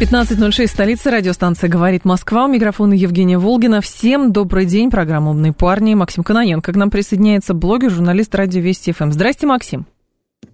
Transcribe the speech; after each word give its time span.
15.06, 0.00 0.66
столица, 0.66 1.10
радиостанция 1.12 1.70
«Говорит 1.70 2.04
Москва». 2.04 2.46
У 2.46 2.48
микрофона 2.48 2.94
Евгения 2.94 3.38
Волгина. 3.38 3.80
Всем 3.80 4.32
добрый 4.32 4.66
день. 4.66 4.90
Программа 4.90 5.30
«Умные 5.30 5.52
парни». 5.52 5.94
Максим 5.94 6.24
Каноненко 6.24 6.72
к 6.72 6.76
нам 6.76 6.90
присоединяется 6.90 7.54
блогер, 7.54 7.90
журналист 7.90 8.34
радио 8.34 8.60
Вести 8.60 8.90
ФМ. 8.90 9.12
Здрасте, 9.12 9.46
Максим. 9.46 9.86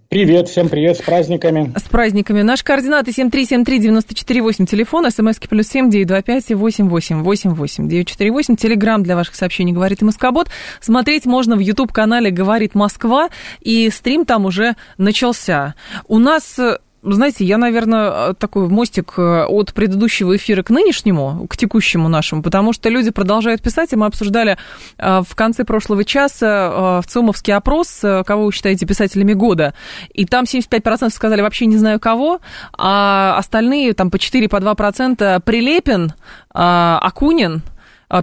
Привет, 0.09 0.47
всем 0.47 0.69
привет, 0.69 0.97
с 0.97 1.01
праздниками. 1.01 1.73
С 1.75 1.83
праздниками. 1.83 2.43
Наши 2.43 2.63
координаты 2.63 3.11
7373948, 3.11 4.65
телефон, 4.67 5.09
смски 5.09 5.47
плюс 5.47 5.67
семь 5.67 5.89
девять 5.89 6.07
два 6.07 6.21
пять 6.21 6.47
восемь 6.51 6.87
восемь 6.87 7.23
восемь 7.23 7.51
восемь 7.51 7.89
девять 7.89 8.07
четыре 8.09 8.31
восемь. 8.31 8.55
Телеграмм 8.55 9.01
для 9.01 9.15
ваших 9.15 9.33
сообщений 9.33 9.73
«Говорит 9.73 10.03
Москобот». 10.03 10.49
Смотреть 10.81 11.25
можно 11.25 11.55
в 11.55 11.59
YouTube-канале 11.59 12.29
«Говорит 12.29 12.75
Москва», 12.75 13.29
и 13.59 13.89
стрим 13.89 14.25
там 14.25 14.45
уже 14.45 14.75
начался. 14.97 15.73
У 16.07 16.19
нас 16.19 16.59
знаете, 17.03 17.45
я, 17.45 17.57
наверное, 17.57 18.33
такой 18.33 18.67
мостик 18.67 19.13
э, 19.17 19.45
от 19.45 19.73
предыдущего 19.73 20.35
эфира 20.35 20.61
к 20.61 20.69
нынешнему, 20.69 21.47
к 21.47 21.57
текущему 21.57 22.09
нашему, 22.09 22.43
потому 22.43 22.73
что 22.73 22.89
люди 22.89 23.09
продолжают 23.09 23.61
писать, 23.61 23.91
и 23.93 23.95
мы 23.95 24.05
обсуждали 24.05 24.57
э, 24.97 25.21
в 25.27 25.35
конце 25.35 25.63
прошлого 25.63 26.05
часа 26.05 26.99
э, 26.99 27.01
в 27.01 27.07
ЦИОМовский 27.07 27.53
опрос, 27.53 28.01
кого 28.25 28.45
вы 28.45 28.51
считаете 28.51 28.85
писателями 28.85 29.33
года, 29.33 29.73
и 30.13 30.25
там 30.25 30.43
75% 30.43 31.09
сказали 31.09 31.41
вообще 31.41 31.65
не 31.65 31.77
знаю 31.77 31.99
кого, 31.99 32.39
а 32.77 33.35
остальные 33.37 33.93
там 33.93 34.11
по 34.11 34.19
4, 34.19 34.47
по 34.47 34.57
2% 34.57 35.41
Прилепин, 35.41 36.13
Акунин, 36.53 37.63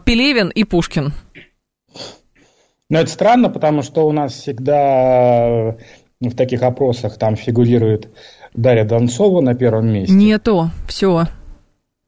Пелевин 0.04 0.48
и 0.50 0.64
Пушкин. 0.64 1.12
Но 2.90 3.00
это 3.00 3.10
странно, 3.10 3.50
потому 3.50 3.82
что 3.82 4.06
у 4.06 4.12
нас 4.12 4.32
всегда 4.32 5.76
в 6.20 6.34
таких 6.34 6.62
опросах 6.62 7.18
там 7.18 7.36
фигурирует 7.36 8.08
Дарья 8.58 8.84
Донцова 8.84 9.40
на 9.40 9.54
первом 9.54 9.88
месте. 9.88 10.12
Не 10.12 10.38
то, 10.38 10.70
все. 10.88 11.26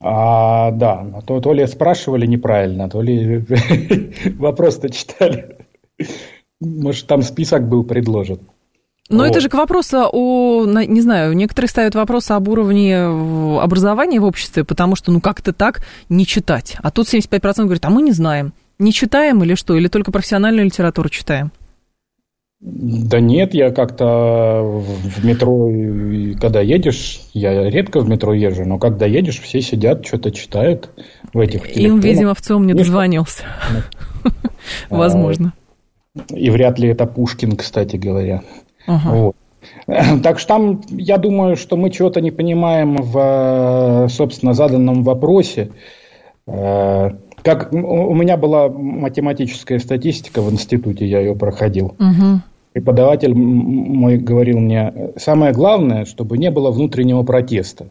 А, 0.02 0.70
да, 0.72 1.06
то, 1.26 1.40
то 1.40 1.52
ли 1.52 1.66
спрашивали 1.66 2.26
неправильно, 2.26 2.88
то 2.88 3.00
ли 3.02 3.44
вопрос-то 4.38 4.90
читали. 4.90 5.58
Может, 6.60 7.06
там 7.06 7.22
список 7.22 7.68
был 7.68 7.84
предложен. 7.84 8.40
Но 9.08 9.18
вот. 9.18 9.30
это 9.30 9.40
же 9.40 9.48
к 9.48 9.54
вопросу 9.54 10.08
о, 10.12 10.64
не 10.66 11.00
знаю, 11.00 11.34
некоторые 11.34 11.68
ставят 11.68 11.94
вопрос 11.94 12.30
об 12.30 12.48
уровне 12.48 12.96
образования 13.60 14.20
в 14.20 14.24
обществе, 14.24 14.64
потому 14.64 14.96
что, 14.96 15.10
ну, 15.12 15.20
как-то 15.20 15.52
так 15.52 15.82
не 16.08 16.26
читать. 16.26 16.76
А 16.82 16.90
тут 16.90 17.12
75% 17.12 17.64
говорят, 17.64 17.84
а 17.84 17.90
мы 17.90 18.02
не 18.02 18.12
знаем. 18.12 18.52
Не 18.78 18.92
читаем 18.92 19.42
или 19.42 19.54
что? 19.54 19.76
Или 19.76 19.88
только 19.88 20.12
профессиональную 20.12 20.64
литературу 20.64 21.08
читаем? 21.08 21.52
Да 22.61 23.20
нет, 23.20 23.55
я 23.55 23.70
как-то 23.70 24.61
в 24.62 25.25
метро, 25.25 25.70
когда 26.39 26.61
едешь, 26.61 27.22
я 27.33 27.70
редко 27.70 28.00
в 28.00 28.08
метро 28.08 28.34
езжу, 28.34 28.66
но 28.66 28.78
когда 28.78 29.06
едешь, 29.06 29.41
все 29.41 29.62
сидят, 29.62 30.06
что-то 30.06 30.30
читают 30.30 30.91
в 31.33 31.38
этих 31.41 31.72
телефонах. 31.72 32.05
Им, 32.05 32.11
видимо, 32.11 32.34
в 32.34 32.42
ЦИОМ 32.42 32.66
не 32.66 32.75
дозвонился. 32.75 33.44
Возможно. 34.91 35.55
И 36.28 36.50
вряд 36.50 36.78
ли 36.78 36.88
это 36.88 37.06
Пушкин, 37.06 37.56
кстати 37.56 37.97
говоря. 37.97 38.42
Вот. 38.86 39.36
Так 40.22 40.38
что 40.38 40.49
там, 40.49 40.81
я 40.91 41.16
думаю, 41.16 41.56
что 41.56 41.76
мы 41.76 41.91
чего-то 41.91 42.20
не 42.20 42.31
понимаем 42.31 42.97
в, 42.97 44.09
собственно, 44.10 44.54
заданном 44.54 45.03
вопросе. 45.03 45.70
Э, 46.47 47.10
как 47.43 47.72
у 47.72 48.15
меня 48.15 48.37
была 48.37 48.69
математическая 48.69 49.78
статистика 49.78 50.41
в 50.41 50.50
институте, 50.50 51.06
я 51.06 51.20
ее 51.20 51.34
проходил. 51.34 51.94
Угу 51.99 52.41
преподаватель 52.72 53.34
мой 53.34 54.19
говорил 54.19 54.58
мне, 54.58 55.12
самое 55.16 55.53
главное, 55.53 56.04
чтобы 56.04 56.38
не 56.38 56.50
было 56.50 56.70
внутреннего 56.70 57.22
протеста. 57.22 57.88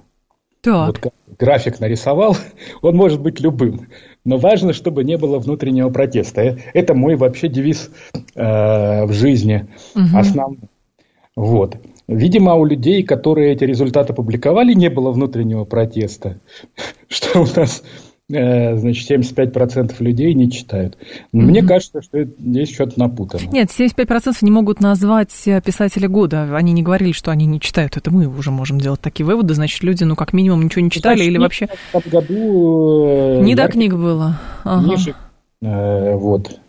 Так. 0.61 0.87
Вот 0.87 1.13
график 1.39 1.79
нарисовал, 1.79 2.35
он 2.81 2.95
может 2.95 3.21
быть 3.21 3.39
любым, 3.39 3.87
но 4.25 4.37
важно, 4.37 4.73
чтобы 4.73 5.03
не 5.03 5.17
было 5.17 5.39
внутреннего 5.39 5.89
протеста. 5.89 6.57
Это 6.73 6.93
мой 6.93 7.15
вообще 7.15 7.47
девиз 7.47 7.91
э, 8.35 9.05
в 9.05 9.11
жизни 9.13 9.67
угу. 9.95 10.17
основной. 10.17 10.69
Вот. 11.35 11.77
Видимо, 12.07 12.55
у 12.55 12.65
людей, 12.65 13.03
которые 13.03 13.53
эти 13.53 13.63
результаты 13.63 14.13
публиковали, 14.13 14.73
не 14.73 14.89
было 14.89 15.11
внутреннего 15.11 15.63
протеста, 15.63 16.39
что 17.07 17.41
у 17.41 17.45
нас 17.55 17.83
Э, 17.83 18.08
значит, 18.29 19.09
75% 19.09 19.95
людей 19.99 20.33
не 20.35 20.51
читают. 20.51 20.95
Mm-hmm. 20.95 21.27
Мне 21.31 21.63
кажется, 21.63 22.01
что 22.01 22.23
здесь 22.23 22.71
что-то 22.71 22.99
напутано. 22.99 23.41
Нет, 23.51 23.69
75% 23.69 24.37
не 24.41 24.51
могут 24.51 24.81
назвать 24.81 25.33
э, 25.47 25.61
писателя 25.61 26.07
года. 26.07 26.55
Они 26.55 26.71
не 26.71 26.83
говорили, 26.83 27.11
что 27.11 27.31
они 27.31 27.47
не 27.47 27.59
читают. 27.59 27.97
Это 27.97 28.11
мы 28.11 28.27
уже 28.27 28.51
можем 28.51 28.79
делать 28.79 29.01
такие 29.01 29.25
выводы. 29.25 29.55
Значит, 29.55 29.83
люди, 29.83 30.03
ну, 30.03 30.15
как 30.15 30.33
минимум, 30.33 30.63
ничего 30.63 30.81
не 30.81 30.91
читали 30.91 31.15
Значит, 31.15 31.31
или 31.31 31.37
вообще... 31.39 31.67
В 31.91 32.07
году... 32.07 33.39
Э, 33.39 33.41
не 33.41 33.55
до 33.55 33.67
книг 33.67 33.93
было. 33.95 34.39
Ага. 34.63 34.87
Ниже, 34.87 35.15
э, 35.61 36.15
вот. 36.15 36.59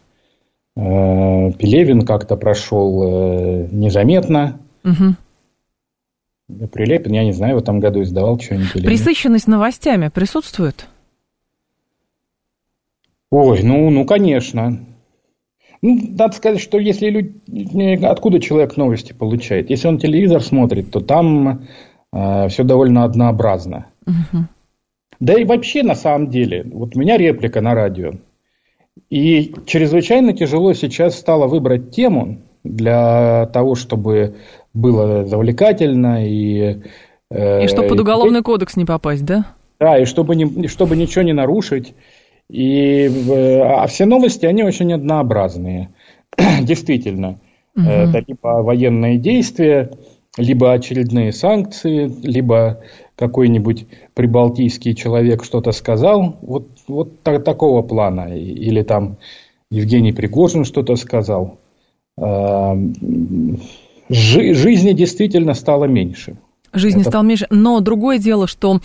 Э, 0.76 1.52
Пелевин 1.52 2.06
как-то 2.06 2.36
прошел 2.36 3.02
э, 3.02 3.68
незаметно. 3.70 4.58
Угу. 4.84 5.14
Прилепин, 6.72 7.12
я 7.12 7.24
не 7.24 7.32
знаю, 7.32 7.56
в 7.56 7.58
этом 7.58 7.80
году 7.80 8.02
издавал 8.02 8.40
что-нибудь. 8.40 8.84
Присыщенность 8.84 9.46
новостями 9.46 10.08
присутствует? 10.08 10.86
Ой, 13.30 13.62
ну, 13.62 13.90
ну, 13.90 14.04
конечно. 14.04 14.78
Ну, 15.82 15.98
надо 16.18 16.34
сказать, 16.34 16.60
что 16.60 16.78
если 16.78 17.10
люди, 17.10 18.04
откуда 18.04 18.40
человек 18.40 18.76
новости 18.76 19.12
получает? 19.12 19.70
Если 19.70 19.88
он 19.88 19.98
телевизор 19.98 20.42
смотрит, 20.42 20.90
то 20.90 21.00
там 21.00 21.66
э, 22.12 22.48
все 22.48 22.64
довольно 22.64 23.04
однообразно. 23.04 23.86
Угу. 24.06 24.44
Да 25.20 25.34
и 25.34 25.44
вообще, 25.44 25.82
на 25.82 25.94
самом 25.94 26.28
деле, 26.28 26.64
вот 26.64 26.96
у 26.96 26.98
меня 26.98 27.16
реплика 27.16 27.60
на 27.60 27.74
радио. 27.74 28.12
И 29.10 29.54
чрезвычайно 29.66 30.32
тяжело 30.32 30.72
сейчас 30.72 31.18
стало 31.18 31.46
выбрать 31.46 31.92
тему 31.92 32.38
для 32.64 33.46
того, 33.52 33.74
чтобы 33.74 34.36
было 34.74 35.24
завлекательно 35.24 36.26
и... 36.26 36.82
Э, 37.30 37.64
и 37.64 37.68
чтобы 37.68 37.88
под 37.88 38.00
уголовный 38.00 38.40
и, 38.40 38.42
кодекс 38.42 38.76
не 38.76 38.84
попасть, 38.84 39.24
да? 39.24 39.46
Да, 39.78 39.98
и 39.98 40.04
чтобы, 40.04 40.36
не, 40.36 40.66
чтобы 40.68 40.96
ничего 40.96 41.22
не 41.22 41.32
нарушить. 41.32 41.94
И, 42.50 43.08
а 43.62 43.86
все 43.86 44.06
новости, 44.06 44.44
они 44.46 44.64
очень 44.64 44.92
однообразные. 44.92 45.90
Действительно. 46.62 47.38
Угу. 47.76 47.86
Это 47.86 48.24
либо 48.26 48.48
военные 48.62 49.18
действия, 49.18 49.90
либо 50.36 50.72
очередные 50.72 51.32
санкции, 51.32 52.10
либо 52.22 52.80
какой-нибудь 53.14 53.86
прибалтийский 54.14 54.94
человек 54.94 55.44
что-то 55.44 55.72
сказал. 55.72 56.38
Вот, 56.42 56.68
вот 56.88 57.22
так, 57.22 57.44
такого 57.44 57.82
плана. 57.82 58.36
Или 58.36 58.82
там 58.82 59.18
Евгений 59.70 60.12
Пригожин 60.12 60.64
что-то 60.64 60.96
сказал. 60.96 61.58
А, 62.18 62.76
жизни 64.08 64.92
действительно 64.92 65.54
стало 65.54 65.84
меньше. 65.84 66.36
Жизни 66.72 67.00
это... 67.00 67.10
стал 67.10 67.22
меньше. 67.22 67.46
Но 67.50 67.80
другое 67.80 68.18
дело, 68.18 68.46
что, 68.46 68.80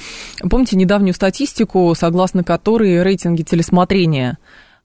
помните 0.50 0.76
недавнюю 0.76 1.14
статистику, 1.14 1.94
согласно 1.96 2.44
которой 2.44 3.04
рейтинги 3.04 3.44
телесмотрения 3.44 4.38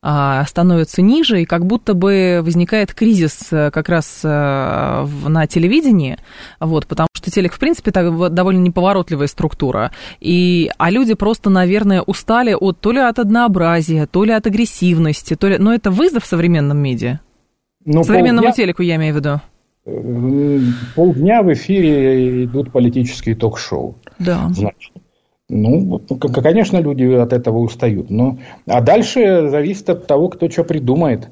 а, 0.02 0.44
становятся 0.46 1.02
ниже, 1.02 1.42
и 1.42 1.44
как 1.44 1.66
будто 1.66 1.92
бы 1.92 2.40
возникает 2.42 2.94
кризис 2.94 3.48
э, 3.50 3.70
как 3.70 3.90
раз 3.90 4.20
э, 4.24 5.06
на 5.28 5.46
телевидении, 5.46 6.16
вот, 6.58 6.86
потому 6.86 7.08
что 7.12 7.30
телек, 7.30 7.52
в 7.52 7.58
принципе, 7.58 7.90
так, 7.90 8.32
довольно 8.32 8.60
неповоротливая 8.60 9.26
структура, 9.26 9.92
и, 10.18 10.70
а 10.78 10.90
люди 10.90 11.12
просто, 11.12 11.50
наверное, 11.50 12.00
устали 12.00 12.54
от, 12.58 12.80
то 12.80 12.92
ли 12.92 12.98
от 13.00 13.18
однообразия, 13.18 14.06
то 14.06 14.24
ли 14.24 14.32
от 14.32 14.46
агрессивности, 14.46 15.36
то 15.36 15.48
ли, 15.48 15.58
но 15.58 15.74
это 15.74 15.90
вызов 15.90 16.24
в 16.24 16.26
современном 16.26 16.78
медиа. 16.78 17.20
Ну, 17.84 18.02
Современному 18.02 18.48
полдня... 18.48 18.52
телеку 18.52 18.82
я 18.82 18.96
имею 18.96 19.14
в 19.14 19.16
виду. 19.18 19.40
Полдня 19.84 21.42
в 21.42 21.52
эфире 21.52 22.44
идут 22.44 22.70
политические 22.70 23.34
ток-шоу. 23.34 23.96
Да. 24.18 24.50
Значит, 24.52 24.92
ну, 25.50 26.00
конечно, 26.42 26.78
люди 26.78 27.04
от 27.14 27.32
этого 27.32 27.58
устают. 27.58 28.08
Но, 28.08 28.38
а 28.66 28.80
дальше 28.80 29.48
зависит 29.48 29.90
от 29.90 30.06
того, 30.06 30.28
кто 30.28 30.48
что 30.48 30.64
придумает. 30.64 31.30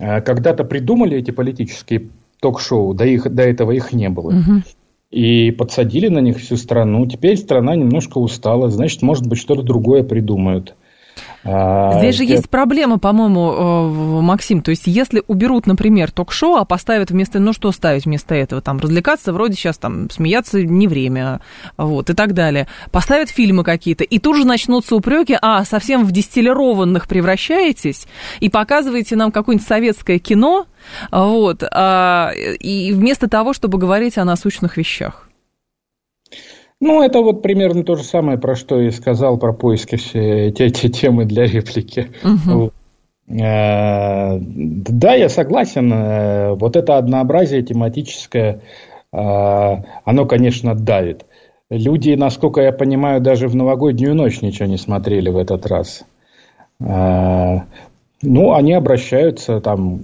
Э, 0.00 0.22
когда-то 0.22 0.64
придумали 0.64 1.18
эти 1.18 1.32
политические 1.32 2.08
ток-шоу, 2.40 2.94
до, 2.94 3.04
их, 3.04 3.32
до 3.32 3.42
этого 3.42 3.72
их 3.72 3.92
не 3.92 4.08
было. 4.08 4.28
Угу. 4.28 4.62
И 5.10 5.50
подсадили 5.50 6.08
на 6.08 6.20
них 6.20 6.38
всю 6.38 6.56
страну. 6.56 7.06
Теперь 7.06 7.36
страна 7.36 7.76
немножко 7.76 8.18
устала. 8.18 8.70
Значит, 8.70 9.02
может 9.02 9.26
быть, 9.26 9.38
что-то 9.38 9.62
другое 9.62 10.02
придумают. 10.02 10.74
А, 11.44 11.98
Здесь 11.98 12.16
же 12.16 12.24
есть 12.24 12.50
проблема, 12.50 12.98
по-моему, 12.98 14.20
Максим. 14.22 14.62
То 14.62 14.70
есть, 14.70 14.84
если 14.86 15.22
уберут, 15.26 15.66
например, 15.66 16.10
ток-шоу, 16.10 16.56
а 16.56 16.64
поставят 16.64 17.10
вместо, 17.10 17.38
ну 17.38 17.52
что 17.52 17.72
ставить 17.72 18.04
вместо 18.04 18.34
этого? 18.34 18.60
Там 18.60 18.78
развлекаться, 18.78 19.32
вроде 19.32 19.54
сейчас 19.54 19.78
там 19.78 20.10
смеяться 20.10 20.62
не 20.62 20.88
время, 20.88 21.40
вот, 21.76 22.10
и 22.10 22.14
так 22.14 22.34
далее. 22.34 22.66
Поставят 22.90 23.30
фильмы 23.30 23.64
какие-то, 23.64 24.04
и 24.04 24.18
тут 24.18 24.36
же 24.36 24.44
начнутся 24.44 24.96
упреки, 24.96 25.38
а, 25.40 25.64
совсем 25.64 26.04
в 26.04 26.12
дистиллированных 26.12 27.08
превращаетесь, 27.08 28.06
и 28.40 28.48
показываете 28.48 29.16
нам 29.16 29.32
какое-нибудь 29.32 29.66
советское 29.66 30.18
кино, 30.18 30.66
вот, 31.10 31.62
а, 31.70 32.32
и 32.34 32.92
вместо 32.92 33.28
того, 33.28 33.52
чтобы 33.52 33.78
говорить 33.78 34.18
о 34.18 34.24
насущных 34.24 34.76
вещах. 34.76 35.27
Ну, 36.80 37.02
это 37.02 37.22
вот 37.22 37.42
примерно 37.42 37.82
то 37.82 37.96
же 37.96 38.04
самое, 38.04 38.38
про 38.38 38.54
что 38.54 38.80
и 38.80 38.90
сказал 38.90 39.36
про 39.36 39.52
поиски 39.52 39.96
все 39.96 40.52
те, 40.52 40.70
те 40.70 40.88
темы 40.88 41.24
для 41.24 41.44
реплики. 41.46 42.10
Угу. 42.22 42.72
Да, 43.26 45.14
я 45.14 45.28
согласен. 45.28 45.92
Э, 45.92 46.54
вот 46.54 46.76
это 46.76 46.96
однообразие 46.96 47.62
тематическое, 47.62 48.62
э, 49.12 49.16
оно, 49.16 50.26
конечно, 50.26 50.74
давит. 50.74 51.26
Люди, 51.68 52.14
насколько 52.14 52.62
я 52.62 52.72
понимаю, 52.72 53.20
даже 53.20 53.48
в 53.48 53.54
новогоднюю 53.54 54.14
ночь 54.14 54.40
ничего 54.40 54.66
не 54.66 54.78
смотрели 54.78 55.28
в 55.28 55.36
этот 55.36 55.66
раз. 55.66 56.04
Ну, 56.78 58.54
они 58.54 58.72
обращаются 58.72 59.60
там 59.60 60.00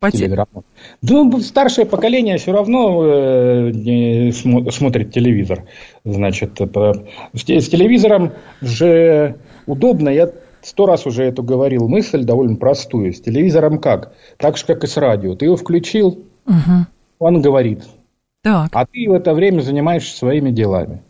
по 0.00 0.10
телеграмму. 0.10 0.64
Ну, 1.02 1.40
старшее 1.40 1.86
поколение 1.86 2.38
все 2.38 2.52
равно 2.52 3.04
э, 3.04 4.32
смотрит 4.32 5.12
телевизор. 5.12 5.66
Значит, 6.04 6.58
с 6.58 7.44
телевизором 7.68 8.32
же 8.62 9.36
удобно. 9.66 10.08
Я 10.08 10.30
сто 10.62 10.86
раз 10.86 11.06
уже 11.06 11.24
эту 11.24 11.42
говорил 11.42 11.86
мысль 11.86 12.24
довольно 12.24 12.56
простую. 12.56 13.12
С 13.12 13.20
телевизором 13.20 13.78
как? 13.78 14.14
Так 14.38 14.56
же, 14.56 14.64
как 14.64 14.84
и 14.84 14.86
с 14.86 14.96
радио. 14.96 15.34
Ты 15.34 15.44
его 15.44 15.56
включил, 15.56 16.24
угу. 16.46 16.86
он 17.18 17.42
говорит. 17.42 17.84
Так. 18.42 18.70
А 18.72 18.86
ты 18.86 19.06
в 19.06 19.12
это 19.12 19.34
время 19.34 19.60
занимаешься 19.60 20.16
своими 20.16 20.50
делами. 20.50 21.02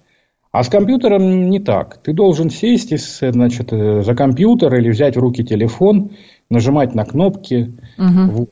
А 0.51 0.65
с 0.65 0.69
компьютером 0.69 1.49
не 1.49 1.61
так. 1.61 1.99
Ты 2.03 2.13
должен 2.13 2.51
сесть 2.51 2.93
значит, 3.21 3.73
э, 3.73 4.03
за 4.03 4.15
компьютер 4.17 4.75
или 4.75 4.91
взять 4.91 5.17
в 5.17 5.21
руки 5.21 5.45
телефон, 5.45 6.11
нажимать 6.51 6.93
на 6.93 7.05
кнопки. 7.05 7.79
Угу. 7.97 8.43
Э, 8.43 8.47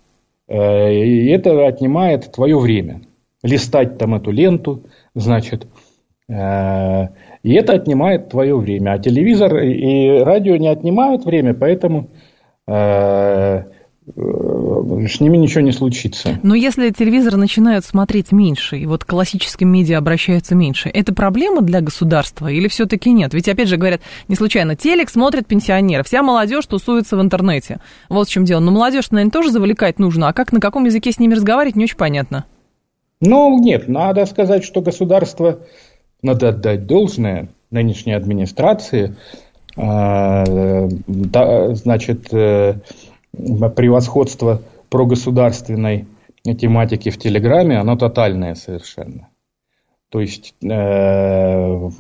и 0.49 1.29
это 1.29 1.67
отнимает 1.67 2.33
твое 2.33 2.59
время. 2.59 3.03
Листать 3.43 3.99
там 3.99 4.15
эту 4.15 4.31
ленту, 4.31 4.85
значит. 5.15 5.67
Э, 6.29 7.09
и 7.43 7.55
это 7.55 7.75
отнимает 7.75 8.29
твое 8.29 8.57
время. 8.57 8.93
А 8.93 8.99
телевизор 8.99 9.57
и 9.59 10.19
радио 10.19 10.57
не 10.57 10.69
отнимают 10.69 11.25
время, 11.25 11.55
поэтому 11.55 12.11
э, 12.67 13.63
с 14.17 15.21
ними 15.21 15.37
ничего 15.37 15.61
не 15.61 15.73
случится. 15.73 16.39
Но 16.43 16.55
если 16.55 16.91
телевизор 16.91 17.37
начинают 17.37 17.85
смотреть 17.85 18.33
меньше, 18.33 18.79
и 18.79 18.87
вот 18.87 19.05
классическим 19.05 19.69
медиа 19.69 19.99
обращаются 19.99 20.55
меньше, 20.55 20.89
это 20.89 21.15
проблема 21.15 21.63
для 21.63 21.81
государства 21.81 22.49
или 22.49 22.69
все-таки 22.69 23.11
нет? 23.11 23.35
Ведь, 23.35 23.49
опять 23.49 23.69
же, 23.69 23.77
говорят, 23.77 24.01
не 24.29 24.35
случайно, 24.35 24.77
телек 24.77 25.11
смотрят 25.11 25.47
пенсионеры, 25.47 26.03
вся 26.05 26.23
молодежь 26.23 26.67
тусуется 26.67 27.17
в 27.17 27.21
интернете. 27.21 27.81
Вот 28.09 28.29
в 28.29 28.31
чем 28.31 28.45
дело. 28.45 28.61
Но 28.61 28.71
молодежь, 28.71 29.11
наверное, 29.11 29.33
тоже 29.33 29.51
завлекать 29.51 29.99
нужно, 29.99 30.29
а 30.29 30.33
как, 30.33 30.53
на 30.53 30.61
каком 30.61 30.85
языке 30.85 31.13
с 31.13 31.19
ними 31.19 31.35
разговаривать, 31.35 31.77
не 31.77 31.85
очень 31.85 31.97
понятно. 31.97 32.45
Ну, 33.21 33.59
нет, 33.59 33.89
надо 33.89 34.27
сказать, 34.27 34.65
что 34.65 34.81
государство, 34.81 35.61
надо 36.23 36.51
отдать 36.51 36.87
должное 36.87 37.49
нынешней 37.71 38.13
администрации, 38.13 39.17
а, 39.77 40.45
значит, 41.75 42.33
э, 42.33 42.75
превосходство 43.77 44.63
прогосударственной 44.91 46.07
тематики 46.59 47.11
в 47.11 47.19
Телеграме, 47.19 47.79
оно 47.79 47.97
тотальное 47.97 48.55
совершенно. 48.55 49.29
То 50.11 50.21
есть, 50.21 50.55
э, 50.63 50.69
а, 50.69 51.91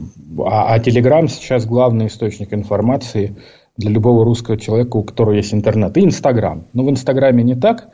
а 0.74 0.78
Телеграм 0.78 1.28
сейчас 1.28 1.66
главный 1.66 2.06
источник 2.06 2.54
информации 2.54 3.36
для 3.76 3.90
любого 3.90 4.24
русского 4.24 4.56
человека, 4.56 4.96
у 4.96 5.02
которого 5.02 5.34
есть 5.34 5.52
интернет. 5.52 5.96
И 5.96 6.04
Инстаграм. 6.04 6.64
Но 6.72 6.84
в 6.84 6.90
Инстаграме 6.90 7.42
не 7.42 7.54
так, 7.54 7.88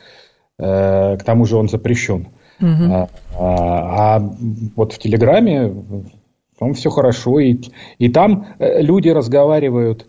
э, 0.58 1.16
к 1.16 1.24
тому 1.24 1.44
же 1.46 1.56
он 1.56 1.68
запрещен. 1.68 2.28
Угу. 2.60 2.92
А, 2.92 3.08
а, 3.36 4.16
а 4.16 4.34
вот 4.76 4.92
в 4.92 4.98
Телеграме 4.98 5.74
там 6.58 6.74
все 6.74 6.90
хорошо, 6.90 7.40
и, 7.40 7.58
и 7.98 8.08
там 8.08 8.46
э, 8.60 8.80
люди 8.80 9.08
разговаривают 9.08 10.06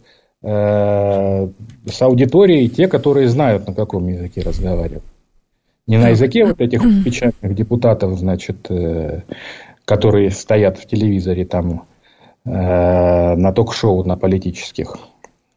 Э, 0.47 1.47
с 1.87 2.01
аудиторией 2.03 2.69
те, 2.69 2.87
которые 2.87 3.27
знают, 3.29 3.67
на 3.67 3.73
каком 3.73 4.07
языке 4.07 4.41
разговаривать. 4.41 5.01
Не 5.87 5.97
на 5.97 6.09
языке 6.09 6.45
вот 6.45 6.61
этих 6.61 6.81
печатных 7.03 7.55
депутатов, 7.55 8.19
значит, 8.19 8.69
э, 8.69 9.21
которые 9.85 10.29
стоят 10.29 10.77
в 10.77 10.85
телевизоре 10.85 11.45
там 11.45 11.85
э, 12.45 12.49
на 12.51 13.51
ток-шоу, 13.53 14.03
на 14.03 14.17
политических, 14.17 14.97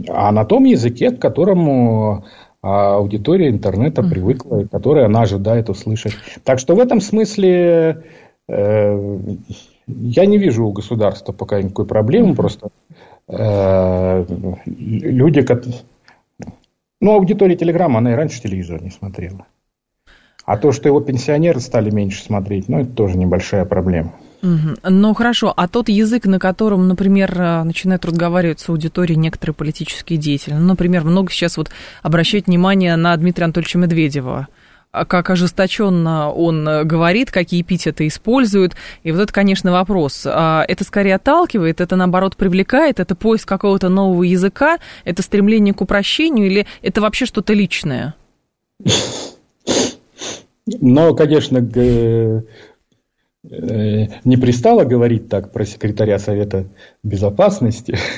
а 0.09 0.33
на 0.33 0.47
том 0.47 0.65
языке, 0.65 1.11
к 1.11 1.21
которому 1.21 2.25
аудитория 2.63 3.51
интернета 3.51 4.03
привыкла, 4.03 4.61
и 4.61 4.67
который 4.67 5.05
она 5.05 5.21
ожидает 5.23 5.69
услышать. 5.69 6.15
Так 6.45 6.59
что 6.59 6.75
в 6.75 6.81
этом 6.81 7.01
смысле 7.01 8.05
я 8.49 10.27
не 10.27 10.39
вижу 10.39 10.67
у 10.67 10.73
государства 10.73 11.33
пока 11.33 11.63
никакой 11.63 11.87
проблемы, 11.87 12.35
просто 12.35 12.71
Э, 12.71 13.08
люди, 14.67 15.47
ну, 17.01 17.13
аудитория 17.13 17.57
Телеграма, 17.57 17.99
она 17.99 18.13
и 18.13 18.17
раньше 18.17 18.43
телевизор 18.43 18.83
не 18.83 18.91
смотрела. 18.91 19.47
А 20.45 20.57
то, 20.57 20.73
что 20.73 20.89
его 20.89 21.01
пенсионеры 21.01 21.61
стали 21.61 21.91
меньше 21.91 22.23
смотреть, 22.23 22.69
ну, 22.69 22.81
это 22.81 22.91
тоже 22.91 23.19
небольшая 23.19 23.67
проблема. 23.67 24.15
Угу. 24.43 24.89
Ну 24.89 25.15
хорошо, 25.15 25.53
а 25.55 25.69
тот 25.69 25.89
язык, 25.89 26.25
на 26.25 26.39
котором, 26.39 26.89
например, 26.89 27.39
э, 27.39 27.63
начинают 27.65 28.05
разговаривать 28.05 28.61
с 28.61 28.69
аудиторией 28.69 29.19
некоторые 29.19 29.55
политические 29.55 30.19
деятели, 30.19 30.55
ну, 30.55 30.69
например, 30.69 31.05
много 31.05 31.31
сейчас 31.31 31.59
вот 31.59 31.71
обращают 32.03 32.47
внимание 32.47 32.97
на 32.97 33.15
Дмитрия 33.17 33.45
Анатольевича 33.45 33.79
Медведева, 33.79 34.49
как 34.91 35.31
ожесточенно 35.31 36.31
он 36.33 36.67
э, 36.69 36.85
говорит, 36.85 37.31
какие 37.31 37.63
эпитеты 37.63 38.07
использует. 38.07 38.75
И 39.03 39.13
вот 39.13 39.21
это, 39.21 39.33
конечно, 39.33 39.71
вопрос. 39.71 40.25
А 40.27 40.65
это 40.67 40.85
скорее 40.85 41.17
отталкивает, 41.17 41.81
это, 41.81 41.97
наоборот, 41.97 42.37
привлекает, 42.37 43.01
это 43.01 43.15
поиск 43.15 43.49
какого-то 43.49 43.89
нового 43.89 44.23
языка, 44.23 44.79
это 45.05 45.23
стремление 45.23 45.75
к 45.75 45.81
упрощению 45.81 46.47
или 46.47 46.67
это 46.83 47.01
вообще 47.01 47.27
что-то 47.27 47.53
личное? 47.53 48.15
Ну, 50.81 51.15
конечно, 51.17 51.59
э, 51.59 52.43
не 53.43 54.37
пристало 54.37 54.85
говорить 54.85 55.29
так 55.29 55.53
про 55.53 55.65
секретаря 55.65 56.19
Совета 56.19 56.67
Безопасности. 57.03 57.99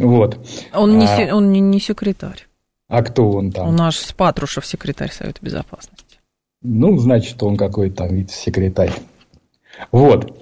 Вот. 0.00 0.38
Он 0.72 0.98
не, 0.98 1.04
а... 1.04 1.36
он 1.36 1.52
не, 1.52 1.60
не 1.60 1.78
секретарь. 1.78 2.46
А 2.92 3.02
кто 3.02 3.30
он 3.30 3.50
там? 3.50 3.70
У 3.70 3.72
нас 3.72 4.12
Патрушев, 4.14 4.66
секретарь 4.66 5.10
Совета 5.10 5.38
Безопасности. 5.40 6.18
Ну, 6.60 6.98
значит, 6.98 7.42
он 7.42 7.56
какой-то 7.56 8.04
там 8.04 8.14
вице-секретарь. 8.14 8.92
Вот. 9.90 10.38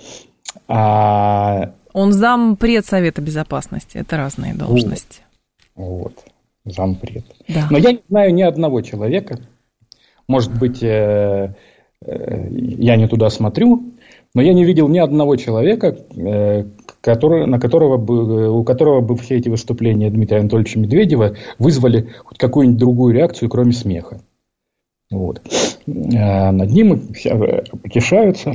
А... 0.66 1.72
Он 1.92 2.12
зампред 2.12 2.84
Совета 2.84 3.22
Безопасности. 3.22 3.98
Это 3.98 4.16
разные 4.16 4.52
должности. 4.52 5.20
Вот. 5.76 6.24
вот. 6.64 6.74
Зампред. 6.74 7.24
Да. 7.46 7.68
Но 7.70 7.78
я 7.78 7.92
не 7.92 8.02
знаю 8.08 8.34
ни 8.34 8.42
одного 8.42 8.80
человека. 8.82 9.38
Может 10.26 10.52
быть, 10.58 10.82
э, 10.82 11.54
э, 12.04 12.48
я 12.50 12.96
не 12.96 13.06
туда 13.06 13.30
смотрю, 13.30 13.92
но 14.34 14.42
я 14.42 14.52
не 14.52 14.64
видел 14.64 14.88
ни 14.88 14.98
одного 14.98 15.36
человека, 15.36 15.96
э, 16.16 16.64
который, 17.00 17.46
на 17.46 17.58
которого 17.58 17.96
бы, 17.96 18.50
у 18.50 18.62
которого 18.64 19.00
бы 19.00 19.16
все 19.16 19.36
эти 19.36 19.48
выступления 19.48 20.10
Дмитрия 20.10 20.38
Анатольевича 20.38 20.78
Медведева 20.78 21.36
вызвали 21.58 22.10
хоть 22.24 22.38
какую-нибудь 22.38 22.78
другую 22.78 23.14
реакцию, 23.14 23.48
кроме 23.48 23.72
смеха. 23.72 24.20
Вот. 25.10 25.42
А 25.88 26.52
над 26.52 26.70
ним 26.70 27.12
все 27.14 27.64
потешаются. 27.82 28.54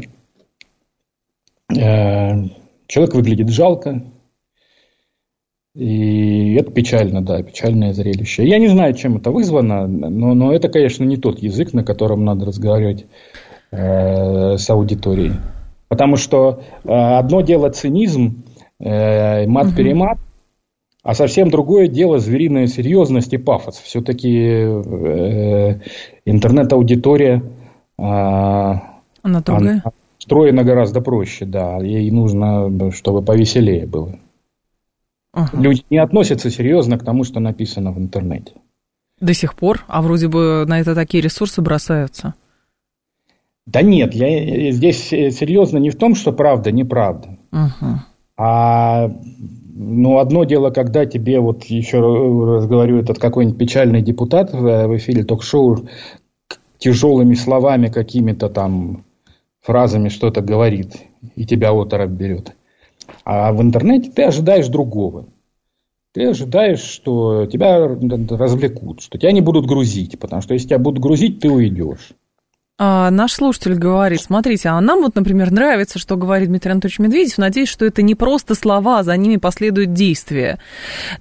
Человек 1.67 3.15
выглядит 3.15 3.49
жалко. 3.49 4.03
И 5.75 6.53
это 6.53 6.71
печально, 6.71 7.21
да, 7.21 7.43
печальное 7.43 7.91
зрелище. 7.91 8.47
Я 8.47 8.59
не 8.59 8.69
знаю, 8.69 8.93
чем 8.93 9.17
это 9.17 9.31
вызвано, 9.31 9.87
но, 9.87 10.33
но 10.33 10.53
это, 10.53 10.69
конечно, 10.69 11.03
не 11.03 11.17
тот 11.17 11.39
язык, 11.39 11.73
на 11.73 11.83
котором 11.83 12.23
надо 12.23 12.45
разговаривать 12.45 13.05
э, 13.71 14.57
с 14.57 14.69
аудиторией. 14.69 15.33
Потому 15.95 16.17
что 16.17 16.61
э, 16.83 16.89
одно 16.89 17.39
дело 17.39 17.69
цинизм, 17.69 18.43
э, 18.81 19.47
мат-перемат, 19.47 20.17
а 21.03 21.13
совсем 21.13 21.49
другое 21.49 21.87
дело 21.87 22.19
звериная 22.19 22.67
серьезность 22.67 23.31
и 23.31 23.37
пафос. 23.37 23.77
Все-таки 23.77 24.29
э, 24.29 25.79
интернет-аудитория 26.25 27.43
э, 27.97 28.01
она 28.01 28.81
другая. 29.23 29.81
Она 30.29 30.63
гораздо 30.63 30.99
проще, 30.99 31.45
да. 31.45 31.77
Ей 31.77 32.11
нужно, 32.11 32.91
чтобы 32.91 33.21
повеселее 33.21 33.87
было. 33.87 34.19
Угу. 35.33 35.61
Люди 35.61 35.85
не 35.89 35.99
относятся 35.99 36.49
серьезно 36.49 36.97
к 36.97 37.05
тому, 37.05 37.23
что 37.23 37.39
написано 37.39 37.93
в 37.93 37.97
интернете. 37.99 38.51
До 39.21 39.33
сих 39.33 39.55
пор? 39.55 39.85
А 39.87 40.01
вроде 40.01 40.27
бы 40.27 40.65
на 40.67 40.81
это 40.81 40.93
такие 40.93 41.23
ресурсы 41.23 41.61
бросаются. 41.61 42.33
Да 43.65 43.81
нет, 43.81 44.13
я 44.13 44.71
здесь 44.71 45.07
серьезно 45.07 45.77
не 45.77 45.89
в 45.89 45.95
том, 45.95 46.15
что 46.15 46.31
правда, 46.31 46.71
неправда. 46.71 47.37
Угу. 47.51 47.91
А 48.37 49.11
ну, 49.77 50.19
одно 50.19 50.43
дело, 50.43 50.69
когда 50.69 51.05
тебе, 51.05 51.39
вот 51.39 51.63
еще 51.65 51.99
раз 51.99 52.67
говорю, 52.67 52.97
этот 52.97 53.19
какой-нибудь 53.19 53.57
печальный 53.57 54.01
депутат 54.01 54.53
в 54.53 54.97
эфире 54.97 55.23
ток-шоу 55.23 55.87
тяжелыми 56.77 57.33
словами 57.33 57.87
какими-то 57.87 58.49
там 58.49 59.03
фразами 59.61 60.09
что-то 60.09 60.41
говорит, 60.41 60.95
и 61.35 61.45
тебя 61.45 61.71
оторопь 61.71 62.11
берет. 62.11 62.55
А 63.23 63.51
в 63.51 63.61
интернете 63.61 64.11
ты 64.11 64.23
ожидаешь 64.23 64.67
другого. 64.67 65.25
Ты 66.13 66.29
ожидаешь, 66.29 66.79
что 66.79 67.45
тебя 67.45 67.79
развлекут, 67.79 69.01
что 69.01 69.17
тебя 69.17 69.31
не 69.31 69.41
будут 69.41 69.65
грузить, 69.65 70.17
потому 70.19 70.41
что 70.41 70.53
если 70.53 70.67
тебя 70.67 70.79
будут 70.79 71.01
грузить, 71.01 71.39
ты 71.39 71.49
уйдешь. 71.49 72.13
А 72.77 73.09
наш 73.09 73.31
слушатель 73.31 73.75
говорит, 73.75 74.21
смотрите, 74.21 74.67
а 74.67 74.81
нам 74.81 75.01
вот, 75.01 75.15
например, 75.15 75.49
нравится, 75.49 75.97
что 75.97 76.17
говорит 76.17 76.49
Дмитрий 76.49 76.73
Анатольевич 76.73 76.99
Медведев, 76.99 77.37
надеюсь, 77.37 77.69
что 77.69 77.85
это 77.85 78.01
не 78.01 78.15
просто 78.15 78.53
слова, 78.53 79.01
за 79.03 79.15
ними 79.15 79.37
последуют 79.37 79.93
действия. 79.93 80.59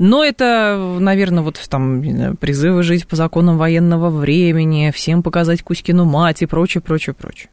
Но 0.00 0.24
это, 0.24 0.96
наверное, 0.98 1.44
вот 1.44 1.60
там 1.68 2.36
призывы 2.40 2.82
жить 2.82 3.06
по 3.06 3.14
законам 3.14 3.56
военного 3.56 4.10
времени, 4.10 4.90
всем 4.92 5.22
показать 5.22 5.62
Кузькину 5.62 6.04
мать 6.04 6.42
и 6.42 6.46
прочее, 6.46 6.82
прочее, 6.82 7.14
прочее. 7.14 7.50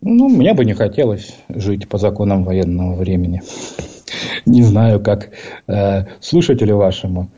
Ну, 0.00 0.28
мне 0.28 0.52
бы 0.52 0.64
не 0.64 0.74
хотелось 0.74 1.36
жить 1.48 1.88
по 1.88 1.96
законам 1.96 2.42
военного 2.42 2.96
времени. 2.96 3.40
Не 4.46 4.62
знаю, 4.62 4.98
как 4.98 5.30
э, 5.68 6.06
слушателю 6.20 6.76
вашему, 6.76 7.30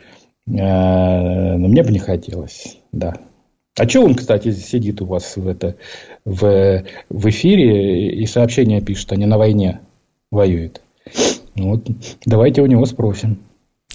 э, 0.47 0.53
но 0.53 1.69
мне 1.69 1.83
бы 1.83 1.93
не 1.93 1.99
хотелось, 1.99 2.79
да. 2.91 3.13
А 3.77 3.89
что 3.89 4.03
он, 4.03 4.15
кстати, 4.15 4.53
сидит 4.53 5.03
у 5.03 5.07
вас 5.07 5.37
в, 5.37 5.49
это, 5.49 5.77
в, 6.25 6.85
в 7.09 7.29
эфире 7.31 8.15
и 8.15 8.27
сообщения 8.27 8.81
пишет, 8.81 9.11
а 9.13 9.17
не 9.17 9.27
на 9.27 9.37
войне 9.37 9.81
воюет? 10.31 10.81
Вот, 11.57 11.87
давайте 12.25 12.63
у 12.63 12.67
него 12.67 12.87
спросим. 12.87 13.39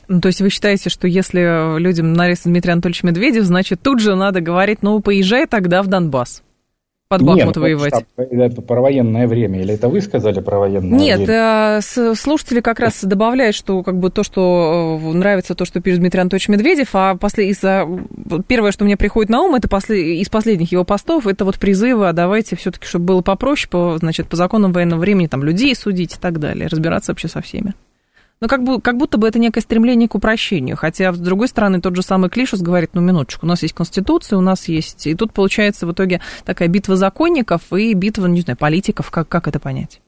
Ну, 0.07 0.21
то 0.21 0.27
есть 0.27 0.41
вы 0.41 0.49
считаете, 0.49 0.89
что 0.89 1.07
если 1.07 1.79
людям 1.79 2.13
нравится 2.13 2.49
Дмитрий 2.49 2.73
Анатольевич 2.73 3.03
Медведев, 3.03 3.43
значит, 3.43 3.81
тут 3.81 3.99
же 3.99 4.15
надо 4.15 4.41
говорить, 4.41 4.79
ну, 4.81 4.99
поезжай 5.01 5.45
тогда 5.45 5.81
в 5.81 5.87
Донбасс? 5.87 6.41
Под 7.09 7.23
Бахмут 7.23 7.55
Нет, 7.55 7.57
воевать. 7.57 8.05
Это 8.17 8.61
про 8.61 8.81
военное 8.81 9.27
время, 9.27 9.61
или 9.61 9.73
это 9.73 9.89
вы 9.89 9.99
сказали 9.99 10.41
про 10.41 10.59
военное 10.59 10.99
Нет, 10.99 11.17
время? 11.17 11.81
Нет, 11.81 12.17
слушатели 12.19 12.61
как 12.61 12.79
раз 12.79 13.03
добавляют, 13.03 13.55
что 13.55 13.81
как 13.81 13.97
бы 13.97 14.11
то, 14.11 14.21
что 14.21 14.99
э, 15.01 15.13
нравится, 15.13 15.55
то, 15.55 15.65
что 15.65 15.81
пишет 15.81 16.01
Дмитрий 16.01 16.21
Анатольевич 16.21 16.49
Медведев, 16.49 16.89
а 16.93 17.15
после, 17.15 17.49
из, 17.49 17.61
первое, 18.47 18.71
что 18.71 18.85
мне 18.85 18.95
приходит 18.95 19.31
на 19.31 19.41
ум, 19.41 19.55
это 19.55 19.67
после, 19.67 20.21
из 20.21 20.29
последних 20.29 20.71
его 20.71 20.83
постов, 20.83 21.25
это 21.25 21.45
вот 21.45 21.57
призывы, 21.57 22.07
а 22.07 22.13
давайте 22.13 22.55
все-таки, 22.55 22.85
чтобы 22.85 23.05
было 23.05 23.21
попроще, 23.21 23.67
по, 23.71 23.97
значит, 23.97 24.27
по 24.27 24.35
законам 24.35 24.71
военного 24.71 24.99
времени, 24.99 25.25
там, 25.25 25.43
людей 25.43 25.75
судить 25.75 26.15
и 26.15 26.19
так 26.19 26.39
далее, 26.39 26.67
разбираться 26.67 27.11
вообще 27.11 27.27
со 27.27 27.41
всеми. 27.41 27.73
Но 28.41 28.47
как, 28.47 28.63
бы, 28.63 28.79
как 28.79 28.97
будто 28.97 29.17
бы 29.17 29.27
это 29.27 29.37
некое 29.37 29.61
стремление 29.61 30.07
к 30.07 30.15
упрощению. 30.15 30.77
Хотя, 30.77 31.11
с 31.11 31.17
другой 31.17 31.49
стороны, 31.49 31.81
тот 31.81 31.95
же 31.95 32.01
самый 32.01 32.29
Клишус 32.29 32.61
говорит, 32.61 32.91
ну, 32.93 33.01
минуточку, 33.01 33.45
у 33.45 33.49
нас 33.49 33.61
есть 33.63 33.73
Конституция, 33.73 34.37
у 34.37 34.41
нас 34.41 34.67
есть... 34.69 35.07
И 35.07 35.15
тут 35.15 35.33
получается 35.33 35.85
в 35.85 35.91
итоге 35.91 36.21
такая 36.45 36.69
битва 36.69 36.95
законников 36.95 37.73
и 37.73 37.93
битва, 37.93 38.27
не 38.27 38.41
знаю, 38.41 38.57
политиков. 38.57 39.11
Как, 39.11 39.27
как 39.27 39.47
это 39.47 39.59
понять? 39.59 40.01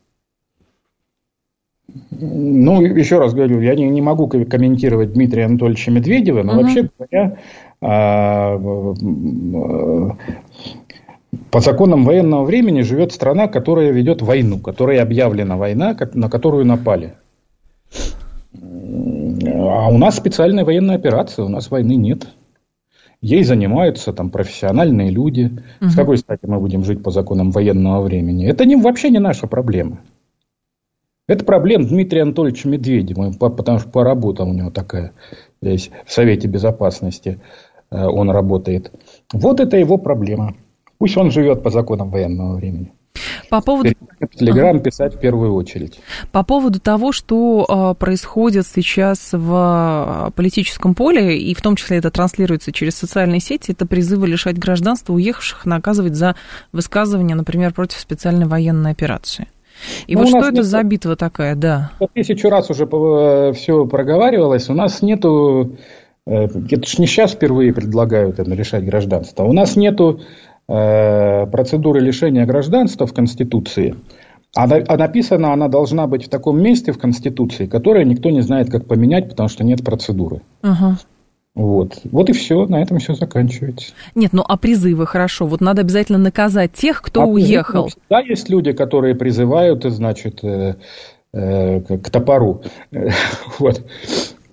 Ну, 2.12 2.82
еще 2.82 3.20
раз 3.20 3.34
говорю, 3.34 3.60
я 3.60 3.76
не, 3.76 3.90
не 3.90 4.02
могу 4.02 4.28
комментировать 4.28 5.12
Дмитрия 5.12 5.46
Анатольевича 5.46 5.92
Медведева, 5.92 6.44
но 6.44 6.54
угу. 6.54 6.62
вообще 6.62 6.90
говоря, 6.98 7.38
а, 7.82 8.58
по 11.50 11.60
законам 11.60 12.06
военного 12.06 12.46
времени 12.46 12.82
живет 12.82 13.12
страна, 13.12 13.48
которая 13.48 13.92
ведет 13.92 14.22
войну, 14.22 14.60
которая 14.60 15.02
объявлена 15.02 15.58
война, 15.58 15.98
на 16.14 16.30
которую 16.30 16.66
напали. 16.66 17.16
А 18.92 19.90
у 19.90 19.98
нас 19.98 20.18
специальная 20.18 20.66
военная 20.66 20.96
операция, 20.96 21.46
у 21.46 21.50
нас 21.50 21.72
войны 21.72 21.96
нет. 21.96 22.28
Ей 23.22 23.44
занимаются 23.44 24.14
там 24.14 24.32
профессиональные 24.32 25.12
люди. 25.12 25.52
Угу. 25.80 25.90
С 25.90 25.96
какой 25.96 26.18
стати 26.18 26.46
мы 26.46 26.60
будем 26.60 26.84
жить 26.84 27.04
по 27.04 27.12
законам 27.12 27.52
военного 27.52 28.02
времени? 28.02 28.48
Это 28.48 28.66
не, 28.66 28.76
вообще 28.76 29.10
не 29.10 29.20
наша 29.20 29.48
проблема. 29.48 30.00
Это 31.28 31.46
проблема 31.46 31.86
Дмитрия 31.86 32.24
Анатольевича 32.24 32.68
Медведева, 32.68 33.32
потому 33.32 33.80
что 33.80 33.90
по 33.90 34.04
работа 34.04 34.44
у 34.44 34.54
него 34.54 34.72
такая 34.72 35.14
здесь 35.62 35.92
в 36.06 36.12
Совете 36.12 36.48
Безопасности 36.48 37.40
э, 37.92 38.06
он 38.06 38.32
работает. 38.32 38.92
Вот 39.32 39.60
это 39.60 39.78
его 39.78 39.98
проблема. 39.98 40.56
Пусть 40.98 41.16
он 41.16 41.32
живет 41.32 41.64
по 41.64 41.70
законам 41.70 42.10
военного 42.10 42.56
времени. 42.56 42.92
По 43.52 43.60
поводу... 43.60 43.90
Телеграм 44.34 44.80
писать 44.80 45.16
в 45.16 45.20
первую 45.20 45.54
очередь. 45.56 46.00
По 46.32 46.42
поводу 46.42 46.80
того, 46.80 47.12
что 47.12 47.66
а, 47.68 47.94
происходит 47.94 48.66
сейчас 48.66 49.34
в 49.34 49.52
а, 49.54 50.32
политическом 50.34 50.96
поле, 50.96 51.38
и 51.38 51.54
в 51.54 51.62
том 51.62 51.76
числе 51.76 51.98
это 51.98 52.12
транслируется 52.12 52.72
через 52.72 52.96
социальные 52.96 53.42
сети, 53.42 53.74
это 53.74 53.86
призывы 53.86 54.30
лишать 54.30 54.58
гражданства 54.58 55.12
уехавших, 55.12 55.66
наказывать 55.66 56.16
за 56.16 56.38
высказывание, 56.72 57.36
например, 57.36 57.74
против 57.74 58.00
специальной 58.00 58.46
военной 58.46 58.92
операции. 58.92 59.48
И 60.08 60.16
ну, 60.16 60.22
вот 60.22 60.30
что 60.30 60.38
это 60.38 60.54
нет... 60.54 60.66
за 60.66 60.84
битва 60.84 61.18
такая, 61.18 61.56
да? 61.56 61.92
Тысячу 62.14 62.48
раз 62.50 62.70
уже 62.70 62.86
э, 62.90 63.52
все 63.52 63.86
проговаривалось. 63.86 64.70
У 64.70 64.74
нас 64.74 65.02
нету... 65.02 65.76
Э, 66.26 66.46
это 66.46 66.88
ж 66.88 67.00
не 67.00 67.08
сейчас 67.08 67.34
впервые 67.34 67.74
предлагают 67.74 68.40
это 68.40 68.50
лишать 68.50 68.86
гражданства. 68.86 69.44
У 69.44 69.52
нас 69.52 69.76
нету 69.76 70.22
Э, 70.22 70.51
процедуры 70.72 72.00
лишения 72.00 72.46
гражданства 72.46 73.06
в 73.06 73.14
Конституции, 73.14 73.96
а, 74.56 74.64
а 74.66 74.98
написана 74.98 75.54
она 75.54 75.70
должна 75.70 76.08
быть 76.08 76.26
в 76.26 76.30
таком 76.30 76.62
месте 76.62 76.92
в 76.92 76.98
Конституции, 76.98 77.68
которое 77.68 78.04
никто 78.04 78.30
не 78.30 78.42
знает, 78.42 78.70
как 78.70 78.86
поменять, 78.86 79.30
потому 79.30 79.48
что 79.48 79.64
нет 79.64 79.84
процедуры. 79.84 80.42
Ага. 80.62 80.98
Вот. 81.54 82.00
Вот 82.06 82.30
и 82.30 82.34
все, 82.34 82.66
на 82.66 82.82
этом 82.82 83.00
все 83.00 83.14
заканчивается. 83.14 83.94
Нет, 84.16 84.32
ну 84.34 84.44
а 84.48 84.58
призывы 84.58 85.06
хорошо. 85.06 85.46
Вот 85.48 85.62
надо 85.62 85.82
обязательно 85.82 86.18
наказать 86.18 86.74
тех, 86.74 87.02
кто 87.02 87.24
а 87.24 87.26
уехал. 87.26 87.90
Да, 88.10 88.20
есть 88.20 88.50
люди, 88.50 88.72
которые 88.72 89.16
призывают, 89.16 89.84
значит, 89.84 90.44
э, 90.44 90.76
э, 91.34 91.80
к 91.82 92.10
топору. 92.10 92.64
вот. 93.60 93.86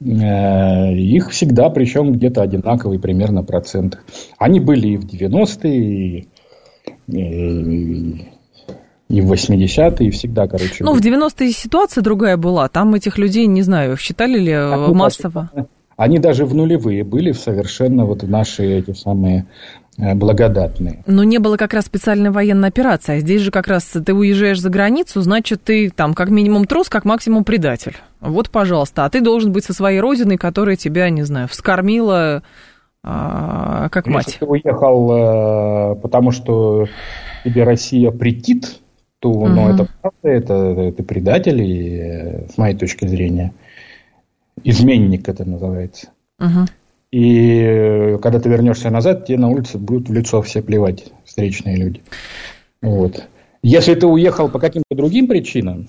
Э, 0.01 0.93
их 0.95 1.31
всегда, 1.31 1.71
причем 1.71 2.13
где-то 2.13 2.43
одинаковый 2.43 2.99
примерно 2.99 3.43
процент. 3.43 3.99
Они 4.39 4.61
были 4.61 4.89
и 4.89 4.97
в 4.97 5.05
90-е, 5.05 6.27
и, 7.09 8.29
и 9.09 9.21
в 9.21 9.33
80-е, 9.33 10.07
и 10.07 10.11
всегда, 10.11 10.47
короче. 10.47 10.85
Ну, 10.85 10.93
в 10.93 11.01
90-е 11.01 11.53
ситуация 11.53 12.03
другая 12.03 12.37
была. 12.37 12.69
Там 12.69 12.95
этих 12.95 13.19
людей, 13.19 13.47
не 13.47 13.63
знаю, 13.63 13.97
считали 13.97 14.39
ли 14.39 14.53
а 14.53 14.89
массово? 14.93 15.51
Они 15.97 16.21
даже 16.21 16.45
в 16.45 16.55
нулевые 16.55 17.03
были 17.03 17.33
совершенно 17.33 18.05
вот 18.05 18.23
наши 18.23 18.65
эти 18.65 18.93
самые 18.93 19.47
Э, 19.47 19.88
благодатные. 19.99 21.03
Но 21.07 21.25
не 21.25 21.39
было 21.39 21.57
как 21.57 21.75
раз 21.75 21.87
специальной 21.87 22.31
военной 22.31 22.69
операции, 22.69 23.17
а 23.17 23.21
здесь 23.21 23.43
же 23.43 23.51
как 23.51 23.67
раз 23.67 23.85
ты 23.85 24.15
уезжаешь 24.15 24.61
за 24.61 24.71
границу, 24.71 25.21
значит, 25.21 25.63
ты 25.65 25.91
там 25.91 26.15
как 26.15 26.31
минимум 26.31 26.67
трус, 26.67 26.89
как 26.89 27.05
максимум 27.05 27.45
предатель. 27.45 27.97
Вот, 28.21 28.51
пожалуйста, 28.51 29.05
а 29.05 29.11
ты 29.11 29.21
должен 29.21 29.53
быть 29.53 29.65
со 29.65 29.73
своей 29.73 30.01
родиной, 30.01 30.37
которая 30.37 30.77
тебя, 30.77 31.11
не 31.11 31.23
знаю, 31.23 31.49
вскормила 31.49 32.43
а, 33.03 33.89
как 33.91 34.07
мать. 34.07 34.27
Если 34.27 34.41
ты 34.41 34.47
уехал, 34.47 35.13
э, 35.13 35.95
потому 35.97 36.31
что 36.31 36.87
тебе 37.45 37.65
Россия 37.65 38.11
претит, 38.11 38.81
то 39.21 39.31
угу. 39.31 39.49
ну, 39.49 39.69
это 39.69 39.89
правда, 40.01 40.29
это, 40.29 40.55
это 40.55 41.03
предатель, 41.03 41.61
и, 41.61 41.99
э, 41.99 42.49
с 42.49 42.59
моей 42.59 42.77
точки 42.77 43.07
зрения, 43.07 43.53
изменник 44.65 45.29
это 45.29 45.45
называется. 45.45 46.09
Угу. 46.39 46.67
И 47.11 47.61
э, 47.63 48.19
когда 48.19 48.39
ты 48.39 48.49
вернешься 48.49 48.91
назад, 48.91 49.27
тебе 49.27 49.39
на 49.39 49.49
улице 49.49 49.79
будут 49.79 50.09
в 50.09 50.13
лицо 50.13 50.43
все 50.43 50.63
плевать, 50.63 51.13
встречные 51.25 51.77
люди. 51.77 52.03
Вот. 52.83 53.27
Если 53.63 53.95
ты 53.95 54.07
уехал 54.07 54.49
по 54.49 54.59
каким-то 54.59 54.95
другим 54.95 55.27
причинам, 55.27 55.89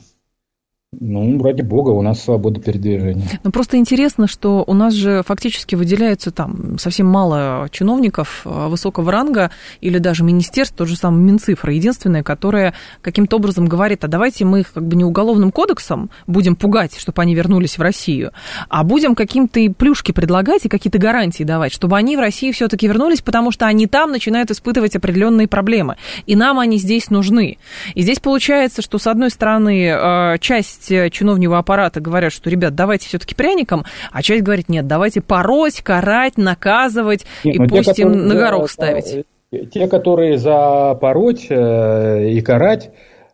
ну, 0.91 1.41
ради 1.43 1.61
бога, 1.61 1.91
у 1.91 2.01
нас 2.01 2.23
свобода 2.23 2.59
передвижения. 2.59 3.27
Ну, 3.43 3.51
просто 3.51 3.77
интересно, 3.77 4.27
что 4.27 4.63
у 4.65 4.73
нас 4.73 4.93
же 4.93 5.21
фактически 5.25 5.75
выделяется 5.75 6.31
там 6.31 6.79
совсем 6.79 7.05
мало 7.05 7.67
чиновников 7.71 8.41
а, 8.45 8.67
высокого 8.69 9.11
ранга 9.11 9.51
или 9.81 9.99
даже 9.99 10.23
министерств, 10.23 10.75
тот 10.75 10.87
же 10.87 10.95
самый 10.95 11.21
Минцифра, 11.21 11.73
единственное, 11.73 12.23
которое 12.23 12.73
каким-то 13.01 13.35
образом 13.35 13.67
говорит, 13.67 14.03
а 14.03 14.07
давайте 14.07 14.45
мы 14.45 14.61
их 14.61 14.73
как 14.73 14.83
бы 14.83 14.95
не 14.95 15.03
уголовным 15.03 15.51
кодексом 15.51 16.09
будем 16.25 16.55
пугать, 16.55 16.97
чтобы 16.97 17.21
они 17.21 17.35
вернулись 17.35 17.77
в 17.77 17.81
Россию, 17.81 18.31
а 18.67 18.83
будем 18.83 19.13
каким-то 19.13 19.59
плюшки 19.71 20.11
предлагать 20.11 20.65
и 20.65 20.69
какие-то 20.69 20.97
гарантии 20.97 21.43
давать, 21.43 21.71
чтобы 21.71 21.97
они 21.97 22.17
в 22.17 22.19
Россию 22.19 22.53
все-таки 22.53 22.87
вернулись, 22.87 23.21
потому 23.21 23.51
что 23.51 23.67
они 23.67 23.85
там 23.85 24.11
начинают 24.11 24.49
испытывать 24.49 24.95
определенные 24.95 25.47
проблемы, 25.47 25.97
и 26.25 26.35
нам 26.35 26.57
они 26.57 26.77
здесь 26.77 27.11
нужны. 27.11 27.59
И 27.93 28.01
здесь 28.01 28.19
получается, 28.19 28.81
что 28.81 28.97
с 28.97 29.05
одной 29.05 29.29
стороны 29.29 29.91
а, 29.93 30.37
часть 30.39 30.78
часть 30.79 30.91
э, 30.91 31.09
чиновнего 31.09 31.57
аппарата 31.57 31.99
говорят, 31.99 32.31
что, 32.31 32.49
ребят, 32.49 32.75
давайте 32.75 33.07
все-таки 33.07 33.35
пряником, 33.35 33.85
а 34.11 34.21
часть 34.21 34.43
говорит, 34.43 34.69
нет, 34.69 34.87
давайте 34.87 35.21
пороть, 35.21 35.81
карать, 35.81 36.37
наказывать 36.37 37.25
нет, 37.43 37.55
и 37.55 37.67
пусть 37.67 37.95
те, 37.95 38.03
им 38.03 38.27
на 38.27 38.35
горох 38.35 38.67
за, 38.67 38.73
ставить. 38.73 39.25
Те, 39.71 39.87
которые 39.87 40.37
за 40.37 40.97
пороть 40.99 41.47
э, 41.49 42.29
и 42.29 42.41
карать, 42.41 42.91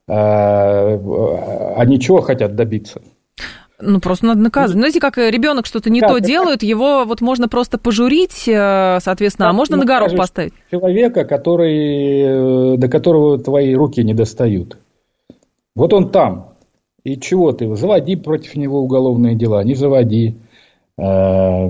э, 0.08 0.14
они 1.78 2.00
чего 2.00 2.22
хотят 2.22 2.56
добиться? 2.56 3.02
Ну, 3.82 4.00
просто 4.00 4.28
надо 4.28 4.40
наказывать. 4.40 4.76
Ну, 4.76 4.82
знаете, 4.84 5.02
как 5.02 5.18
ребенок 5.18 5.66
что-то 5.66 5.90
не 5.90 6.00
да, 6.00 6.08
то 6.08 6.20
делает, 6.20 6.64
его 6.64 7.04
вот 7.04 7.20
можно 7.20 7.50
просто 7.50 7.78
пожурить, 7.78 8.44
соответственно, 8.46 9.50
а 9.50 9.54
можно 9.54 9.76
на 9.76 9.84
горох 9.84 10.16
поставить. 10.16 10.54
Человека, 10.72 11.26
который, 11.26 12.78
до 12.78 12.88
которого 12.88 13.38
твои 13.38 13.76
руки 13.76 14.02
не 14.02 14.14
достают. 14.14 14.78
Вот 15.76 15.92
он 15.92 16.10
там. 16.10 16.55
И 17.06 17.20
чего 17.20 17.52
ты? 17.54 17.74
Заводи 17.76 18.16
против 18.16 18.56
него 18.56 18.82
уголовные 18.82 19.36
дела, 19.36 19.64
не 19.64 19.76
заводи. 19.76 20.36
Э, 20.98 21.70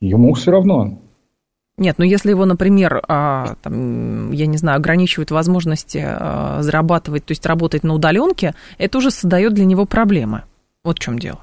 ему 0.00 0.34
все 0.34 0.52
равно. 0.52 0.98
Нет, 1.76 1.96
ну 1.98 2.04
если 2.04 2.30
его, 2.30 2.44
например, 2.44 3.02
а, 3.08 3.54
там, 3.62 4.32
я 4.32 4.46
не 4.46 4.56
знаю, 4.56 4.76
ограничивают 4.76 5.30
возможности 5.30 6.04
а, 6.04 6.58
зарабатывать, 6.60 7.24
то 7.24 7.32
есть 7.32 7.44
работать 7.46 7.84
на 7.84 7.94
удаленке, 7.94 8.54
это 8.78 8.98
уже 8.98 9.10
создает 9.10 9.54
для 9.54 9.64
него 9.64 9.86
проблемы. 9.86 10.42
Вот 10.84 10.98
в 10.98 11.00
чем 11.00 11.18
дело. 11.18 11.40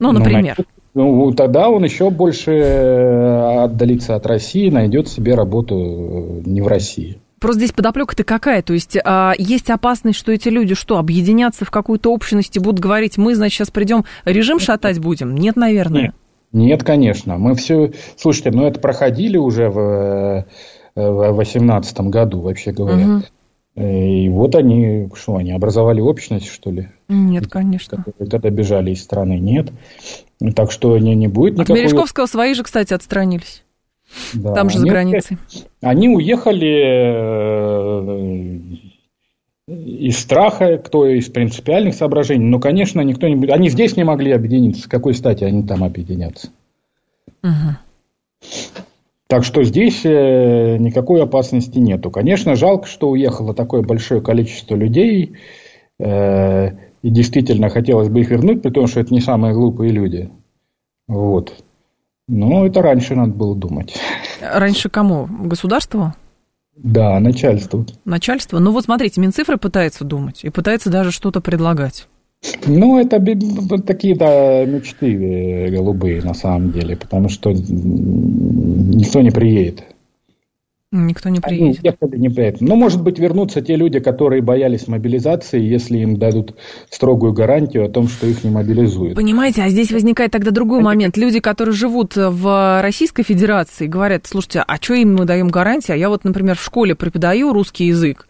Ну, 0.00 0.12
ну 0.12 0.18
например. 0.18 0.56
Ну, 0.94 1.32
тогда 1.32 1.70
он 1.70 1.84
еще 1.84 2.10
больше 2.10 2.52
э, 2.52 3.64
отдалится 3.64 4.16
от 4.16 4.26
России, 4.26 4.68
найдет 4.68 5.08
себе 5.08 5.34
работу 5.34 5.76
э, 5.76 6.42
не 6.44 6.60
в 6.60 6.66
России. 6.66 7.20
Просто 7.44 7.58
здесь 7.60 7.72
подоплека-то 7.72 8.24
какая? 8.24 8.62
То 8.62 8.72
есть 8.72 8.96
а, 9.04 9.34
есть 9.36 9.68
опасность, 9.68 10.18
что 10.18 10.32
эти 10.32 10.48
люди 10.48 10.74
что, 10.74 10.96
объединятся 10.96 11.66
в 11.66 11.70
какую-то 11.70 12.10
общность 12.10 12.56
и 12.56 12.58
будут 12.58 12.80
говорить, 12.80 13.18
мы, 13.18 13.34
значит, 13.34 13.58
сейчас 13.58 13.70
придем 13.70 14.06
режим 14.24 14.58
шатать 14.58 14.98
будем? 14.98 15.34
Нет, 15.34 15.54
наверное. 15.54 16.00
Нет, 16.00 16.14
Нет 16.52 16.82
конечно. 16.84 17.36
Мы 17.36 17.54
все... 17.54 17.92
Слушайте, 18.16 18.50
ну 18.50 18.66
это 18.66 18.80
проходили 18.80 19.36
уже 19.36 19.68
в 19.68 20.46
2018 20.94 22.00
году, 22.00 22.40
вообще 22.40 22.72
говоря. 22.72 23.16
Угу. 23.76 23.84
И 23.84 24.28
вот 24.30 24.54
они, 24.54 25.10
что, 25.14 25.36
они 25.36 25.52
образовали 25.52 26.00
общность, 26.00 26.46
что 26.46 26.70
ли? 26.70 26.88
Нет, 27.10 27.48
конечно. 27.48 28.06
Когда 28.18 28.38
бежали 28.38 28.92
из 28.92 29.02
страны, 29.02 29.38
нет. 29.38 29.70
Так 30.56 30.72
что 30.72 30.96
не, 30.96 31.14
не 31.14 31.28
будет 31.28 31.58
никакой... 31.58 31.74
От 31.74 31.82
Мережковского 31.82 32.24
свои 32.24 32.54
же, 32.54 32.62
кстати, 32.62 32.94
отстранились. 32.94 33.64
Да, 34.34 34.54
Там 34.54 34.70
же 34.70 34.78
за 34.78 34.86
границей. 34.86 35.38
Они 35.80 36.08
уехали 36.08 36.82
э, 38.06 38.58
из 39.68 40.18
страха, 40.18 40.78
кто 40.78 41.06
из 41.06 41.28
принципиальных 41.28 41.94
соображений. 41.94 42.44
Но, 42.44 42.58
конечно, 42.60 43.00
никто 43.00 43.28
не 43.28 43.36
будет... 43.36 43.50
Они 43.50 43.68
здесь 43.70 43.96
не 43.96 44.04
могли 44.04 44.32
объединиться. 44.32 44.82
С 44.82 44.86
какой 44.86 45.14
стати 45.14 45.44
они 45.44 45.62
там 45.62 45.84
объединятся? 45.84 46.48
Угу. 47.42 47.76
Так 49.26 49.44
что 49.44 49.64
здесь 49.64 50.02
э, 50.04 50.76
никакой 50.78 51.22
опасности 51.22 51.78
нету. 51.78 52.10
Конечно, 52.10 52.56
жалко, 52.56 52.86
что 52.86 53.10
уехало 53.10 53.54
такое 53.54 53.82
большое 53.82 54.20
количество 54.20 54.76
людей. 54.76 55.36
Э, 55.98 56.70
и 57.02 57.10
действительно 57.10 57.68
хотелось 57.68 58.08
бы 58.08 58.20
их 58.20 58.30
вернуть, 58.30 58.62
при 58.62 58.70
том, 58.70 58.86
что 58.86 59.00
это 59.00 59.12
не 59.12 59.20
самые 59.20 59.54
глупые 59.54 59.92
люди. 59.92 60.30
Вот. 61.06 61.52
Но 62.26 62.66
это 62.66 62.80
раньше 62.80 63.14
надо 63.14 63.32
было 63.32 63.54
думать. 63.54 63.94
Раньше 64.40 64.88
кому? 64.88 65.26
Государству? 65.26 66.14
Да, 66.76 67.20
начальству. 67.20 67.86
Начальство? 68.04 68.58
Ну 68.58 68.72
вот 68.72 68.84
смотрите, 68.84 69.20
Минцифры 69.20 69.58
пытается 69.58 70.04
думать 70.04 70.44
и 70.44 70.50
пытается 70.50 70.90
даже 70.90 71.12
что-то 71.12 71.40
предлагать. 71.40 72.08
Ну, 72.66 72.98
это 72.98 73.18
такие, 73.82 74.14
да, 74.14 74.64
мечты 74.66 75.14
э, 75.14 75.70
голубые 75.70 76.20
на 76.22 76.34
самом 76.34 76.72
деле, 76.72 76.94
потому 76.96 77.28
что 77.30 77.52
никто 77.52 79.22
не 79.22 79.30
приедет. 79.30 79.84
Никто 80.94 81.28
не 81.28 81.40
приедет. 81.40 81.96
Они 82.00 82.18
не 82.18 82.28
приедет. 82.28 82.60
Ну, 82.60 82.76
может 82.76 83.02
быть, 83.02 83.18
вернутся 83.18 83.60
те 83.60 83.74
люди, 83.74 83.98
которые 83.98 84.42
боялись 84.42 84.86
мобилизации, 84.86 85.60
если 85.60 85.98
им 85.98 86.16
дадут 86.18 86.54
строгую 86.88 87.32
гарантию 87.32 87.86
о 87.86 87.88
том, 87.88 88.06
что 88.06 88.28
их 88.28 88.44
не 88.44 88.50
мобилизуют. 88.50 89.16
Понимаете, 89.16 89.62
а 89.62 89.68
здесь 89.68 89.90
возникает 89.90 90.30
тогда 90.30 90.52
другой 90.52 90.80
момент. 90.80 91.16
Люди, 91.16 91.40
которые 91.40 91.74
живут 91.74 92.14
в 92.14 92.80
Российской 92.80 93.24
Федерации, 93.24 93.88
говорят, 93.88 94.26
слушайте, 94.26 94.62
а 94.64 94.76
что 94.76 94.94
им 94.94 95.14
мы 95.14 95.24
даем 95.24 95.48
гарантии? 95.48 95.90
А 95.90 95.96
я 95.96 96.08
вот, 96.08 96.22
например, 96.22 96.56
в 96.56 96.62
школе 96.62 96.94
преподаю 96.94 97.52
русский 97.52 97.86
язык. 97.86 98.28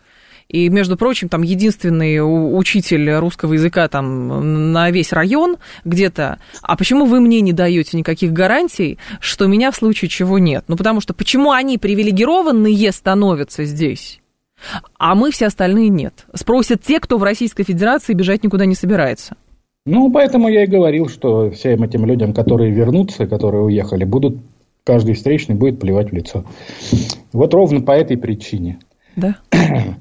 И, 0.49 0.69
между 0.69 0.97
прочим, 0.97 1.29
там 1.29 1.43
единственный 1.43 2.19
учитель 2.21 3.11
русского 3.15 3.55
языка 3.55 3.89
там 3.89 4.73
на 4.73 4.91
весь 4.91 5.13
район 5.13 5.57
где-то. 5.85 6.39
А 6.63 6.77
почему 6.77 7.07
вы 7.07 7.21
мне 7.21 7.41
не 7.41 7.53
даете 7.53 7.97
никаких 7.97 8.33
гарантий, 8.33 8.99
что 9.21 9.47
меня 9.47 9.71
в 9.71 9.77
случае 9.77 10.09
чего 10.09 10.39
нет? 10.39 10.65
Ну, 10.69 10.77
потому 10.77 11.01
что 11.01 11.15
почему 11.15 11.53
они 11.53 11.79
привилегированные 11.79 12.93
становятся 12.93 13.65
здесь? 13.65 14.21
А 14.99 15.15
мы 15.15 15.31
все 15.31 15.47
остальные 15.47 15.89
нет. 15.89 16.27
Спросят 16.35 16.83
те, 16.83 17.01
кто 17.01 17.19
в 17.19 17.23
Российской 17.23 17.65
Федерации 17.65 18.15
бежать 18.15 18.45
никуда 18.45 18.67
не 18.67 18.75
собирается. 18.75 19.37
Ну, 19.87 20.11
поэтому 20.11 20.49
я 20.49 20.65
и 20.65 20.67
говорил, 20.67 21.09
что 21.09 21.51
всем 21.51 21.83
этим 21.83 22.07
людям, 22.07 22.33
которые 22.33 22.71
вернутся, 22.71 23.27
которые 23.27 23.65
уехали, 23.65 24.05
будут 24.05 24.39
каждый 24.83 25.15
встречный 25.15 25.55
будет 25.55 25.81
плевать 25.81 26.11
в 26.11 26.15
лицо. 26.15 26.45
Вот 27.33 27.53
ровно 27.53 27.81
по 27.81 27.93
этой 27.93 28.17
причине. 28.17 28.79
Да. 29.17 29.37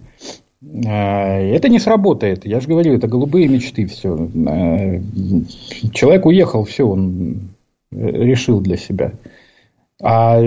А, 0.86 1.40
это 1.40 1.70
не 1.70 1.80
сработает. 1.80 2.46
Я 2.46 2.60
же 2.60 2.68
говорю, 2.68 2.94
это 2.94 3.08
голубые 3.08 3.48
мечты. 3.48 3.86
Все. 3.86 4.30
А, 4.48 5.02
человек 5.94 6.26
уехал, 6.26 6.64
все, 6.64 6.88
он 6.88 7.50
решил 7.92 8.62
для 8.62 8.78
себя. 8.78 9.14
А 10.02 10.42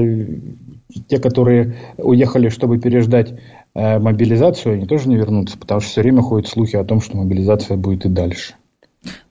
те, 1.09 1.19
которые 1.19 1.77
уехали, 1.99 2.49
чтобы 2.49 2.79
переждать 2.79 3.35
э, 3.75 3.99
мобилизацию, 3.99 4.75
они 4.75 4.87
тоже 4.87 5.09
не 5.09 5.17
вернутся, 5.17 5.59
потому 5.59 5.81
что 5.81 5.91
все 5.91 6.03
время 6.03 6.23
ходят 6.23 6.49
слухи 6.49 6.77
о 6.77 6.85
том, 6.85 7.01
что 7.01 7.17
мобилизация 7.17 7.77
будет 7.77 8.07
и 8.07 8.09
дальше. 8.09 8.55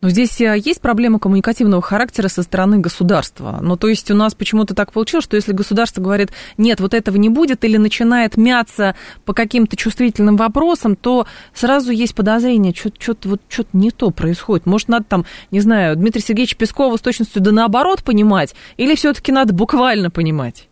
Но 0.02 0.10
здесь 0.10 0.40
э, 0.42 0.58
есть 0.58 0.82
проблема 0.82 1.20
коммуникативного 1.20 1.82
характера 1.82 2.28
со 2.28 2.44
стороны 2.44 2.80
государства. 2.80 3.60
Ну, 3.62 3.78
то 3.78 3.88
есть 3.88 4.10
у 4.12 4.16
нас 4.16 4.34
почему-то 4.34 4.76
так 4.76 4.92
получилось, 4.92 5.26
что 5.26 5.36
если 5.36 5.52
государство 5.52 6.02
говорит, 6.02 6.32
нет, 6.58 6.80
вот 6.80 6.94
этого 6.94 7.18
не 7.18 7.30
будет, 7.30 7.64
или 7.64 7.78
начинает 7.78 8.38
мяться 8.38 8.96
по 9.26 9.34
каким-то 9.34 9.76
чувствительным 9.76 10.36
вопросам, 10.36 10.96
то 10.96 11.26
сразу 11.54 11.92
есть 11.92 12.16
подозрение, 12.16 12.74
что-то 12.74 13.30
вот, 13.30 13.42
что 13.50 13.66
не 13.74 13.92
то 13.92 14.12
происходит. 14.12 14.66
Может, 14.66 14.90
надо 14.90 15.06
там, 15.06 15.26
не 15.52 15.60
знаю, 15.60 15.96
Дмитрия 15.96 16.22
Сергеевича 16.22 16.58
Пескова 16.58 16.98
с 16.98 17.02
точностью 17.02 17.42
да 17.42 17.52
наоборот 17.52 18.04
понимать, 18.04 18.56
или 18.78 18.96
все-таки 18.96 19.32
надо 19.32 19.54
буквально 19.54 20.10
понимать? 20.12 20.68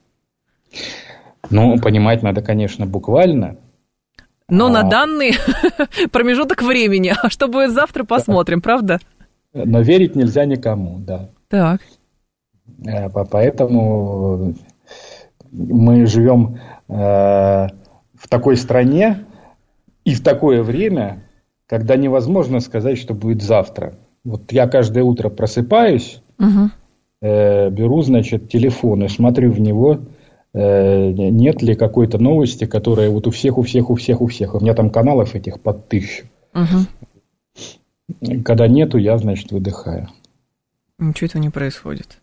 Ну, 1.50 1.78
понимать 1.80 2.24
надо, 2.24 2.42
конечно, 2.42 2.86
буквально, 2.86 3.58
но 4.54 4.68
а... 4.68 4.70
на 4.70 4.84
данный 4.84 5.34
промежуток 6.12 6.62
времени. 6.62 7.14
А 7.22 7.30
что 7.30 7.48
будет 7.48 7.72
завтра, 7.72 8.04
посмотрим, 8.04 8.62
правда? 8.62 9.00
Но 9.54 9.82
верить 9.82 10.16
нельзя 10.16 10.46
никому, 10.46 11.00
да. 11.00 11.30
Так. 11.50 11.82
Э, 12.86 13.10
поэтому 13.10 14.56
мы 15.52 16.06
живем 16.06 16.60
э, 16.88 16.94
в 16.94 18.28
такой 18.30 18.58
стране 18.58 19.26
и 20.06 20.14
в 20.14 20.24
такое 20.24 20.62
время, 20.64 21.24
когда 21.68 21.96
невозможно 21.96 22.60
сказать, 22.60 22.98
что 22.98 23.14
будет 23.14 23.42
завтра. 23.42 23.96
Вот 24.24 24.52
я 24.52 24.68
каждое 24.68 25.04
утро 25.04 25.30
просыпаюсь, 25.30 26.22
угу. 26.40 26.70
беру, 27.22 28.02
значит, 28.02 28.50
телефон 28.50 29.04
и 29.04 29.08
смотрю 29.10 29.52
в 29.52 29.60
него, 29.60 30.00
нет 30.54 31.62
ли 31.62 31.76
какой-то 31.76 32.20
новости, 32.20 32.66
которая 32.66 33.10
вот 33.10 33.28
у 33.28 33.32
всех, 33.32 33.58
у 33.58 33.64
всех, 33.64 33.90
у 33.90 33.96
всех, 33.96 34.22
у 34.22 34.28
всех. 34.28 34.54
У 34.56 34.60
меня 34.60 34.74
там 34.74 34.90
каналов 34.90 35.36
этих 35.36 35.60
под 35.60 35.88
тысячу. 35.88 36.26
Угу. 36.54 38.42
Когда 38.44 38.68
нету, 38.68 38.98
я, 38.98 39.18
значит, 39.18 39.52
выдыхаю. 39.52 40.10
Ничего 41.00 41.26
этого 41.26 41.42
не 41.42 41.50
происходит. 41.50 42.20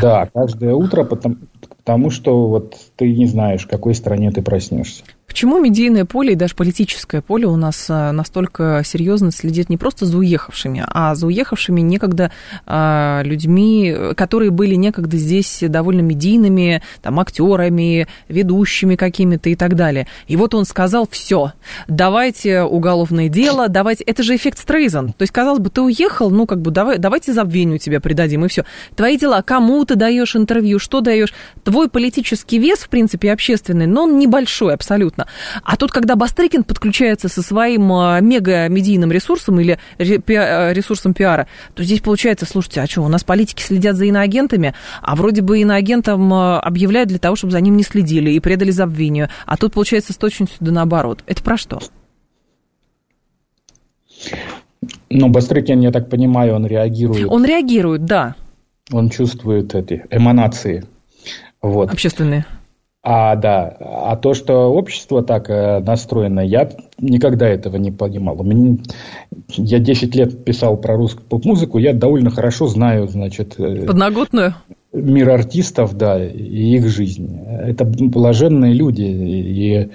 Да, 0.00 0.28
каждое 0.32 0.74
утро, 0.74 1.02
потому, 1.04 1.36
потому 1.84 2.10
что 2.10 2.46
вот 2.46 2.76
ты 2.96 3.12
не 3.12 3.26
знаешь, 3.26 3.64
в 3.64 3.68
какой 3.68 3.94
стране 3.94 4.30
ты 4.30 4.40
проснешься. 4.42 5.02
Почему 5.32 5.58
медийное 5.58 6.04
поле 6.04 6.34
и 6.34 6.36
даже 6.36 6.54
политическое 6.54 7.22
поле 7.22 7.46
у 7.46 7.56
нас 7.56 7.86
а, 7.88 8.12
настолько 8.12 8.82
серьезно 8.84 9.32
следит 9.32 9.70
не 9.70 9.78
просто 9.78 10.04
за 10.04 10.18
уехавшими, 10.18 10.84
а 10.86 11.14
за 11.14 11.26
уехавшими 11.26 11.80
некогда 11.80 12.30
а, 12.66 13.22
людьми, 13.24 13.96
которые 14.14 14.50
были 14.50 14.74
некогда 14.74 15.16
здесь 15.16 15.64
довольно 15.66 16.02
медийными, 16.02 16.82
там, 17.00 17.18
актерами, 17.18 18.08
ведущими 18.28 18.94
какими-то 18.94 19.48
и 19.48 19.54
так 19.54 19.74
далее. 19.74 20.06
И 20.26 20.36
вот 20.36 20.54
он 20.54 20.66
сказал, 20.66 21.08
все, 21.10 21.52
давайте 21.88 22.62
уголовное 22.62 23.30
дело, 23.30 23.68
давайте... 23.68 24.04
Это 24.04 24.22
же 24.22 24.36
эффект 24.36 24.58
Стрейзен. 24.58 25.14
То 25.14 25.22
есть, 25.22 25.32
казалось 25.32 25.60
бы, 25.60 25.70
ты 25.70 25.80
уехал, 25.80 26.30
ну, 26.30 26.46
как 26.46 26.60
бы, 26.60 26.70
давай, 26.70 26.98
давайте 26.98 27.32
забвению 27.32 27.78
тебя 27.78 28.00
придадим, 28.00 28.44
и 28.44 28.48
все. 28.48 28.66
Твои 28.96 29.16
дела, 29.16 29.40
кому 29.40 29.82
ты 29.86 29.94
даешь 29.94 30.36
интервью, 30.36 30.78
что 30.78 31.00
даешь. 31.00 31.32
Твой 31.72 31.88
политический 31.88 32.58
вес, 32.58 32.80
в 32.80 32.90
принципе, 32.90 33.32
общественный, 33.32 33.86
но 33.86 34.02
он 34.02 34.18
небольшой 34.18 34.74
абсолютно. 34.74 35.26
А 35.62 35.78
тут, 35.78 35.90
когда 35.90 36.16
Бастрыкин 36.16 36.64
подключается 36.64 37.30
со 37.30 37.40
своим 37.40 37.90
а, 37.94 38.20
мега-медийным 38.20 39.10
ресурсом 39.10 39.58
или 39.58 39.78
а, 39.98 40.72
ресурсом 40.74 41.14
пиара, 41.14 41.46
то 41.72 41.82
здесь 41.82 42.00
получается, 42.00 42.44
слушайте, 42.44 42.82
а 42.82 42.86
что, 42.86 43.00
у 43.00 43.08
нас 43.08 43.24
политики 43.24 43.62
следят 43.62 43.96
за 43.96 44.04
иноагентами, 44.04 44.74
а 45.00 45.16
вроде 45.16 45.40
бы 45.40 45.60
иноагентам 45.60 46.30
а, 46.34 46.60
объявляют 46.60 47.08
для 47.08 47.18
того, 47.18 47.36
чтобы 47.36 47.52
за 47.52 47.60
ним 47.62 47.78
не 47.78 47.84
следили 47.84 48.32
и 48.32 48.38
предали 48.38 48.70
забвению. 48.70 49.30
А 49.46 49.56
тут, 49.56 49.72
получается, 49.72 50.12
с 50.12 50.16
точностью 50.16 50.58
да 50.60 50.72
наоборот. 50.72 51.24
Это 51.26 51.42
про 51.42 51.56
что? 51.56 51.80
Ну, 55.08 55.28
Бастрыкин, 55.30 55.80
я 55.80 55.90
так 55.90 56.10
понимаю, 56.10 56.54
он 56.54 56.66
реагирует. 56.66 57.26
Он 57.30 57.46
реагирует, 57.46 58.04
да. 58.04 58.34
Он 58.90 59.08
чувствует 59.08 59.74
эти 59.74 60.04
эманации. 60.10 60.84
Вот. 61.62 61.90
Общественные. 61.90 62.44
А, 63.04 63.34
да, 63.34 63.76
а 63.80 64.16
то, 64.16 64.32
что 64.32 64.72
общество 64.72 65.24
так 65.24 65.50
э, 65.50 65.80
настроено, 65.80 66.38
я 66.38 66.70
никогда 66.98 67.48
этого 67.48 67.76
не 67.76 67.90
понимал. 67.90 68.40
Меня, 68.44 68.78
я 69.48 69.80
10 69.80 70.14
лет 70.14 70.44
писал 70.44 70.76
про 70.76 70.96
русскую 70.96 71.26
поп-музыку, 71.26 71.78
я 71.78 71.94
довольно 71.94 72.30
хорошо 72.30 72.68
знаю, 72.68 73.08
значит... 73.08 73.58
Э, 73.58 73.86
Подноготную? 73.86 74.54
Мир 74.92 75.30
артистов, 75.30 75.96
да, 75.96 76.24
и 76.24 76.76
их 76.76 76.86
жизнь. 76.86 77.40
Это 77.44 77.84
блаженные 77.84 78.72
люди, 78.72 79.02
и 79.02 79.90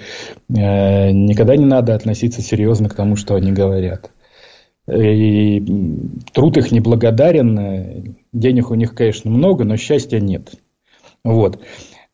э, 0.50 1.12
никогда 1.12 1.56
не 1.56 1.66
надо 1.66 1.96
относиться 1.96 2.42
серьезно 2.42 2.90
к 2.90 2.96
тому, 2.96 3.16
что 3.16 3.36
они 3.36 3.54
говорят. 3.54 4.12
И 4.92 5.64
труд 6.34 6.58
их 6.58 6.74
неблагодарен, 6.74 8.18
денег 8.34 8.70
у 8.70 8.76
них, 8.76 8.96
конечно, 8.96 9.32
много, 9.32 9.64
но 9.64 9.78
счастья 9.78 10.20
нет. 10.20 10.56
Вот. 11.28 11.60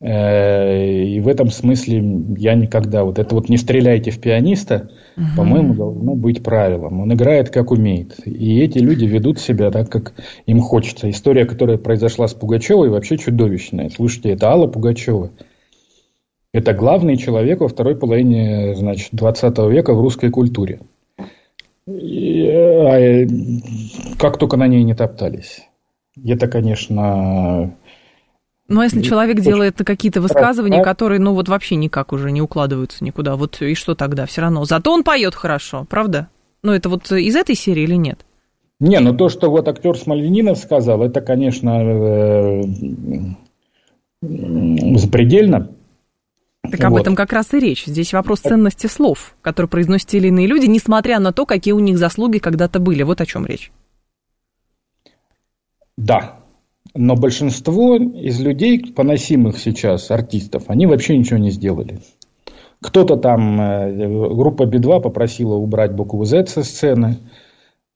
Э, 0.00 1.04
и 1.04 1.20
в 1.20 1.28
этом 1.28 1.50
смысле 1.50 2.02
я 2.36 2.54
никогда... 2.54 3.04
Вот 3.04 3.18
это 3.18 3.34
вот 3.34 3.48
не 3.48 3.56
стреляйте 3.56 4.10
в 4.10 4.20
пианиста, 4.20 4.90
угу. 5.16 5.26
по-моему, 5.36 5.74
должно 5.74 6.14
быть 6.14 6.42
правилом. 6.42 7.00
Он 7.00 7.12
играет 7.14 7.50
как 7.50 7.70
умеет. 7.70 8.16
И 8.26 8.58
эти 8.60 8.78
люди 8.78 9.04
ведут 9.04 9.38
себя 9.38 9.70
так, 9.70 9.88
как 9.88 10.14
им 10.46 10.60
хочется. 10.60 11.08
История, 11.08 11.44
которая 11.46 11.78
произошла 11.78 12.26
с 12.26 12.34
Пугачевой, 12.34 12.90
вообще 12.90 13.16
чудовищная. 13.16 13.88
Слушайте, 13.90 14.30
это 14.30 14.48
Алла 14.48 14.66
Пугачева. 14.66 15.30
Это 16.52 16.72
главный 16.72 17.16
человек 17.16 17.60
во 17.60 17.68
второй 17.68 17.96
половине 17.96 18.74
значит, 18.74 19.08
20 19.12 19.58
века 19.70 19.94
в 19.94 20.00
русской 20.00 20.30
культуре. 20.30 20.80
И, 21.86 22.48
а, 22.48 23.26
как 24.18 24.38
только 24.38 24.56
на 24.56 24.66
ней 24.66 24.82
не 24.82 24.94
топтались. 24.94 25.62
Это, 26.22 26.46
конечно, 26.46 27.74
ну, 28.66 28.80
а 28.80 28.84
если 28.84 29.02
человек 29.02 29.40
делает 29.40 29.76
какие-то 29.76 30.22
высказывания, 30.22 30.82
которые, 30.82 31.20
ну, 31.20 31.34
вот 31.34 31.48
вообще 31.48 31.76
никак 31.76 32.12
уже 32.12 32.30
не 32.30 32.40
укладываются 32.40 33.04
никуда, 33.04 33.36
вот 33.36 33.60
и 33.60 33.74
что 33.74 33.94
тогда 33.94 34.24
все 34.24 34.40
равно? 34.40 34.64
Зато 34.64 34.92
он 34.92 35.04
поет 35.04 35.34
хорошо, 35.34 35.86
правда? 35.88 36.28
Ну, 36.62 36.72
это 36.72 36.88
вот 36.88 37.10
из 37.12 37.36
этой 37.36 37.56
серии 37.56 37.82
или 37.82 37.96
нет? 37.96 38.24
Не, 38.80 39.00
ну 39.00 39.14
то, 39.14 39.28
что 39.28 39.50
вот 39.50 39.68
актер 39.68 39.96
Смольянинов 39.96 40.58
сказал, 40.58 41.02
это, 41.02 41.20
конечно, 41.20 41.82
э, 41.82 42.62
запредельно. 44.96 45.70
Так 46.62 46.82
об 46.84 46.92
вот. 46.92 47.02
этом 47.02 47.14
как 47.14 47.32
раз 47.34 47.52
и 47.52 47.60
речь. 47.60 47.84
Здесь 47.84 48.14
вопрос 48.14 48.40
ценности 48.40 48.86
слов, 48.86 49.36
которые 49.42 49.68
произносят 49.68 50.08
те 50.08 50.16
или 50.16 50.28
иные 50.28 50.46
люди, 50.46 50.64
несмотря 50.66 51.20
на 51.20 51.32
то, 51.32 51.44
какие 51.44 51.74
у 51.74 51.78
них 51.78 51.98
заслуги 51.98 52.38
когда-то 52.38 52.80
были. 52.80 53.02
Вот 53.02 53.20
о 53.20 53.26
чем 53.26 53.44
речь. 53.44 53.70
Да, 55.96 56.38
но 56.94 57.16
большинство 57.16 57.96
из 57.96 58.40
людей, 58.40 58.92
поносимых 58.92 59.58
сейчас, 59.58 60.10
артистов, 60.10 60.64
они 60.68 60.86
вообще 60.86 61.16
ничего 61.18 61.38
не 61.38 61.50
сделали. 61.50 61.98
Кто-то 62.80 63.16
там, 63.16 63.60
э, 63.60 64.34
группа 64.34 64.66
Би-2 64.66 65.00
попросила 65.00 65.54
убрать 65.54 65.92
букву 65.92 66.24
Z 66.24 66.46
со 66.46 66.62
сцены. 66.62 67.16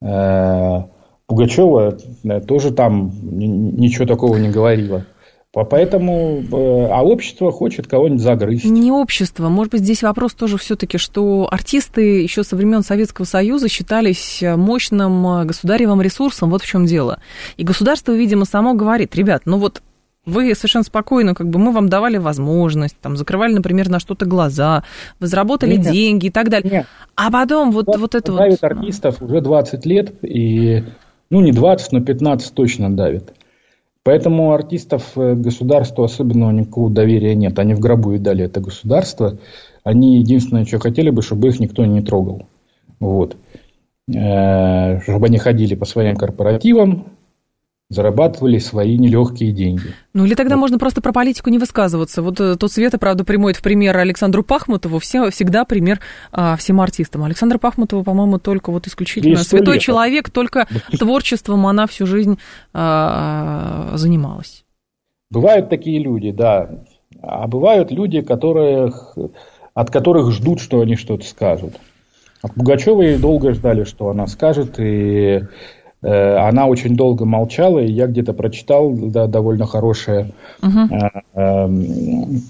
Э, 0.03 0.83
Пугачева 1.27 1.99
э, 2.25 2.41
тоже 2.41 2.73
там 2.73 3.13
ничего 3.23 4.07
такого 4.07 4.37
не 4.37 4.51
говорила. 4.51 5.05
Поэтому, 5.53 6.43
э, 6.43 6.89
а 6.91 7.03
общество 7.03 7.51
хочет 7.51 7.87
кого-нибудь 7.87 8.21
загрызть. 8.21 8.67
Не 8.67 8.93
общество. 8.93 9.49
Может 9.49 9.73
быть, 9.73 9.81
здесь 9.81 10.03
вопрос 10.03 10.35
тоже 10.35 10.59
все-таки, 10.59 10.99
что 10.99 11.49
артисты 11.51 12.23
еще 12.23 12.45
со 12.45 12.55
времен 12.55 12.83
Советского 12.83 13.25
Союза 13.25 13.69
считались 13.69 14.43
мощным 14.43 15.27
э, 15.27 15.45
государевым 15.47 16.03
ресурсом. 16.03 16.51
Вот 16.51 16.63
в 16.63 16.67
чем 16.67 16.85
дело. 16.85 17.21
И 17.57 17.65
государство, 17.65 18.13
видимо, 18.13 18.45
само 18.45 18.75
говорит, 18.75 19.17
ребят, 19.17 19.43
ну 19.47 19.59
вот 19.59 19.83
вы 20.29 20.55
совершенно 20.55 20.85
спокойно, 20.85 21.35
как 21.35 21.49
бы 21.49 21.59
мы 21.59 21.73
вам 21.73 21.89
давали 21.89 22.19
возможность, 22.19 22.97
там, 23.01 23.17
закрывали, 23.17 23.55
например, 23.55 23.89
на 23.89 23.99
что-то 23.99 24.27
глаза, 24.27 24.85
вы 25.21 25.27
заработали 25.27 25.77
нет, 25.77 25.91
деньги 25.91 26.27
и 26.27 26.31
так 26.31 26.51
далее. 26.51 26.71
Нет. 26.71 26.87
А 27.17 27.31
потом 27.31 27.71
вот, 27.73 27.87
вот, 27.87 27.99
вот 27.99 28.15
это 28.15 28.33
вот... 28.33 28.63
артистов 28.63 29.23
уже 29.23 29.41
20 29.41 29.87
лет, 29.87 30.13
и, 30.23 30.85
ну, 31.31 31.41
не 31.41 31.53
20, 31.53 31.93
но 31.93 32.01
15 32.03 32.53
точно 32.55 32.95
давит. 32.95 33.33
Поэтому 34.05 34.53
артистов 34.53 35.13
э, 35.17 35.35
государству 35.35 36.05
особенного 36.05 36.51
никакого 36.51 36.91
доверия 36.91 37.35
нет. 37.35 37.59
Они 37.59 37.75
в 37.75 37.81
гробу 37.81 38.13
и 38.13 38.19
дали 38.19 38.45
это 38.45 38.61
государство. 38.61 39.39
Они 39.85 40.19
единственное, 40.19 40.65
что 40.65 40.79
хотели 40.79 41.11
бы, 41.11 41.23
чтобы 41.23 41.49
их 41.49 41.61
никто 41.61 41.85
не 41.85 42.01
трогал. 42.01 42.47
Вот. 43.01 43.37
Э, 44.15 45.01
чтобы 45.03 45.27
они 45.27 45.39
ходили 45.39 45.75
по 45.75 45.85
своим 45.85 46.17
корпоративам, 46.17 47.18
зарабатывали 47.91 48.59
свои 48.59 48.99
нелегкие 48.99 49.53
деньги. 49.53 49.95
Ну 50.13 50.27
или 50.27 50.35
тогда 50.35 50.57
вот. 50.57 50.61
можно 50.61 50.79
просто 50.79 51.01
про 51.01 51.13
политику 51.13 51.49
не 51.49 51.59
высказываться. 51.59 52.21
Вот 52.21 52.39
э, 52.39 52.57
тот 52.57 52.71
Света, 52.71 52.99
правда, 52.99 53.25
примоет 53.25 53.57
в 53.57 53.63
пример 53.63 53.97
Александру 53.97 54.43
Пахмутову, 54.43 54.99
все, 54.99 55.31
всегда 55.31 55.65
пример 55.65 56.01
а, 56.31 56.57
всем 56.57 56.81
артистам. 56.81 57.25
Александра 57.25 57.59
Пахмутова, 57.59 58.03
по-моему, 58.03 58.39
только 58.39 58.71
вот 58.71 58.87
исключительно 58.87 59.39
святой 59.39 59.75
лет. 59.75 59.83
человек, 59.83 60.31
только 60.31 60.69
творчеством 60.99 61.67
она 61.67 61.87
всю 61.87 62.07
жизнь 62.07 62.39
а, 62.75 63.93
занималась. 63.95 64.65
Бывают 65.31 65.71
такие 65.71 65.99
люди, 65.99 66.31
да. 66.31 66.85
А 67.23 67.47
бывают 67.47 67.91
люди, 67.91 68.21
которых, 68.21 69.17
от 69.73 69.91
которых 69.91 70.31
ждут, 70.33 70.61
что 70.61 70.81
они 70.81 70.97
что-то 70.97 71.25
скажут. 71.25 71.75
От 72.43 72.55
Пугачевой 72.55 73.19
долго 73.19 73.53
ждали, 73.53 73.85
что 73.85 74.11
она 74.11 74.27
скажет, 74.27 74.79
и 74.79 75.43
она 76.01 76.67
очень 76.67 76.97
долго 76.97 77.25
молчала, 77.25 77.81
и 77.81 77.91
я 77.91 78.07
где-то 78.07 78.33
прочитал 78.33 78.93
да, 78.93 79.27
довольно 79.27 79.67
хорошее. 79.67 80.33
Uh-huh. 80.61 82.41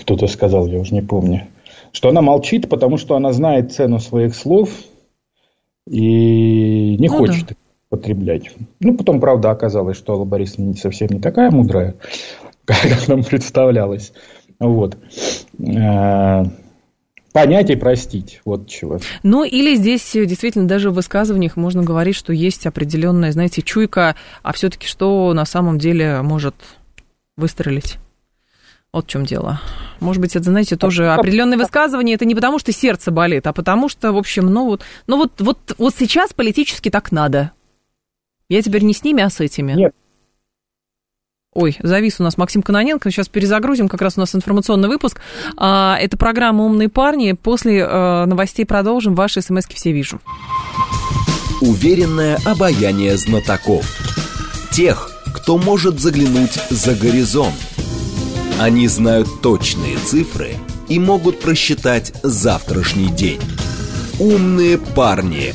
Кто-то 0.00 0.26
сказал, 0.26 0.66
я 0.66 0.80
уже 0.80 0.94
не 0.94 1.02
помню. 1.02 1.46
Что 1.92 2.08
она 2.08 2.22
молчит, 2.22 2.68
потому 2.68 2.96
что 2.96 3.16
она 3.16 3.32
знает 3.32 3.72
цену 3.72 4.00
своих 4.00 4.34
слов 4.34 4.70
и 5.86 6.96
не 6.98 7.08
ну, 7.08 7.16
хочет 7.16 7.48
да. 7.48 7.54
потреблять. 7.90 8.50
Ну, 8.80 8.96
потом, 8.96 9.20
правда, 9.20 9.50
оказалось, 9.50 9.96
что 9.96 10.14
Алла 10.14 10.24
Борисовна 10.24 10.74
совсем 10.74 11.08
не 11.10 11.20
такая 11.20 11.50
мудрая, 11.50 11.96
как 12.64 13.08
нам 13.08 13.22
представлялось. 13.24 14.12
Вот. 14.58 14.96
Понять 17.32 17.70
и 17.70 17.76
простить. 17.76 18.40
Вот 18.44 18.68
чего. 18.68 18.98
Ну, 19.22 19.42
или 19.44 19.74
здесь 19.74 20.14
э, 20.14 20.26
действительно 20.26 20.68
даже 20.68 20.90
в 20.90 20.94
высказываниях 20.94 21.56
можно 21.56 21.82
говорить, 21.82 22.14
что 22.14 22.32
есть 22.32 22.66
определенная, 22.66 23.32
знаете, 23.32 23.62
чуйка, 23.62 24.16
а 24.42 24.52
все-таки 24.52 24.86
что 24.86 25.32
на 25.32 25.46
самом 25.46 25.78
деле 25.78 26.20
может 26.20 26.54
выстрелить. 27.36 27.96
Вот 28.92 29.06
в 29.06 29.08
чем 29.08 29.24
дело. 29.24 29.60
Может 30.00 30.20
быть, 30.20 30.36
это, 30.36 30.44
знаете, 30.44 30.76
тоже 30.76 31.10
определенное 31.10 31.56
высказывание. 31.56 32.16
Это 32.16 32.26
не 32.26 32.34
потому, 32.34 32.58
что 32.58 32.72
сердце 32.72 33.10
болит, 33.10 33.46
а 33.46 33.54
потому 33.54 33.88
что, 33.88 34.12
в 34.12 34.18
общем, 34.18 34.46
ну 34.46 34.66
вот, 34.66 34.82
ну 35.06 35.16
вот, 35.16 35.40
вот, 35.40 35.74
вот 35.78 35.94
сейчас 35.98 36.34
политически 36.34 36.90
так 36.90 37.10
надо. 37.10 37.52
Я 38.50 38.60
теперь 38.60 38.82
не 38.82 38.92
с 38.92 39.02
ними, 39.02 39.22
а 39.22 39.30
с 39.30 39.40
этими. 39.40 39.72
Нет, 39.72 39.94
Ой, 41.54 41.76
завис 41.82 42.18
у 42.18 42.22
нас 42.22 42.38
Максим 42.38 42.62
Каноненко. 42.62 43.10
Сейчас 43.10 43.28
перезагрузим, 43.28 43.88
как 43.88 44.00
раз 44.00 44.16
у 44.16 44.20
нас 44.20 44.34
информационный 44.34 44.88
выпуск. 44.88 45.20
А, 45.58 45.98
это 46.00 46.16
программа 46.16 46.64
«Умные 46.64 46.88
парни». 46.88 47.32
После 47.32 47.84
а, 47.86 48.24
новостей 48.24 48.64
продолжим. 48.64 49.14
Ваши 49.14 49.42
смс 49.42 49.66
все 49.68 49.92
вижу. 49.92 50.20
Уверенное 51.60 52.38
обаяние 52.46 53.18
знатоков. 53.18 53.86
Тех, 54.70 55.10
кто 55.34 55.58
может 55.58 56.00
заглянуть 56.00 56.58
за 56.70 56.94
горизонт. 56.94 57.54
Они 58.58 58.88
знают 58.88 59.28
точные 59.42 59.98
цифры 59.98 60.54
и 60.88 60.98
могут 60.98 61.40
просчитать 61.40 62.14
завтрашний 62.22 63.08
день. 63.08 63.40
«Умные 64.18 64.78
парни». 64.78 65.54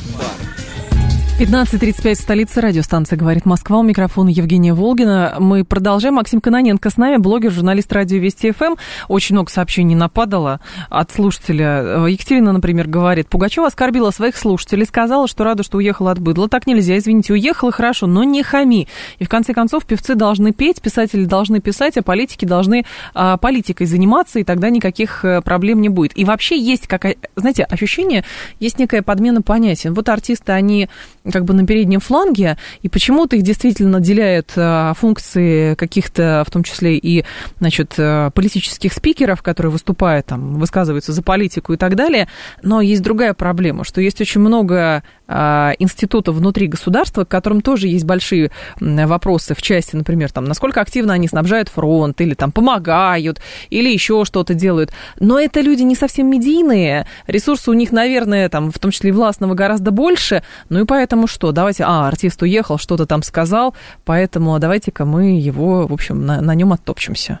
15.35 1.38 2.14
в 2.14 2.20
столице 2.20 2.60
радиостанция 2.60 3.16
«Говорит 3.16 3.46
Москва». 3.46 3.78
У 3.78 3.84
микрофона 3.84 4.28
Евгения 4.28 4.74
Волгина. 4.74 5.36
Мы 5.38 5.64
продолжаем. 5.64 6.16
Максим 6.16 6.40
Каноненко 6.40 6.90
с 6.90 6.96
нами, 6.96 7.16
блогер, 7.18 7.52
журналист 7.52 7.92
радио 7.92 8.18
Вести 8.18 8.50
ФМ. 8.50 8.74
Очень 9.06 9.36
много 9.36 9.48
сообщений 9.48 9.94
нападало 9.94 10.58
от 10.90 11.12
слушателя. 11.12 12.06
Екатерина, 12.08 12.50
например, 12.50 12.88
говорит, 12.88 13.28
Пугачева 13.28 13.68
оскорбила 13.68 14.10
своих 14.10 14.36
слушателей, 14.36 14.84
сказала, 14.84 15.28
что 15.28 15.44
рада, 15.44 15.62
что 15.62 15.78
уехала 15.78 16.10
от 16.10 16.18
быдла. 16.18 16.48
Так 16.48 16.66
нельзя, 16.66 16.98
извините, 16.98 17.34
уехала 17.34 17.70
хорошо, 17.70 18.08
но 18.08 18.24
не 18.24 18.42
хами. 18.42 18.88
И 19.20 19.24
в 19.24 19.28
конце 19.28 19.54
концов, 19.54 19.86
певцы 19.86 20.16
должны 20.16 20.52
петь, 20.52 20.82
писатели 20.82 21.24
должны 21.24 21.60
писать, 21.60 21.96
а 21.98 22.02
политики 22.02 22.46
должны 22.46 22.84
а, 23.14 23.36
политикой 23.36 23.86
заниматься, 23.86 24.40
и 24.40 24.44
тогда 24.44 24.70
никаких 24.70 25.24
э, 25.24 25.40
проблем 25.42 25.82
не 25.82 25.88
будет. 25.88 26.18
И 26.18 26.24
вообще 26.24 26.58
есть, 26.58 26.88
как, 26.88 27.06
знаете, 27.36 27.62
ощущение, 27.62 28.24
есть 28.58 28.80
некая 28.80 29.02
подмена 29.02 29.40
понятия. 29.40 29.92
Вот 29.92 30.08
артисты, 30.08 30.50
они 30.50 30.88
как 31.32 31.44
бы 31.44 31.54
на 31.54 31.66
переднем 31.66 32.00
фланге, 32.00 32.56
и 32.82 32.88
почему-то 32.88 33.36
их 33.36 33.42
действительно 33.42 33.98
наделяют 33.98 34.52
а, 34.56 34.94
функции 34.94 35.74
каких-то, 35.74 36.44
в 36.46 36.50
том 36.50 36.62
числе 36.62 36.96
и, 36.96 37.24
значит, 37.58 37.94
а, 37.98 38.30
политических 38.30 38.92
спикеров, 38.92 39.42
которые 39.42 39.72
выступают 39.72 40.26
там, 40.26 40.58
высказываются 40.58 41.12
за 41.12 41.22
политику 41.22 41.72
и 41.72 41.76
так 41.76 41.94
далее. 41.94 42.28
Но 42.62 42.80
есть 42.80 43.02
другая 43.02 43.34
проблема, 43.34 43.84
что 43.84 44.00
есть 44.00 44.20
очень 44.20 44.40
много 44.40 45.02
институтов 45.28 46.36
внутри 46.36 46.68
государства, 46.68 47.24
к 47.24 47.28
которым 47.28 47.60
тоже 47.60 47.88
есть 47.88 48.04
большие 48.04 48.50
вопросы 48.80 49.54
в 49.54 49.62
части, 49.62 49.96
например, 49.96 50.32
там, 50.32 50.44
насколько 50.44 50.80
активно 50.80 51.12
они 51.12 51.28
снабжают 51.28 51.68
фронт, 51.68 52.20
или 52.20 52.34
там 52.34 52.52
помогают, 52.52 53.40
или 53.70 53.90
еще 53.90 54.24
что-то 54.24 54.54
делают. 54.54 54.92
Но 55.20 55.38
это 55.38 55.60
люди 55.60 55.82
не 55.82 55.94
совсем 55.94 56.30
медийные, 56.30 57.06
ресурсы 57.26 57.70
у 57.70 57.74
них, 57.74 57.92
наверное, 57.92 58.48
там, 58.48 58.70
в 58.70 58.78
том 58.78 58.90
числе 58.90 59.10
и 59.10 59.12
властного 59.12 59.54
гораздо 59.54 59.90
больше, 59.90 60.42
ну 60.68 60.80
и 60.80 60.84
поэтому 60.84 61.18
поэтому 61.18 61.26
что? 61.26 61.52
Давайте, 61.52 61.84
а, 61.84 62.06
артист 62.08 62.42
уехал, 62.42 62.78
что-то 62.78 63.06
там 63.06 63.22
сказал, 63.22 63.74
поэтому 64.04 64.58
давайте-ка 64.58 65.04
мы 65.04 65.38
его, 65.38 65.86
в 65.86 65.92
общем, 65.92 66.26
на, 66.26 66.40
на 66.40 66.54
нем 66.54 66.72
оттопчемся. 66.72 67.40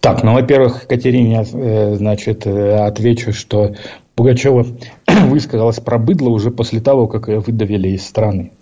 Так, 0.00 0.22
ну, 0.22 0.34
во-первых, 0.34 0.86
Катерине, 0.86 1.44
э, 1.52 1.94
значит, 1.96 2.46
э, 2.46 2.76
отвечу, 2.86 3.32
что 3.32 3.74
Пугачева 4.18 4.66
высказалась 5.28 5.80
про 5.80 5.98
быдло 5.98 6.28
уже 6.28 6.50
после 6.50 6.80
того, 6.80 7.06
как 7.06 7.28
ее 7.28 7.38
выдавили 7.40 7.88
из 7.88 8.06
страны. 8.06 8.52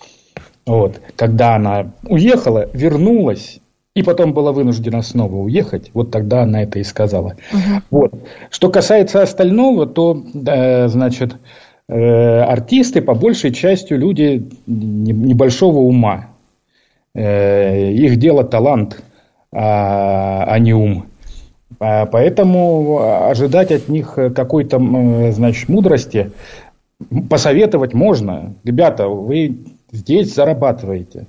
Вот. 0.67 1.01
Когда 1.17 1.57
она 1.57 1.95
уехала, 2.05 2.69
вернулась, 2.73 3.59
и 3.95 4.03
потом 4.05 4.35
была 4.35 4.53
вынуждена 4.53 5.03
снова 5.03 5.35
уехать, 5.37 5.91
вот 5.95 6.13
тогда 6.13 6.43
она 6.43 6.63
это 6.63 6.79
и 6.79 6.85
сказала. 6.85 7.37
Угу. 7.53 7.83
Вот. 7.91 8.15
Что 8.51 8.71
касается 8.71 9.23
остального, 9.23 9.87
то, 9.87 10.23
да, 10.35 10.87
значит, 10.89 11.37
Э, 11.89 12.41
артисты 12.41 13.01
по 13.01 13.15
большей 13.15 13.53
частью 13.53 13.99
люди 13.99 14.49
небольшого 14.67 15.79
ума. 15.79 16.31
Э, 17.15 17.93
их 17.93 18.17
дело 18.17 18.43
талант, 18.43 19.03
а, 19.53 20.45
а 20.49 20.59
не 20.59 20.75
ум. 20.75 21.07
А, 21.79 22.07
поэтому 22.07 23.29
ожидать 23.29 23.73
от 23.73 23.89
них 23.89 24.15
какой-то, 24.15 24.79
значит, 25.33 25.69
мудрости 25.69 26.33
посоветовать 27.29 27.95
можно. 27.95 28.55
Ребята, 28.65 29.09
вы 29.09 29.59
здесь 29.93 30.35
зарабатываете. 30.35 31.27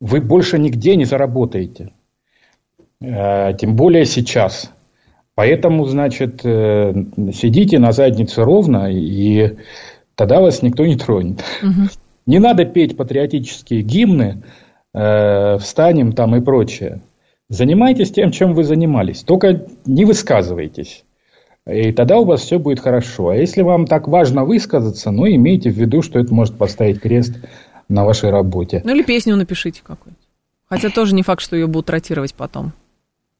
Вы 0.00 0.20
больше 0.20 0.58
нигде 0.58 0.96
не 0.96 1.04
заработаете. 1.04 1.92
Э, 3.00 3.52
тем 3.58 3.76
более 3.76 4.04
сейчас. 4.06 4.72
Поэтому, 5.34 5.86
значит, 5.86 6.42
сидите 6.42 7.78
на 7.78 7.92
заднице 7.92 8.42
ровно 8.42 8.92
и 8.92 9.56
тогда 10.14 10.40
вас 10.40 10.62
никто 10.62 10.84
не 10.86 10.96
тронет. 10.96 11.42
Угу. 11.62 11.88
Не 12.26 12.38
надо 12.38 12.64
петь 12.64 12.96
патриотические 12.96 13.82
гимны, 13.82 14.42
э, 14.94 15.58
встанем 15.58 16.12
там 16.12 16.36
и 16.36 16.40
прочее. 16.40 17.00
Занимайтесь 17.52 18.10
тем, 18.10 18.30
чем 18.30 18.54
вы 18.54 18.64
занимались, 18.64 19.24
только 19.24 19.66
не 19.84 20.06
высказывайтесь. 20.06 21.04
И 21.66 21.92
тогда 21.92 22.18
у 22.18 22.24
вас 22.24 22.40
все 22.40 22.58
будет 22.58 22.80
хорошо. 22.80 23.28
А 23.28 23.36
если 23.36 23.60
вам 23.60 23.86
так 23.86 24.08
важно 24.08 24.46
высказаться, 24.46 25.10
ну, 25.10 25.26
имейте 25.26 25.68
в 25.68 25.74
виду, 25.74 26.00
что 26.00 26.18
это 26.18 26.32
может 26.32 26.56
поставить 26.56 26.98
крест 26.98 27.34
на 27.90 28.06
вашей 28.06 28.30
работе. 28.30 28.80
Ну, 28.86 28.94
или 28.94 29.02
песню 29.02 29.36
напишите 29.36 29.82
какую-нибудь. 29.82 30.26
Хотя 30.66 30.88
тоже 30.88 31.14
не 31.14 31.22
факт, 31.22 31.42
что 31.42 31.54
ее 31.54 31.66
будут 31.66 31.90
ротировать 31.90 32.32
потом. 32.32 32.72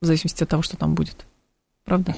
В 0.02 0.04
зависимости 0.04 0.42
от 0.42 0.50
того, 0.50 0.62
что 0.62 0.76
там 0.76 0.94
будет. 0.94 1.16
Правда? 1.86 2.14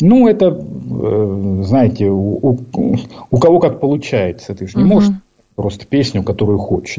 Ну, 0.00 0.26
это, 0.26 0.46
э, 0.46 1.60
знаете, 1.62 2.08
у, 2.08 2.58
у, 2.72 2.96
у 3.30 3.38
кого 3.38 3.60
как 3.60 3.80
получается. 3.80 4.54
Ты 4.54 4.66
же 4.66 4.78
не 4.78 4.84
угу. 4.84 4.94
можешь 4.94 5.10
просто 5.54 5.86
песню, 5.86 6.22
которую 6.22 6.58
хочешь. 6.58 6.98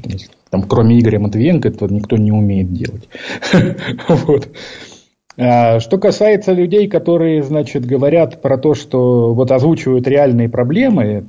Там, 0.49 0.63
кроме 0.63 0.99
Игоря 0.99 1.19
Матвиенко, 1.19 1.67
это 1.67 1.87
никто 1.93 2.17
не 2.17 2.31
умеет 2.31 2.71
делать. 2.71 3.09
вот. 4.07 4.49
а, 5.37 5.79
что 5.79 5.97
касается 5.97 6.53
людей, 6.53 6.87
которые, 6.87 7.43
значит, 7.43 7.85
говорят 7.85 8.41
про 8.41 8.57
то, 8.57 8.73
что 8.73 9.33
вот 9.33 9.51
озвучивают 9.51 10.07
реальные 10.07 10.49
проблемы 10.49 11.25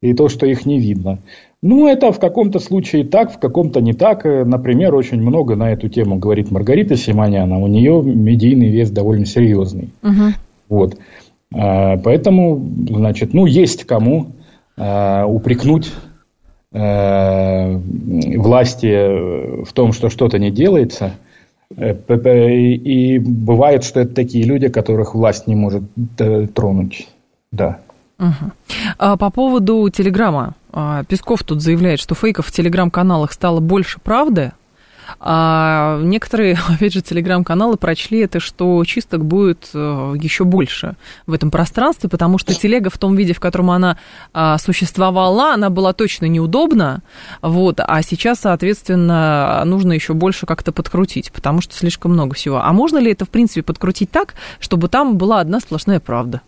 и 0.00 0.14
то, 0.14 0.28
что 0.28 0.46
их 0.46 0.66
не 0.66 0.78
видно. 0.78 1.18
Ну, 1.60 1.88
это 1.88 2.12
в 2.12 2.20
каком-то 2.20 2.60
случае 2.60 3.04
так, 3.04 3.32
в 3.32 3.38
каком-то 3.38 3.80
не 3.80 3.92
так. 3.92 4.24
Например, 4.24 4.94
очень 4.94 5.20
много 5.20 5.56
на 5.56 5.72
эту 5.72 5.88
тему 5.88 6.16
говорит 6.16 6.52
Маргарита 6.52 6.96
Симоняна. 6.96 7.58
У 7.58 7.66
нее 7.66 8.00
медийный 8.02 8.68
вес 8.68 8.90
довольно 8.90 9.26
серьезный. 9.26 9.90
Угу. 10.02 10.32
Вот. 10.68 10.98
А, 11.52 11.96
поэтому, 11.96 12.64
значит, 12.88 13.34
ну, 13.34 13.46
есть 13.46 13.84
кому 13.84 14.28
а, 14.76 15.26
упрекнуть 15.26 15.90
власти 16.70 17.64
в 19.64 19.72
том, 19.72 19.92
что 19.92 20.10
что-то 20.10 20.38
не 20.38 20.50
делается. 20.50 21.14
Э, 21.76 21.94
и 21.94 23.18
бывает, 23.18 23.84
что 23.84 24.00
это 24.00 24.14
такие 24.14 24.44
люди, 24.44 24.68
которых 24.68 25.14
власть 25.14 25.46
не 25.46 25.54
может 25.54 25.82
э, 26.18 26.46
тронуть. 26.48 27.08
Да. 27.52 27.78
Угу. 28.18 29.16
По 29.18 29.30
поводу 29.30 29.88
Телеграма. 29.90 30.54
Песков 31.08 31.44
тут 31.44 31.62
заявляет, 31.62 32.00
что 32.00 32.14
фейков 32.14 32.46
в 32.46 32.52
Телеграм-каналах 32.52 33.32
стало 33.32 33.60
больше 33.60 34.00
правды. 34.00 34.52
А 35.20 36.00
некоторые, 36.02 36.58
опять 36.68 36.92
же, 36.92 37.02
телеграм-каналы 37.02 37.76
прочли 37.76 38.20
это, 38.20 38.40
что 38.40 38.84
чисток 38.84 39.24
будет 39.24 39.70
э, 39.74 40.14
еще 40.20 40.44
больше 40.44 40.96
в 41.26 41.32
этом 41.32 41.50
пространстве, 41.50 42.08
потому 42.08 42.38
что 42.38 42.54
телега 42.54 42.90
в 42.90 42.98
том 42.98 43.16
виде, 43.16 43.32
в 43.32 43.40
котором 43.40 43.70
она 43.70 43.98
а, 44.32 44.58
существовала, 44.58 45.54
она 45.54 45.70
была 45.70 45.92
точно 45.92 46.26
неудобна, 46.26 47.02
вот, 47.42 47.80
а 47.80 48.02
сейчас, 48.02 48.40
соответственно, 48.40 49.62
нужно 49.64 49.92
еще 49.92 50.14
больше 50.14 50.46
как-то 50.46 50.72
подкрутить, 50.72 51.32
потому 51.32 51.60
что 51.60 51.74
слишком 51.74 52.12
много 52.12 52.34
всего. 52.34 52.58
А 52.58 52.72
можно 52.72 52.98
ли 52.98 53.12
это, 53.12 53.24
в 53.24 53.30
принципе, 53.30 53.62
подкрутить 53.62 54.10
так, 54.10 54.34
чтобы 54.60 54.88
там 54.88 55.16
была 55.16 55.40
одна 55.40 55.60
сплошная 55.60 56.00
правда? 56.00 56.42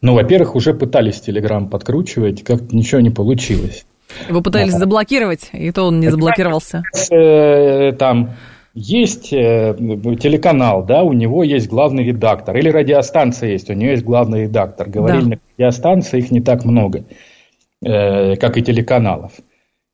Ну, 0.00 0.14
во-первых, 0.14 0.54
уже 0.54 0.74
пытались 0.74 1.20
Телеграм 1.20 1.68
подкручивать, 1.70 2.44
как 2.44 2.72
ничего 2.72 3.00
не 3.00 3.10
получилось. 3.10 3.86
Его 4.28 4.40
пытались 4.40 4.72
да. 4.72 4.80
заблокировать, 4.80 5.50
и 5.52 5.70
то 5.70 5.84
он 5.84 6.00
не 6.00 6.08
заблокировался. 6.08 6.82
Э, 7.10 7.92
там 7.92 8.30
есть 8.74 9.32
э, 9.32 9.74
телеканал, 10.20 10.84
да, 10.84 11.02
у 11.02 11.12
него 11.12 11.42
есть 11.44 11.68
главный 11.68 12.04
редактор, 12.04 12.56
или 12.56 12.68
радиостанция 12.68 13.50
есть, 13.50 13.70
у 13.70 13.74
него 13.74 13.90
есть 13.92 14.04
главный 14.04 14.42
редактор. 14.42 14.88
Говорили, 14.88 15.34
да. 15.34 15.38
радиостанции 15.58 16.18
их 16.18 16.30
не 16.30 16.40
так 16.40 16.64
много, 16.64 17.04
э, 17.82 18.36
как 18.36 18.56
и 18.56 18.62
телеканалов. 18.62 19.32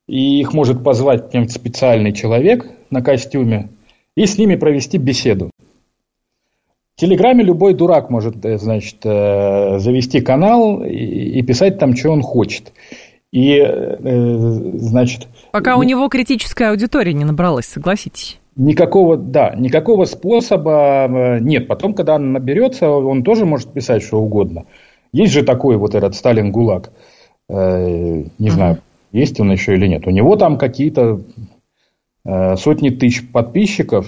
И 0.06 0.40
их 0.40 0.52
может 0.54 0.82
позвать 0.82 1.26
какой-нибудь 1.26 1.52
специальный 1.52 2.12
человек 2.12 2.66
на 2.90 3.00
костюме 3.02 3.70
и 4.16 4.26
с 4.26 4.38
ними 4.38 4.56
провести 4.56 4.98
беседу. 4.98 5.50
В 6.96 7.00
Телеграме 7.00 7.44
любой 7.44 7.74
дурак 7.74 8.10
может, 8.10 8.34
значит, 8.42 8.96
завести 9.02 10.20
канал 10.20 10.82
и 10.82 11.40
писать 11.42 11.78
там, 11.78 11.96
что 11.96 12.10
он 12.10 12.20
хочет. 12.20 12.72
И, 13.32 13.58
э, 13.58 14.36
значит... 14.74 15.28
Пока 15.52 15.76
у 15.76 15.82
него 15.84 16.08
критическая 16.08 16.70
аудитория 16.70 17.12
не 17.12 17.24
набралась, 17.24 17.66
согласитесь. 17.66 18.40
Никакого, 18.56 19.16
да, 19.16 19.54
никакого 19.56 20.04
способа 20.04 21.06
э, 21.08 21.38
нет. 21.40 21.68
Потом, 21.68 21.94
когда 21.94 22.16
он 22.16 22.32
наберется, 22.32 22.90
он 22.90 23.22
тоже 23.22 23.46
может 23.46 23.72
писать 23.72 24.02
что 24.02 24.20
угодно. 24.20 24.64
Есть 25.12 25.32
же 25.32 25.44
такой 25.44 25.76
вот 25.76 25.94
этот 25.94 26.16
Сталин 26.16 26.50
ГУЛАГ. 26.50 26.90
Э, 27.48 27.86
не 27.86 28.48
uh-huh. 28.48 28.50
знаю, 28.50 28.78
есть 29.12 29.38
он 29.38 29.52
еще 29.52 29.74
или 29.74 29.86
нет. 29.86 30.06
У 30.06 30.10
него 30.10 30.36
там 30.36 30.58
какие-то 30.58 31.20
сотни 32.56 32.90
тысяч 32.90 33.26
подписчиков, 33.32 34.06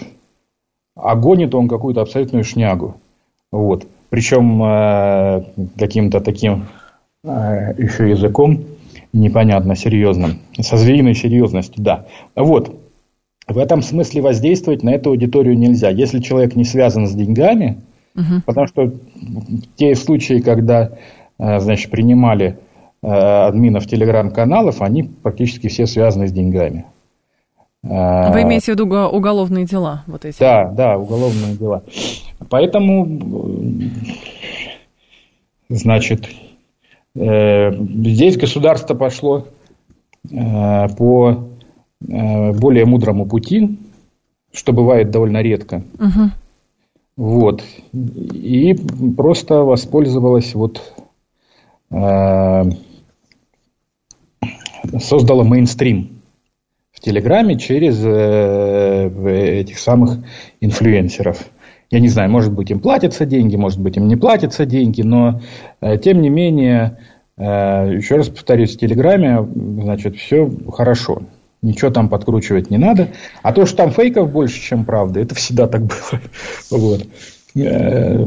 а 0.95 1.17
гонит 1.17 1.55
он 1.55 1.67
какую-то 1.67 2.03
абсолютную 2.03 2.45
шнягу. 2.45 2.97
Вот. 3.51 3.87
Причем 4.11 4.61
каким-то 5.79 6.21
таким 6.21 6.67
еще 7.25 8.11
языком, 8.11 8.67
непонятно 9.13 9.77
серьезным. 9.77 10.39
Со 10.59 10.77
звериной 10.77 11.15
серьезностью, 11.15 11.83
да. 11.83 12.07
Вот. 12.37 12.79
В 13.47 13.59
этом 13.59 13.83
смысле 13.83 14.23
воздействовать 14.23 14.83
на 14.83 14.91
эту 14.91 15.11
аудиторию 15.11 15.59
нельзя. 15.59 15.91
Если 15.91 16.21
человек 16.21 16.55
не 16.57 16.65
связан 16.65 17.07
с 17.07 17.13
деньгами, 17.13 17.81
угу. 18.15 18.43
потому 18.47 18.67
что 18.67 18.93
те 19.77 19.95
случаи, 19.95 20.41
когда 20.41 20.93
э, 21.39 21.59
значит, 21.59 21.91
принимали 21.91 22.59
админов 23.03 23.87
телеграм-каналов, 23.87 24.81
они 24.81 25.03
практически 25.03 25.67
все 25.67 25.87
связаны 25.87 26.29
с 26.29 26.33
деньгами. 26.33 26.85
Вы 27.83 28.43
имеете 28.43 28.67
в 28.67 28.77
виду 28.77 28.85
уголовные 28.85 29.65
дела? 29.65 30.05
Вот 30.07 30.25
эти? 30.25 30.39
Да, 30.39 30.71
да, 30.71 30.97
уголовные 30.97 31.57
дела. 31.57 31.83
Поэтому, 32.49 33.19
значит, 35.69 36.29
здесь 37.15 38.37
государство 38.37 38.95
пошло 38.95 39.49
по 40.31 41.49
более 42.01 42.85
мудрому 42.85 43.27
пути, 43.27 43.79
что 44.53 44.73
бывает 44.73 45.11
довольно 45.11 45.43
редко. 45.43 45.85
Угу. 45.99 46.31
Вот. 47.17 47.63
И 47.93 48.75
просто 49.17 49.63
воспользовалась 49.63 50.55
вот 50.55 50.95
э, 51.91 52.63
создала 54.99 55.45
мейнстрим 55.45 56.23
в 56.91 57.01
Телеграме 57.01 57.59
через 57.59 58.03
э, 58.05 59.61
этих 59.61 59.79
самых 59.79 60.19
инфлюенсеров. 60.61 61.47
Я 61.93 62.01
не 62.01 62.09
знаю, 62.09 62.31
может 62.31 62.55
быть, 62.55 62.71
им 62.71 62.81
платятся 62.81 63.27
деньги, 63.27 63.55
может 63.57 63.79
быть, 63.79 63.99
им 63.99 64.09
не 64.09 64.17
платятся 64.17 64.65
деньги, 64.65 65.03
но 65.03 65.43
э, 65.83 65.99
тем 65.99 66.23
не 66.23 66.31
менее, 66.31 66.97
э, 67.37 67.43
еще 67.43 68.17
раз 68.17 68.31
повторюсь, 68.31 68.75
в 68.75 68.79
Телеграме, 68.79 69.47
значит, 69.83 70.17
все 70.17 70.51
хорошо. 70.73 71.21
Ничего 71.61 71.91
там 71.91 72.09
подкручивать 72.09 72.71
не 72.71 72.79
надо. 72.79 73.09
А 73.43 73.53
то, 73.53 73.67
что 73.67 73.77
там 73.77 73.91
фейков 73.91 74.33
больше, 74.33 74.59
чем 74.59 74.87
правда, 74.87 75.21
это 75.21 75.35
всегда 75.35 75.69
так 75.69 75.83
было. 75.83 76.21
Вот. 76.71 77.07
Э, 77.57 78.27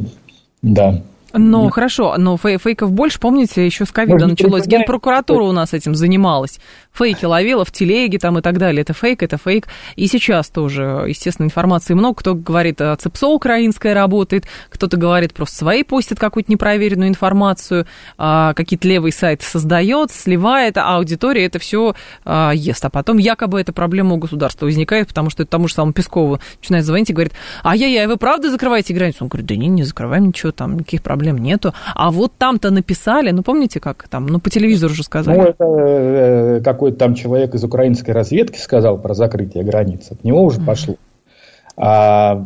да. 0.61 1.01
Ну, 1.37 1.69
хорошо, 1.69 2.15
но 2.17 2.37
фейков 2.37 2.91
больше, 2.91 3.19
помните, 3.19 3.65
еще 3.65 3.85
с 3.85 3.91
ковида 3.91 4.27
началось. 4.27 4.65
Генпрокуратура 4.65 5.43
у 5.43 5.51
нас 5.51 5.73
этим 5.73 5.95
занималась. 5.95 6.59
Фейки 6.93 7.25
ловила 7.25 7.65
в 7.65 7.71
телеге 7.71 8.19
там 8.19 8.37
и 8.37 8.41
так 8.41 8.57
далее. 8.57 8.81
Это 8.81 8.93
фейк, 8.93 9.21
это 9.21 9.37
фейк. 9.37 9.67
И 9.95 10.07
сейчас 10.07 10.49
тоже, 10.49 11.05
естественно, 11.07 11.45
информации 11.45 11.93
много. 11.93 12.15
Кто 12.15 12.35
говорит, 12.35 12.79
а, 12.79 12.95
ЦЕПСО 12.95 13.27
украинская 13.27 13.93
работает, 13.93 14.45
кто-то 14.69 14.95
говорит, 14.95 15.33
просто 15.33 15.57
свои 15.57 15.83
постят 15.83 16.19
какую-то 16.19 16.51
непроверенную 16.51 17.09
информацию, 17.09 17.85
а, 18.17 18.53
какие-то 18.53 18.87
левые 18.87 19.11
сайты 19.11 19.45
создает, 19.45 20.11
сливает, 20.11 20.77
а 20.77 20.95
аудитория 20.95 21.45
это 21.45 21.59
все 21.59 21.95
а, 22.23 22.51
ест. 22.53 22.85
А 22.85 22.89
потом 22.89 23.17
якобы 23.17 23.59
эта 23.59 23.73
проблема 23.73 24.15
у 24.15 24.17
государства 24.17 24.65
возникает, 24.65 25.09
потому 25.09 25.29
что 25.29 25.43
это 25.43 25.51
тому 25.51 25.67
же 25.67 25.73
самому 25.73 25.91
Пескову 25.93 26.39
начинает 26.61 26.85
звонить 26.85 27.09
и 27.09 27.13
говорит, 27.13 27.33
ай-яй-яй, 27.63 28.07
вы 28.07 28.15
правда 28.15 28.49
закрываете 28.49 28.93
границу? 28.93 29.17
Он 29.21 29.27
говорит, 29.27 29.47
да 29.47 29.55
не, 29.55 29.67
не 29.67 29.83
закрываем 29.83 30.27
ничего, 30.27 30.53
там 30.53 30.77
никаких 30.77 31.01
проблем 31.01 31.24
проблем 31.25 31.37
нету. 31.43 31.73
А 31.95 32.11
вот 32.11 32.33
там-то 32.37 32.71
написали, 32.71 33.31
ну 33.31 33.43
помните 33.43 33.79
как 33.79 34.07
там, 34.09 34.27
ну 34.27 34.39
по 34.39 34.49
телевизору 34.49 34.93
уже 34.93 35.03
сказали. 35.03 35.37
Ну 35.37 35.43
это 35.43 35.65
э, 35.65 36.61
какой-то 36.63 36.97
там 36.97 37.15
человек 37.15 37.55
из 37.55 37.63
украинской 37.63 38.11
разведки 38.11 38.57
сказал 38.57 38.97
про 38.97 39.13
закрытие 39.13 39.63
границ, 39.63 40.11
от 40.11 40.23
него 40.23 40.43
уже 40.43 40.59
mm-hmm. 40.59 40.65
пошло. 40.65 40.95
А 41.77 42.45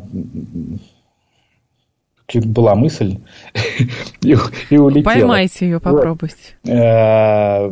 была 2.45 2.75
мысль 2.75 3.17
и, 4.21 4.35
и 4.69 4.77
улетела. 4.77 5.13
Поймайте 5.13 5.65
ее, 5.65 5.79
попробуйте. 5.79 6.35
Э, 6.67 7.71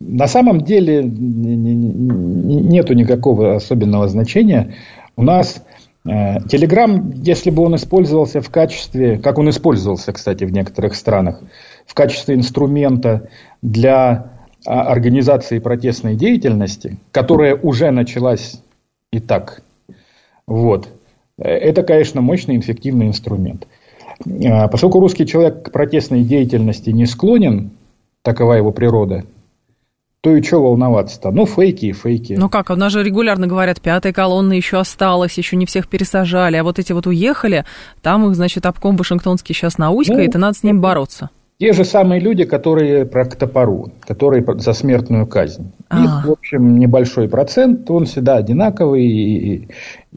на 0.00 0.26
самом 0.26 0.60
деле 0.60 1.02
нету 1.02 2.92
никакого 2.94 3.56
особенного 3.56 4.08
значения. 4.08 4.74
У 5.16 5.22
нас 5.22 5.64
Телеграм, 6.06 7.10
если 7.10 7.50
бы 7.50 7.64
он 7.64 7.74
использовался 7.74 8.40
в 8.40 8.48
качестве, 8.48 9.18
как 9.18 9.38
он 9.38 9.50
использовался, 9.50 10.12
кстати, 10.12 10.44
в 10.44 10.52
некоторых 10.52 10.94
странах, 10.94 11.40
в 11.84 11.94
качестве 11.94 12.36
инструмента 12.36 13.28
для 13.60 14.30
а, 14.64 14.82
организации 14.82 15.58
протестной 15.58 16.14
деятельности, 16.14 16.98
которая 17.10 17.56
уже 17.56 17.90
началась 17.90 18.62
и 19.12 19.18
так, 19.18 19.62
вот, 20.46 20.88
это, 21.38 21.82
конечно, 21.82 22.20
мощный 22.20 22.58
эффективный 22.58 23.08
инструмент. 23.08 23.66
А, 24.44 24.68
поскольку 24.68 25.00
русский 25.00 25.26
человек 25.26 25.64
к 25.64 25.72
протестной 25.72 26.22
деятельности 26.22 26.90
не 26.90 27.06
склонен, 27.06 27.70
такова 28.22 28.54
его 28.54 28.70
природа, 28.70 29.24
то 30.20 30.36
и 30.36 30.42
что 30.42 30.62
волноваться-то? 30.62 31.30
Ну, 31.30 31.46
фейки 31.46 31.86
и 31.86 31.92
фейки. 31.92 32.34
Ну 32.38 32.48
как, 32.48 32.70
у 32.70 32.74
нас 32.76 32.92
же 32.92 33.02
регулярно 33.02 33.46
говорят, 33.46 33.80
пятая 33.80 34.12
колонна 34.12 34.54
еще 34.54 34.78
осталась, 34.78 35.38
еще 35.38 35.56
не 35.56 35.66
всех 35.66 35.88
пересажали, 35.88 36.56
а 36.56 36.64
вот 36.64 36.78
эти 36.78 36.92
вот 36.92 37.06
уехали, 37.06 37.64
там 38.02 38.28
их, 38.28 38.34
значит, 38.34 38.66
обком 38.66 38.96
Вашингтонский 38.96 39.54
сейчас 39.54 39.78
науськает, 39.78 40.34
ну, 40.34 40.38
и 40.38 40.42
надо 40.42 40.58
с 40.58 40.62
ним 40.62 40.80
бороться. 40.80 41.30
Те 41.58 41.72
же 41.72 41.84
самые 41.84 42.20
люди, 42.20 42.44
которые 42.44 43.06
про 43.06 43.24
к 43.24 43.36
топору, 43.36 43.90
которые 44.06 44.44
за 44.58 44.74
смертную 44.74 45.26
казнь. 45.26 45.72
А-а-а. 45.88 46.04
Их, 46.04 46.26
в 46.26 46.32
общем, 46.32 46.78
небольшой 46.78 47.30
процент, 47.30 47.90
он 47.90 48.04
всегда 48.04 48.36
одинаковый, 48.36 49.06
и, 49.06 49.68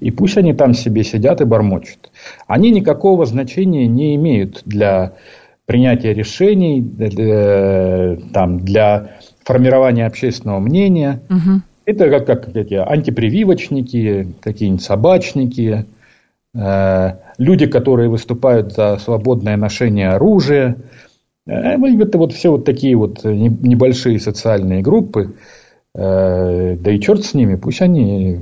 и 0.02 0.12
пусть 0.12 0.38
они 0.38 0.54
там 0.54 0.74
себе 0.74 1.04
сидят 1.04 1.40
и 1.40 1.46
бормочут. 1.46 2.12
Они 2.46 2.72
никакого 2.72 3.26
значения 3.26 3.88
не 3.88 4.16
имеют 4.16 4.64
для 4.66 5.14
принятия 5.66 6.14
решений, 6.14 6.82
для, 6.82 8.18
там, 8.34 8.60
для 8.60 9.19
формирования 9.50 10.06
общественного 10.06 10.60
мнения. 10.60 11.22
Угу. 11.28 11.62
Это 11.86 12.10
как, 12.12 12.28
как 12.28 12.56
эти 12.56 12.76
антипрививочники, 12.76 14.36
какие-нибудь 14.42 14.84
собачники, 14.84 15.86
э, 16.54 17.12
люди, 17.40 17.66
которые 17.66 18.10
выступают 18.10 18.74
за 18.74 19.00
свободное 19.00 19.58
ношение 19.58 20.10
оружия. 20.10 20.76
Э, 21.48 21.78
это 21.78 22.20
вот 22.20 22.34
все 22.34 22.52
вот 22.52 22.64
такие 22.64 22.96
вот 22.96 23.24
небольшие 23.24 24.20
социальные 24.20 24.84
группы. 24.84 25.34
Э, 25.96 26.78
да 26.80 26.92
и 26.92 27.00
черт 27.00 27.26
с 27.26 27.34
ними, 27.34 27.56
пусть 27.56 27.82
они... 27.82 28.38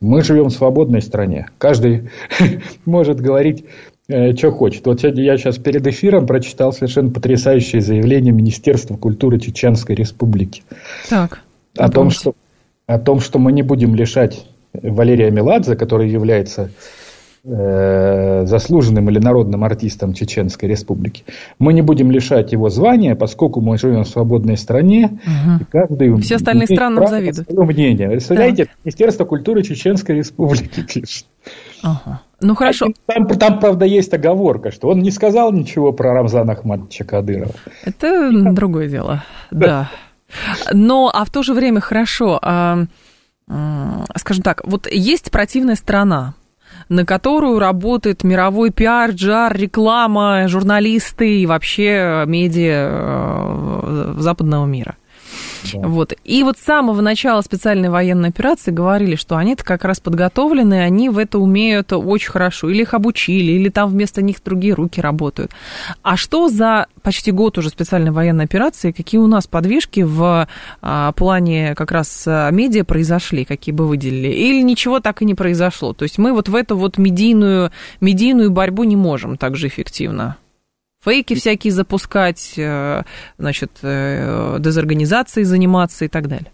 Мы 0.00 0.22
живем 0.22 0.46
в 0.46 0.52
свободной 0.52 1.00
стране. 1.00 1.46
Каждый 1.58 2.10
может 2.86 3.20
говорить 3.20 3.66
что 4.08 4.52
хочет. 4.52 4.86
Вот 4.86 5.00
сегодня 5.00 5.22
я 5.22 5.36
сейчас 5.36 5.58
перед 5.58 5.86
эфиром 5.86 6.26
прочитал 6.26 6.72
совершенно 6.72 7.10
потрясающее 7.10 7.82
заявление 7.82 8.32
Министерства 8.32 8.96
культуры 8.96 9.38
Чеченской 9.38 9.94
Республики. 9.94 10.62
Так. 11.10 11.42
О 11.76 11.90
том, 11.90 12.10
что, 12.10 12.34
о 12.86 12.98
том, 12.98 13.20
что 13.20 13.38
мы 13.38 13.52
не 13.52 13.62
будем 13.62 13.94
лишать 13.94 14.46
Валерия 14.72 15.30
Меладзе, 15.30 15.76
который 15.76 16.08
является 16.08 16.70
э, 17.44 18.46
заслуженным 18.46 19.10
или 19.10 19.18
народным 19.18 19.62
артистом 19.62 20.14
Чеченской 20.14 20.70
Республики, 20.70 21.24
мы 21.58 21.74
не 21.74 21.82
будем 21.82 22.10
лишать 22.10 22.52
его 22.52 22.70
звания, 22.70 23.14
поскольку 23.14 23.60
мы 23.60 23.76
живем 23.76 24.04
в 24.04 24.08
свободной 24.08 24.56
стране. 24.56 25.20
Угу. 25.22 25.60
И 25.60 25.64
каждый 25.70 26.20
Все 26.22 26.36
остальные 26.36 26.66
страны 26.66 27.00
нам 27.00 27.08
завидуют. 27.08 27.50
мнение. 27.50 28.08
Представляете, 28.08 28.64
да. 28.64 28.70
Министерство 28.84 29.26
культуры 29.26 29.62
Чеченской 29.62 30.16
Республики 30.16 30.82
пишет. 30.94 31.26
Ага. 31.82 32.22
Ну 32.40 32.54
хорошо. 32.54 32.86
Там, 33.06 33.26
там, 33.26 33.58
правда, 33.58 33.84
есть 33.84 34.12
оговорка, 34.14 34.70
что 34.70 34.88
он 34.88 35.00
не 35.00 35.10
сказал 35.10 35.52
ничего 35.52 35.92
про 35.92 36.12
Рамзана 36.12 36.52
Ахмадовича 36.52 37.04
Кадырова. 37.04 37.52
Это 37.84 38.30
другое 38.52 38.88
дело, 38.88 39.24
да. 39.50 39.90
Но, 40.72 41.10
а 41.12 41.24
в 41.24 41.30
то 41.30 41.42
же 41.42 41.54
время 41.54 41.80
хорошо, 41.80 42.38
а, 42.42 42.84
скажем 44.16 44.42
так, 44.42 44.60
вот 44.64 44.86
есть 44.90 45.30
противная 45.30 45.74
сторона, 45.74 46.34
на 46.88 47.04
которую 47.04 47.58
работает 47.58 48.24
мировой 48.24 48.70
пиар, 48.70 49.10
джар, 49.10 49.56
реклама, 49.56 50.46
журналисты 50.48 51.40
и 51.40 51.46
вообще 51.46 52.24
медиа 52.26 52.88
э, 52.90 54.14
западного 54.18 54.66
мира– 54.66 54.96
Вот. 55.74 56.14
И 56.24 56.42
вот 56.42 56.58
с 56.58 56.62
самого 56.62 57.00
начала 57.00 57.40
специальной 57.40 57.88
военной 57.88 58.28
операции 58.28 58.70
говорили, 58.70 59.16
что 59.16 59.36
они-то 59.36 59.64
как 59.64 59.84
раз 59.84 60.00
подготовлены, 60.00 60.80
они 60.80 61.08
в 61.08 61.18
это 61.18 61.38
умеют 61.38 61.92
очень 61.92 62.30
хорошо. 62.30 62.68
Или 62.70 62.82
их 62.82 62.94
обучили, 62.94 63.52
или 63.52 63.68
там 63.68 63.90
вместо 63.90 64.22
них 64.22 64.42
другие 64.44 64.74
руки 64.74 65.00
работают. 65.00 65.52
А 66.02 66.16
что 66.16 66.48
за 66.48 66.86
почти 67.02 67.30
год 67.30 67.58
уже 67.58 67.70
специальной 67.70 68.10
военной 68.10 68.44
операции, 68.44 68.92
какие 68.92 69.20
у 69.20 69.26
нас 69.26 69.46
подвижки 69.46 70.00
в 70.00 70.48
а, 70.82 71.12
плане 71.12 71.74
как 71.74 71.92
раз 71.92 72.24
а, 72.26 72.50
медиа 72.50 72.84
произошли, 72.84 73.44
какие 73.44 73.74
бы 73.74 73.86
выделили? 73.86 74.28
Или 74.28 74.62
ничего 74.62 75.00
так 75.00 75.22
и 75.22 75.24
не 75.24 75.34
произошло? 75.34 75.92
То 75.92 76.04
есть 76.04 76.18
мы 76.18 76.32
вот 76.32 76.48
в 76.48 76.54
эту 76.54 76.76
вот 76.76 76.98
медийную, 76.98 77.72
медийную 78.00 78.50
борьбу 78.50 78.84
не 78.84 78.96
можем 78.96 79.36
так 79.36 79.56
же 79.56 79.68
эффективно? 79.68 80.36
Фейки 81.08 81.34
всякие 81.34 81.72
запускать, 81.72 82.54
э, 82.56 83.02
значит, 83.38 83.70
э, 83.82 84.56
дезорганизацией 84.60 85.44
заниматься 85.44 86.04
и 86.04 86.08
так 86.08 86.28
далее. 86.28 86.52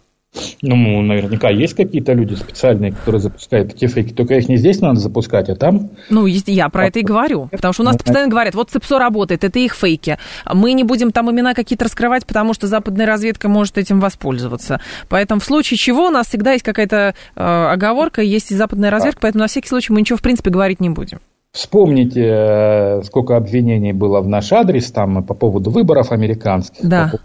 Ну, 0.61 1.01
наверняка 1.01 1.49
есть 1.49 1.75
какие-то 1.75 2.13
люди 2.13 2.35
специальные, 2.35 2.91
которые 2.91 3.21
запускают 3.21 3.71
такие 3.71 3.89
фейки. 3.89 4.13
Только 4.13 4.35
их 4.35 4.49
не 4.49 4.57
здесь 4.57 4.81
надо 4.81 4.99
запускать, 4.99 5.49
а 5.49 5.55
там. 5.55 5.91
Ну, 6.09 6.25
я 6.25 6.69
про 6.69 6.87
это 6.87 6.99
и 6.99 7.03
говорю. 7.03 7.47
Потому 7.51 7.73
что 7.73 7.83
у 7.83 7.85
нас 7.85 7.95
ну, 7.95 7.99
постоянно 7.99 8.29
говорят, 8.29 8.55
вот 8.55 8.69
ЦИПСО 8.69 8.99
работает, 8.99 9.43
это 9.43 9.59
их 9.59 9.75
фейки. 9.75 10.17
Мы 10.51 10.73
не 10.73 10.83
будем 10.83 11.11
там 11.11 11.31
имена 11.31 11.53
какие-то 11.53 11.85
раскрывать, 11.85 12.25
потому 12.25 12.53
что 12.53 12.67
западная 12.67 13.05
разведка 13.05 13.47
может 13.47 13.77
этим 13.77 13.99
воспользоваться. 13.99 14.81
Поэтому 15.07 15.39
в 15.39 15.45
случае 15.45 15.77
чего 15.77 16.07
у 16.07 16.11
нас 16.11 16.27
всегда 16.27 16.53
есть 16.53 16.65
какая-то 16.65 17.15
э, 17.35 17.41
оговорка, 17.41 18.21
есть 18.21 18.51
и 18.51 18.55
западная 18.55 18.89
разведка, 18.89 19.21
поэтому 19.21 19.43
на 19.43 19.47
всякий 19.47 19.69
случай 19.69 19.93
мы 19.93 20.01
ничего, 20.01 20.17
в 20.17 20.21
принципе, 20.21 20.49
говорить 20.49 20.81
не 20.81 20.89
будем. 20.89 21.19
Вспомните, 21.55 22.21
э, 22.21 23.01
сколько 23.03 23.37
обвинений 23.37 23.93
было 23.93 24.19
в 24.19 24.27
наш 24.27 24.51
адрес 24.51 24.91
там 24.91 25.23
по 25.23 25.33
поводу 25.33 25.71
выборов 25.71 26.11
американских. 26.11 26.85
Да. 26.85 27.11
По 27.13 27.19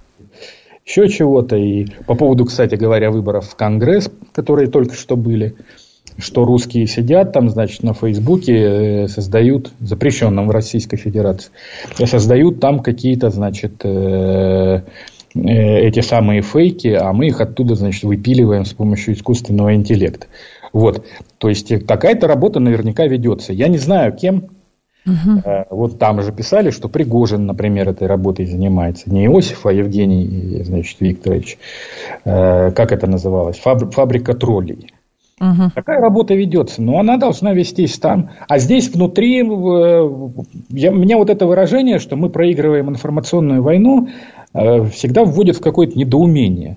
еще 0.87 1.09
чего-то. 1.09 1.57
И 1.57 1.87
по 2.07 2.15
поводу, 2.15 2.45
кстати 2.45 2.77
говоря, 2.77 3.11
выборов 3.11 3.49
в 3.49 3.57
Конгресс, 3.57 4.09
которые 4.33 4.69
только 4.69 4.95
что 4.95 5.17
были, 5.17 5.57
что 6.17 6.45
русские 6.45 6.87
сидят 6.87 7.33
там, 7.33 7.49
значит, 7.49 7.83
на 7.83 7.93
Фейсбуке, 7.93 8.55
э, 8.55 9.09
создают, 9.09 9.73
запрещенном 9.81 10.47
в 10.47 10.51
Российской 10.53 10.97
Федерации, 10.97 11.51
создают 12.05 12.61
там 12.61 12.81
какие-то, 12.81 13.31
значит, 13.31 13.85
э, 13.85 14.83
э, 15.35 15.41
эти 15.43 16.01
самые 16.03 16.43
фейки, 16.43 16.89
а 16.89 17.13
мы 17.13 17.27
их 17.27 17.41
оттуда, 17.41 17.75
значит, 17.75 18.05
выпиливаем 18.05 18.65
с 18.65 18.73
помощью 18.73 19.15
искусственного 19.15 19.75
интеллекта. 19.75 20.27
Вот. 20.73 21.05
То 21.39 21.49
есть, 21.49 21.87
какая-то 21.87 22.27
работа 22.27 22.61
наверняка 22.61 23.07
ведется. 23.07 23.53
Я 23.53 23.69
не 23.69 23.79
знаю, 23.79 24.13
кем, 24.15 24.51
Угу. 25.07 25.43
Вот 25.71 25.99
там 25.99 26.23
же 26.23 26.33
писали, 26.33 26.71
что 26.71 26.89
Пригожин, 26.89 27.47
например, 27.47 27.89
этой 27.89 28.07
работой 28.07 28.47
занимается. 28.47 29.11
Не 29.11 29.27
Иосиф, 29.27 29.65
а 29.67 29.73
Евгений 29.73 30.63
значит, 30.63 31.01
Викторович. 31.01 31.59
Э, 32.25 32.71
как 32.73 32.93
это 32.93 33.07
называлось? 33.07 33.59
Фабрика 33.59 34.35
троллей. 34.35 34.93
Угу. 35.41 35.71
Такая 35.75 36.01
работа 36.01 36.35
ведется, 36.35 36.83
но 36.83 36.99
она 36.99 37.17
должна 37.17 37.55
вестись 37.55 37.99
там. 37.99 38.31
А 38.47 38.59
здесь 38.59 38.91
внутри, 38.91 39.39
я, 39.39 40.91
меня 40.91 41.17
вот 41.17 41.31
это 41.31 41.47
выражение, 41.47 41.99
что 41.99 42.17
мы 42.17 42.29
проигрываем 42.29 42.91
информационную 42.91 43.63
войну, 43.63 44.09
э, 44.53 44.85
всегда 44.85 45.25
вводит 45.25 45.57
в 45.57 45.63
какое-то 45.63 45.99
недоумение. 45.99 46.77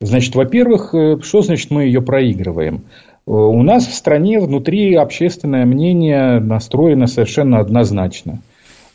Значит, 0.00 0.36
во-первых, 0.36 0.94
что 1.22 1.40
значит 1.40 1.70
мы 1.70 1.84
ее 1.84 2.02
проигрываем? 2.02 2.84
У 3.26 3.62
нас 3.64 3.86
в 3.86 3.94
стране 3.94 4.38
внутри 4.38 4.94
общественное 4.94 5.64
мнение 5.64 6.38
настроено 6.38 7.08
совершенно 7.08 7.58
однозначно. 7.58 8.38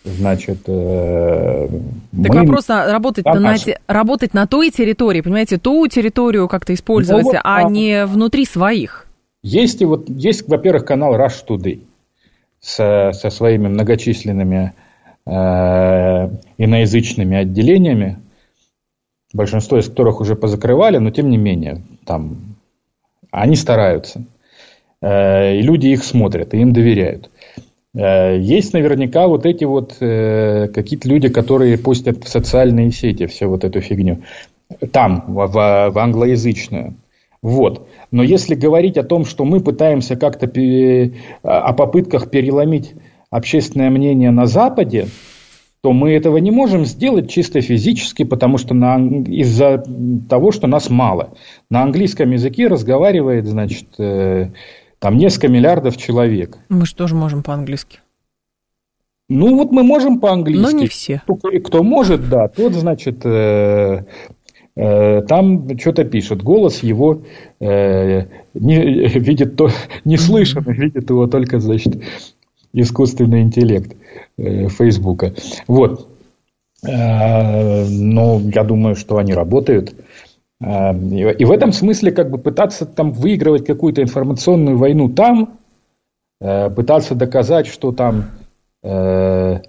Значит, 0.04 0.62
э, 0.68 1.68
так 2.24 2.34
мы... 2.34 2.40
вопрос 2.40 2.70
а, 2.70 2.92
работать, 2.92 3.26
на, 3.26 3.40
на, 3.40 3.56
работать 3.88 4.34
на 4.34 4.48
той 4.48 4.72
территории, 4.72 5.22
понимаете, 5.22 5.60
ту 5.60 5.86
территорию 5.88 6.48
как-то 6.48 6.74
использовать, 6.74 7.26
ну, 7.26 7.32
вот, 7.34 7.40
а, 7.44 7.58
а 7.58 7.70
не 7.70 8.08
внутри 8.08 8.46
своих. 8.46 9.06
Есть, 9.44 9.82
и 9.82 9.86
вот, 9.86 10.10
есть 10.10 10.48
во-первых, 10.48 10.86
канал 10.86 11.16
Rush 11.16 11.46
Today 11.48 11.82
со, 12.60 13.12
со 13.14 13.30
своими 13.30 13.68
многочисленными 13.68 14.74
э, 15.28 15.32
иноязычными 16.58 17.38
отделениями, 17.38 18.18
большинство 19.34 19.78
из 19.78 19.88
которых 19.88 20.20
уже 20.20 20.36
позакрывали, 20.36 20.98
но 20.98 21.12
тем 21.12 21.30
не 21.30 21.38
менее, 21.38 21.84
там 22.06 22.51
они 23.32 23.56
стараются. 23.56 24.24
Э, 25.02 25.58
и 25.58 25.62
люди 25.62 25.88
их 25.88 26.04
смотрят, 26.04 26.54
и 26.54 26.58
им 26.58 26.74
доверяют. 26.74 27.30
Э, 27.96 28.38
есть 28.38 28.74
наверняка 28.74 29.28
вот 29.28 29.46
эти 29.46 29.64
вот 29.64 29.98
э, 30.00 30.68
какие-то 30.68 31.08
люди, 31.10 31.30
которые 31.30 31.78
постят 31.78 32.24
в 32.24 32.28
социальные 32.28 32.92
сети 32.92 33.26
всю 33.26 33.50
вот 33.50 33.64
эту 33.64 33.82
фигню. 33.82 34.22
Там, 34.92 35.26
в, 35.28 35.48
в 35.48 35.98
англоязычную. 35.98 36.96
Вот. 37.42 37.88
Но 38.12 38.24
если 38.24 38.56
говорить 38.56 38.98
о 38.98 39.04
том, 39.04 39.26
что 39.26 39.44
мы 39.46 39.60
пытаемся 39.60 40.16
как-то 40.16 40.48
о 41.42 41.74
попытках 41.74 42.30
переломить 42.30 42.94
общественное 43.32 43.90
мнение 43.90 44.32
на 44.32 44.46
Западе, 44.46 45.08
то 45.82 45.94
мы 45.94 46.12
этого 46.12 46.38
не 46.38 46.52
можем 46.52 46.86
сделать 46.86 47.30
чисто 47.30 47.62
физически, 47.62 48.24
потому 48.24 48.60
что 48.60 48.76
на, 48.76 48.98
из-за 48.98 49.84
того, 50.30 50.52
что 50.52 50.68
нас 50.68 50.90
мало. 50.92 51.34
На 51.70 51.82
английском 51.82 52.32
языке 52.32 52.68
разговаривает, 52.68 53.48
значит, 53.48 53.88
э, 53.98 54.52
там 55.00 55.18
несколько 55.18 55.48
миллиардов 55.48 55.98
человек. 55.98 56.60
Мы 56.70 56.86
же 56.86 56.96
тоже 56.96 57.16
можем 57.16 57.42
по-английски. 57.42 58.00
Ну, 59.28 59.56
вот 59.56 59.72
мы 59.72 59.82
можем 59.82 60.20
по-английски. 60.20 60.62
Но 60.62 60.72
не 60.72 60.88
все. 60.88 61.24
Кто, 61.26 61.36
кто 61.64 61.84
может, 61.84 62.30
да, 62.30 62.48
тот, 62.48 62.74
значит, 62.74 63.26
э, 63.26 64.06
э, 64.76 65.22
там 65.22 65.80
что-то 65.80 66.04
пишет. 66.04 66.44
Голос 66.44 66.84
его 66.84 67.24
э, 67.60 68.26
не, 68.54 68.78
видит 69.20 69.56
то, 69.56 69.70
не 70.06 70.18
слышен, 70.18 70.64
видит 70.68 71.10
его 71.10 71.26
только, 71.26 71.60
значит, 71.60 72.04
искусственный 72.74 73.42
интеллект 73.42 73.96
э, 74.38 74.68
Фейсбука. 74.68 75.34
Вот. 75.68 76.08
Э, 76.88 77.86
но 77.86 78.40
я 78.40 78.64
думаю, 78.64 78.96
что 78.96 79.18
они 79.18 79.34
работают. 79.34 79.94
Э, 80.62 80.94
и 80.96 81.46
в 81.46 81.52
этом 81.52 81.72
смысле 81.74 82.12
как 82.12 82.30
бы 82.30 82.38
пытаться 82.38 82.86
там 82.86 83.12
выигрывать 83.12 83.66
какую-то 83.66 84.02
информационную 84.02 84.78
войну 84.78 85.10
там, 85.10 85.58
пытаться 86.40 87.14
доказать, 87.14 87.68
что 87.68 87.92
там 87.92 88.32
мы 88.82 89.62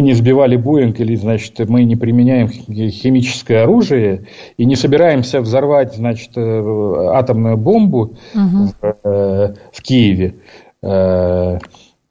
не 0.00 0.14
сбивали 0.14 0.56
Боинг 0.56 0.98
или, 0.98 1.14
значит, 1.14 1.58
мы 1.68 1.84
не 1.84 1.94
применяем 1.94 2.48
химическое 2.48 3.64
оружие 3.64 4.28
и 4.56 4.64
не 4.64 4.76
собираемся 4.76 5.42
взорвать, 5.42 5.94
значит, 5.94 6.30
атомную 6.38 7.58
бомбу 7.58 8.16
угу. 8.34 8.72
в, 8.80 9.54
в 9.70 9.82
Киеве. 9.82 10.36
Э, 10.82 11.58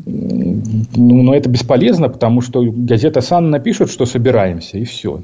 ну, 0.06 1.24
но 1.24 1.36
это 1.36 1.50
бесполезно, 1.50 2.10
потому 2.10 2.42
что 2.42 2.64
газета 2.64 3.22
«Сан» 3.22 3.50
напишет, 3.50 3.92
что 3.92 4.06
собираемся, 4.06 4.78
и 4.78 4.84
все. 4.84 5.22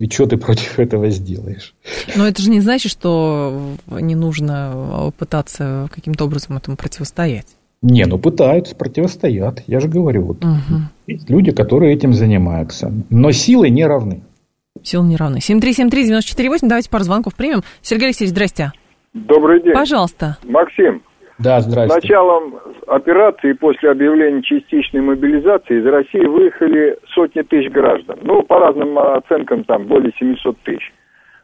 И 0.00 0.08
что 0.08 0.26
ты 0.26 0.36
против 0.36 0.78
этого 0.78 1.10
сделаешь? 1.10 1.74
Но 2.16 2.26
это 2.26 2.40
же 2.40 2.50
не 2.50 2.60
значит, 2.60 2.92
что 2.92 3.74
не 3.88 4.14
нужно 4.14 5.12
пытаться 5.18 5.88
каким-то 5.92 6.24
образом 6.24 6.56
этому 6.56 6.76
противостоять. 6.76 7.46
Не, 7.82 8.04
ну 8.06 8.18
пытаются, 8.18 8.74
противостоят. 8.74 9.62
Я 9.66 9.80
же 9.80 9.88
говорю, 9.88 10.22
вот 10.22 10.44
угу. 10.44 10.82
есть 11.06 11.28
люди, 11.30 11.52
которые 11.52 11.94
этим 11.94 12.12
занимаются. 12.12 12.92
Но 13.08 13.32
силы 13.32 13.70
не 13.70 13.84
равны. 13.84 14.22
Силы 14.82 15.08
не 15.08 15.16
равны. 15.16 15.38
7373948, 15.38 16.58
давайте 16.62 16.90
пару 16.90 17.04
звонков 17.04 17.34
примем. 17.34 17.62
Сергей 17.82 18.06
Алексеевич, 18.06 18.32
здрасте. 18.32 18.72
Добрый 19.14 19.62
день. 19.62 19.72
Пожалуйста. 19.72 20.38
Максим, 20.44 21.02
да, 21.38 21.60
здравствуйте. 21.60 22.00
С 22.00 22.02
началом 22.02 22.60
операции 22.86 23.52
после 23.52 23.90
объявления 23.90 24.42
частичной 24.42 25.00
мобилизации 25.00 25.80
из 25.80 25.86
России 25.86 26.24
выехали 26.24 26.98
сотни 27.14 27.42
тысяч 27.42 27.70
граждан. 27.70 28.18
Ну, 28.22 28.42
по 28.42 28.58
разным 28.58 28.98
оценкам, 28.98 29.64
там, 29.64 29.84
более 29.84 30.12
700 30.18 30.58
тысяч. 30.58 30.92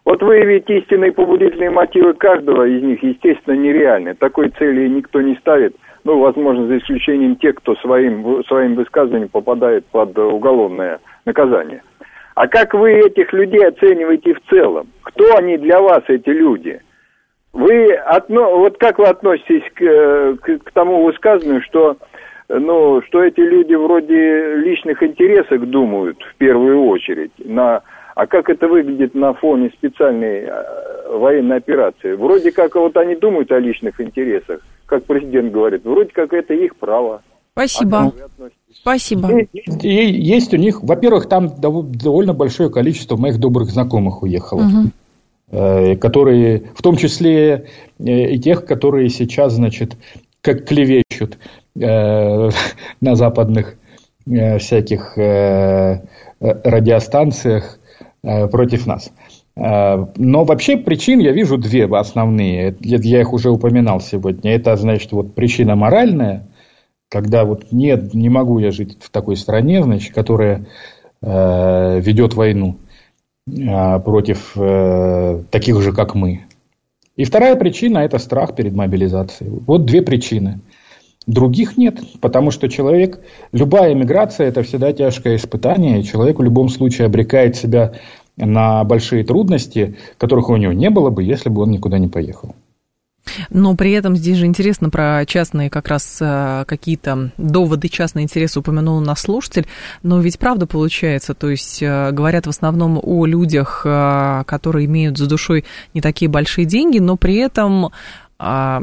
Вот 0.04 0.22
выявить 0.22 0.68
истинные 0.68 1.12
побудительные 1.12 1.70
мотивы 1.70 2.12
каждого 2.14 2.66
из 2.66 2.82
них, 2.82 3.02
естественно, 3.02 3.54
нереально. 3.54 4.14
Такой 4.14 4.50
цели 4.50 4.86
никто 4.88 5.22
не 5.22 5.34
ставит. 5.36 5.76
Ну, 6.04 6.18
возможно, 6.18 6.66
за 6.66 6.78
исключением 6.78 7.36
тех, 7.36 7.54
кто 7.54 7.74
своим, 7.76 8.44
своим 8.44 8.74
высказыванием 8.74 9.30
попадает 9.30 9.86
под 9.86 10.18
уголовное 10.18 10.98
наказание. 11.24 11.82
А 12.34 12.48
как 12.48 12.74
вы 12.74 12.92
этих 12.92 13.32
людей 13.32 13.64
оцениваете 13.66 14.34
в 14.34 14.40
целом? 14.50 14.88
Кто 15.02 15.36
они 15.36 15.56
для 15.56 15.80
вас, 15.80 16.02
эти 16.08 16.30
люди? 16.30 16.80
Вы 17.54 17.92
отно... 17.94 18.50
вот 18.50 18.78
как 18.78 18.98
вы 18.98 19.06
относитесь 19.06 19.62
к, 19.74 20.36
к, 20.42 20.64
к 20.64 20.70
тому 20.72 21.04
высказанию, 21.04 21.62
что 21.62 21.96
ну, 22.48 23.00
что 23.02 23.22
эти 23.22 23.40
люди 23.40 23.74
вроде 23.74 24.56
личных 24.56 25.02
интересов 25.02 25.64
думают 25.70 26.18
в 26.20 26.36
первую 26.36 26.84
очередь, 26.84 27.32
на, 27.38 27.82
а 28.14 28.26
как 28.26 28.50
это 28.50 28.68
выглядит 28.68 29.14
на 29.14 29.32
фоне 29.34 29.70
специальной 29.70 30.44
э, 30.46 31.16
военной 31.16 31.56
операции? 31.56 32.14
Вроде 32.14 32.50
как 32.50 32.74
вот 32.74 32.96
они 32.96 33.14
думают 33.14 33.50
о 33.52 33.58
личных 33.60 34.00
интересах, 34.00 34.60
как 34.86 35.04
президент 35.04 35.52
говорит, 35.52 35.84
вроде 35.84 36.10
как 36.12 36.32
это 36.32 36.54
их 36.54 36.76
право. 36.76 37.22
Спасибо. 37.52 37.98
А 37.98 38.12
Спасибо. 38.72 39.30
Есть, 39.52 39.84
есть 39.84 40.52
у 40.54 40.56
них, 40.56 40.82
во-первых, 40.82 41.28
там 41.28 41.50
довольно 41.60 42.34
большое 42.34 42.68
количество 42.68 43.16
моих 43.16 43.38
добрых 43.38 43.70
знакомых 43.70 44.24
уехало. 44.24 44.62
Угу. 44.62 44.90
Э, 45.50 45.94
которые, 45.96 46.70
в 46.74 46.80
том 46.82 46.96
числе 46.96 47.66
э, 47.98 48.32
и 48.32 48.38
тех, 48.38 48.64
которые 48.64 49.10
сейчас, 49.10 49.52
значит, 49.52 49.96
как 50.40 50.64
клевещут 50.66 51.38
э, 51.78 52.50
на 53.00 53.14
западных 53.14 53.76
всяких 54.26 55.18
радиостанциях 56.40 57.78
против 58.22 58.86
нас. 58.86 59.12
Но 59.54 60.44
вообще 60.44 60.78
причин 60.78 61.18
я 61.18 61.32
вижу 61.32 61.58
две 61.58 61.84
основные. 61.84 62.74
Я 62.80 63.20
их 63.20 63.34
уже 63.34 63.50
упоминал 63.50 64.00
сегодня. 64.00 64.54
Это, 64.54 64.76
значит, 64.76 65.12
вот 65.12 65.34
причина 65.34 65.76
моральная, 65.76 66.48
когда 67.10 67.44
вот 67.44 67.70
нет, 67.70 68.14
не 68.14 68.30
могу 68.30 68.58
я 68.60 68.70
жить 68.70 68.96
в 68.98 69.10
такой 69.10 69.36
стране, 69.36 69.82
значит, 69.82 70.14
которая 70.14 70.64
ведет 71.20 72.32
войну. 72.32 72.78
А, 73.46 73.98
против 73.98 74.52
э, 74.56 75.42
таких 75.50 75.80
же, 75.82 75.92
как 75.92 76.14
мы. 76.14 76.46
И 77.16 77.24
вторая 77.24 77.56
причина– 77.56 77.98
это 78.00 78.18
страх 78.18 78.56
перед 78.56 78.74
мобилизацией. 78.74 79.50
Вот 79.66 79.84
две 79.84 80.02
причины. 80.02 80.60
Других 81.26 81.76
нет, 81.76 82.00
потому 82.20 82.50
что 82.50 82.68
человек, 82.68 83.20
любая 83.52 83.94
миграция– 83.94 84.46
это 84.48 84.62
всегда 84.62 84.92
тяжкое 84.92 85.36
испытание, 85.36 86.00
и 86.00 86.04
человек 86.04 86.38
в 86.38 86.42
любом 86.42 86.68
случае 86.68 87.06
обрекает 87.06 87.56
себя 87.56 87.92
на 88.36 88.82
большие 88.84 89.24
трудности, 89.24 89.96
которых 90.18 90.48
у 90.48 90.56
него 90.56 90.72
не 90.72 90.90
было 90.90 91.10
бы, 91.10 91.22
если 91.22 91.50
бы 91.50 91.62
он 91.62 91.70
никуда 91.70 91.98
не 91.98 92.08
поехал. 92.08 92.54
Но 93.50 93.74
при 93.74 93.92
этом 93.92 94.16
здесь 94.16 94.38
же 94.38 94.46
интересно 94.46 94.90
про 94.90 95.24
частные 95.26 95.70
как 95.70 95.88
раз 95.88 96.18
э, 96.20 96.64
какие-то 96.66 97.32
доводы, 97.36 97.88
частные 97.88 98.24
интересы 98.24 98.60
упомянул 98.60 99.00
наш 99.00 99.20
слушатель. 99.20 99.66
Но 100.02 100.20
ведь 100.20 100.38
правда 100.38 100.66
получается, 100.66 101.34
то 101.34 101.50
есть 101.50 101.82
э, 101.82 102.10
говорят 102.12 102.46
в 102.46 102.50
основном 102.50 103.00
о 103.02 103.26
людях, 103.26 103.82
э, 103.84 104.44
которые 104.46 104.86
имеют 104.86 105.18
за 105.18 105.26
душой 105.26 105.64
не 105.94 106.00
такие 106.00 106.28
большие 106.28 106.64
деньги, 106.64 106.98
но 106.98 107.16
при 107.16 107.36
этом 107.36 107.90
а, 108.38 108.82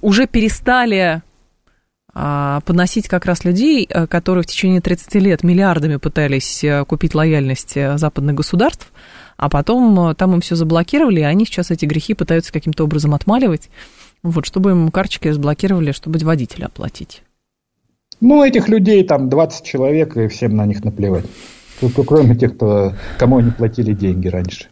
уже 0.00 0.26
перестали 0.26 1.22
а, 2.14 2.60
поносить 2.60 3.08
как 3.08 3.26
раз 3.26 3.44
людей, 3.44 3.86
которые 3.86 4.42
в 4.42 4.46
течение 4.46 4.80
30 4.80 5.14
лет 5.16 5.42
миллиардами 5.42 5.96
пытались 5.96 6.64
купить 6.86 7.14
лояльность 7.14 7.74
западных 7.74 8.34
государств, 8.34 8.90
а 9.36 9.48
потом 9.48 10.10
э, 10.10 10.14
там 10.14 10.34
им 10.34 10.40
все 10.40 10.54
заблокировали, 10.56 11.20
и 11.20 11.24
они 11.24 11.44
сейчас 11.44 11.70
эти 11.70 11.84
грехи 11.84 12.14
пытаются 12.14 12.52
каким-то 12.52 12.84
образом 12.84 13.14
отмаливать, 13.14 13.70
вот, 14.22 14.46
чтобы 14.46 14.70
им 14.70 14.90
карточки 14.90 15.28
разблокировали, 15.28 15.92
чтобы 15.92 16.18
водителя 16.18 16.66
оплатить. 16.66 17.22
Ну, 18.20 18.42
этих 18.42 18.68
людей 18.68 19.04
там 19.04 19.28
20 19.28 19.64
человек, 19.64 20.16
и 20.16 20.28
всем 20.28 20.56
на 20.56 20.64
них 20.66 20.84
наплевать. 20.84 21.26
Только 21.80 22.02
кроме 22.04 22.34
тех, 22.34 22.54
кто, 22.54 22.94
кому 23.18 23.38
они 23.38 23.50
платили 23.50 23.92
деньги 23.92 24.28
раньше. 24.28 24.68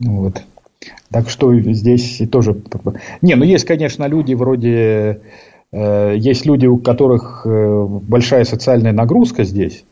Вот. 0.00 0.42
Так 1.10 1.30
что 1.30 1.54
здесь 1.54 2.20
тоже... 2.30 2.60
Не, 3.22 3.36
ну 3.36 3.44
есть, 3.44 3.64
конечно, 3.64 4.06
люди 4.06 4.34
вроде... 4.34 5.22
Э, 5.72 6.14
есть 6.16 6.44
люди, 6.44 6.66
у 6.66 6.76
которых 6.76 7.46
э, 7.46 7.86
большая 7.86 8.44
социальная 8.44 8.92
нагрузка 8.92 9.44
здесь. 9.44 9.84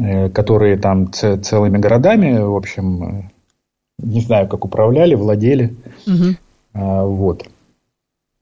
Э, 0.00 0.30
которые 0.30 0.78
там 0.78 1.12
целыми 1.12 1.76
городами, 1.76 2.38
в 2.38 2.56
общем, 2.56 3.02
э, 3.04 3.22
не 3.98 4.22
знаю, 4.22 4.48
как 4.48 4.64
управляли, 4.64 5.14
владели. 5.14 5.74
Угу. 6.06 6.36
Вот. 6.74 7.44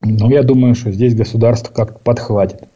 Но 0.03 0.31
я 0.31 0.45
думаю, 0.45 0.77
что 0.77 0.93
здесь 0.93 1.17
государство 1.17 1.73
как-то 1.73 1.99
подхватит. 1.99 2.69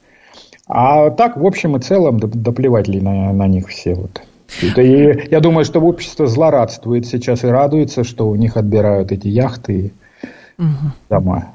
А 0.66 1.10
так, 1.10 1.36
в 1.36 1.46
общем 1.46 1.76
и 1.76 1.80
целом, 1.80 2.18
доплевать 2.18 2.88
ли 2.88 3.00
на, 3.00 3.32
на 3.32 3.46
них 3.46 3.68
все. 3.68 3.94
Вот. 3.94 4.20
И 4.60 5.28
я 5.30 5.40
думаю, 5.40 5.64
что 5.64 5.80
общество 5.80 6.26
злорадствует 6.26 7.06
сейчас 7.06 7.44
и 7.44 7.46
радуется, 7.46 8.02
что 8.02 8.28
у 8.28 8.34
них 8.34 8.56
отбирают 8.56 9.12
эти 9.12 9.28
яхты 9.28 9.72
и 9.72 9.92
угу. 10.58 10.92
дома. 11.08 11.53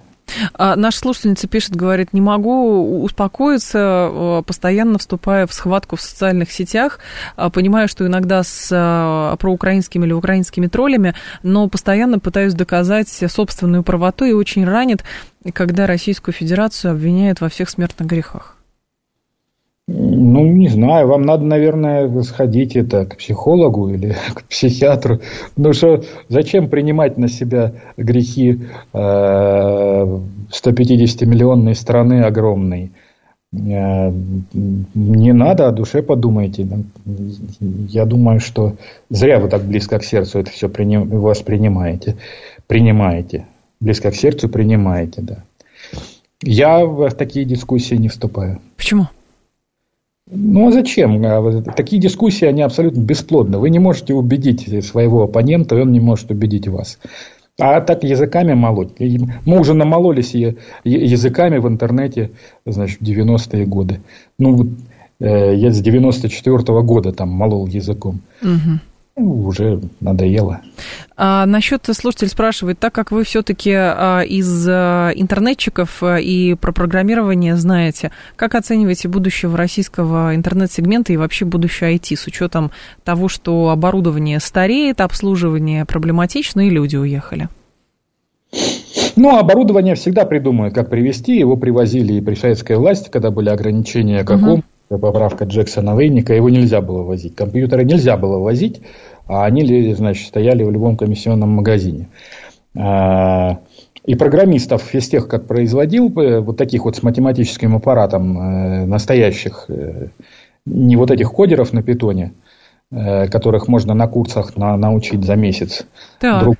А 0.54 0.76
наша 0.76 1.00
слушательница 1.00 1.48
пишет, 1.48 1.76
говорит, 1.76 2.14
не 2.14 2.22
могу 2.22 3.04
успокоиться, 3.04 4.10
э, 4.12 4.44
постоянно 4.46 5.00
вступая 5.00 5.48
в 5.48 5.54
схватку 5.54 5.96
в 5.96 6.02
социальных 6.02 6.52
сетях, 6.52 7.00
а, 7.36 7.50
понимаю, 7.50 7.88
что 7.88 8.06
иногда 8.06 8.44
с 8.44 8.70
а, 8.72 9.36
проукраинскими 9.38 10.06
или 10.06 10.14
украинскими 10.14 10.68
троллями, 10.68 11.16
но 11.44 11.68
постоянно 11.68 12.20
пытаюсь 12.20 12.54
доказать 12.54 13.10
собственную 13.10 13.84
правоту 13.84 14.26
и 14.26 14.34
очень 14.34 14.66
ранит, 14.66 15.04
когда 15.54 15.88
Российскую 15.88 16.34
Федерацию 16.34 16.92
обвиняют 16.92 17.42
во 17.42 17.50
всех 17.50 17.70
смертных 17.70 18.08
грехах. 18.08 18.59
Ну, 19.92 20.46
не 20.46 20.68
знаю, 20.68 21.08
вам 21.08 21.24
надо, 21.24 21.46
наверное, 21.46 22.22
сходить 22.22 22.76
это 22.76 23.06
к 23.06 23.18
психологу 23.18 23.90
или 23.90 24.16
к 24.36 24.44
психиатру. 24.44 25.20
Ну 25.58 25.74
что, 25.74 26.04
зачем 26.28 26.70
принимать 26.70 27.18
на 27.18 27.28
себя 27.28 27.74
грехи 27.98 28.60
э, 28.94 28.98
150-миллионной 28.98 31.74
страны 31.74 32.22
огромной? 32.22 32.92
Э, 33.52 34.12
не 34.54 35.34
надо, 35.34 35.68
о 35.68 35.72
душе 35.72 36.04
подумайте. 36.04 36.68
Я 37.88 38.06
думаю, 38.06 38.40
что 38.40 38.76
зря 39.10 39.40
вы 39.40 39.50
так 39.50 39.64
близко 39.64 39.98
к 39.98 40.04
сердцу 40.04 40.38
это 40.40 40.52
все 40.52 40.68
воспринимаете. 40.68 42.16
Принимаете. 42.68 43.48
Близко 43.80 44.12
к 44.12 44.16
сердцу 44.16 44.50
принимаете, 44.50 45.22
да. 45.22 45.38
Я 46.44 46.86
в 46.86 47.10
такие 47.12 47.44
дискуссии 47.44 47.96
не 47.96 48.08
вступаю. 48.08 48.62
Почему? 48.78 49.08
Ну 50.32 50.68
а 50.68 50.72
зачем? 50.72 51.26
А 51.26 51.62
такие 51.76 52.02
дискуссии, 52.02 52.46
они 52.46 52.62
абсолютно 52.62 53.02
бесплодны. 53.02 53.58
Вы 53.58 53.70
не 53.70 53.80
можете 53.80 54.14
убедить 54.14 54.86
своего 54.86 55.24
оппонента, 55.24 55.76
и 55.76 55.82
он 55.82 55.92
не 55.92 56.00
может 56.00 56.30
убедить 56.30 56.68
вас. 56.68 57.00
А 57.60 57.82
так 57.82 58.04
языками 58.04 58.54
молоть. 58.54 59.00
Мы 59.00 59.60
уже 59.60 59.74
намололись 59.74 60.34
языками 60.84 61.58
в 61.58 61.68
интернете, 61.68 62.32
значит, 62.66 63.00
в 63.00 63.04
90-е 63.04 63.66
годы. 63.66 64.00
Ну, 64.38 64.70
э, 65.20 65.56
я 65.56 65.72
с 65.72 65.82
94 65.82 66.58
-го 66.58 66.82
года 66.84 67.12
там 67.12 67.30
молол 67.30 67.68
языком. 67.68 68.22
Угу. 68.42 68.80
Ну, 69.20 69.48
уже 69.48 69.82
надоело. 70.00 70.62
А, 71.18 71.46
насчет 71.46 71.86
слушатель 71.92 72.30
спрашивает, 72.30 72.80
так 72.80 72.94
как 72.94 73.12
вы 73.12 73.26
все-таки 73.26 73.74
а, 73.76 74.22
из 74.22 74.66
а, 74.70 75.12
интернетчиков 75.14 76.02
а, 76.02 76.18
и 76.18 76.54
про 76.54 76.72
программирование 76.72 77.58
знаете, 77.58 78.12
как 78.38 78.56
оцениваете 78.56 79.10
будущего 79.10 79.58
российского 79.58 80.34
интернет-сегмента 80.34 81.12
и 81.12 81.18
вообще 81.18 81.44
будущее 81.44 81.98
IT 81.98 82.16
с 82.16 82.28
учетом 82.28 82.72
того, 83.04 83.28
что 83.28 83.70
оборудование 83.70 84.40
стареет, 84.40 85.02
обслуживание 85.02 85.84
проблематично 85.84 86.66
и 86.66 86.70
люди 86.70 86.96
уехали? 86.96 87.50
Ну, 89.18 89.38
оборудование 89.38 89.96
всегда 89.96 90.24
придумают, 90.24 90.74
как 90.74 90.90
привезти. 90.90 91.38
Его 91.38 91.58
привозили 91.58 92.14
и 92.14 92.22
при 92.22 92.36
советской 92.36 92.78
власти, 92.78 93.10
когда 93.10 93.32
были 93.32 93.50
ограничения 93.50 94.24
каком. 94.24 94.54
Угу. 94.60 94.64
Поправка 94.90 95.46
Джексона 95.46 95.96
Вейника, 95.96 96.34
его 96.34 96.50
нельзя 96.50 96.82
было 96.82 97.04
возить. 97.04 97.36
Компьютеры 97.36 97.86
нельзя 97.86 98.18
было 98.18 98.40
возить 98.40 98.82
а 99.30 99.46
они, 99.46 99.94
значит, 99.94 100.28
стояли 100.28 100.64
в 100.64 100.72
любом 100.72 100.98
комиссионном 100.98 101.50
магазине. 101.50 102.10
А, 102.76 103.60
и 104.04 104.16
программистов 104.16 104.94
из 104.96 105.08
тех, 105.08 105.28
как 105.28 105.46
производил, 105.46 106.10
вот 106.10 106.58
таких 106.58 106.86
вот 106.86 106.96
с 106.96 107.04
математическим 107.04 107.76
аппаратом 107.76 108.40
э, 108.40 108.86
настоящих, 108.86 109.66
э, 109.68 110.08
не 110.66 110.96
вот 110.96 111.12
этих 111.12 111.32
кодеров 111.32 111.74
на 111.74 111.84
питоне, 111.84 112.34
э, 112.92 113.28
которых 113.28 113.68
можно 113.68 113.94
на 113.94 114.08
курсах 114.08 114.58
на, 114.58 114.76
научить 114.78 115.24
за 115.24 115.36
месяц. 115.36 115.86
Так. 116.20 116.42
Друг, 116.42 116.56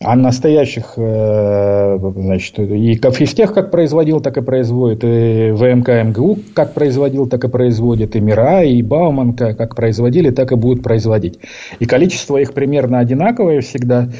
а 0.00 0.14
настоящих, 0.14 0.92
э, 0.96 1.98
значит, 2.16 2.58
и 2.58 2.96
Кафистех 2.96 3.54
как 3.54 3.70
производил, 3.70 4.20
так 4.20 4.36
и 4.36 4.42
производит, 4.42 5.02
и 5.02 5.52
ВМК 5.52 5.88
МГУ 5.88 6.38
как 6.54 6.74
производил, 6.74 7.26
так 7.26 7.44
и 7.44 7.48
производит, 7.48 8.14
и 8.14 8.20
Мира, 8.20 8.62
и 8.62 8.82
Бауман 8.82 9.32
как 9.32 9.74
производили, 9.74 10.30
так 10.30 10.52
и 10.52 10.54
будут 10.54 10.82
производить. 10.82 11.38
И 11.78 11.86
количество 11.86 12.36
их 12.36 12.52
примерно 12.52 12.98
одинаковое 12.98 13.62
всегда 13.62 14.10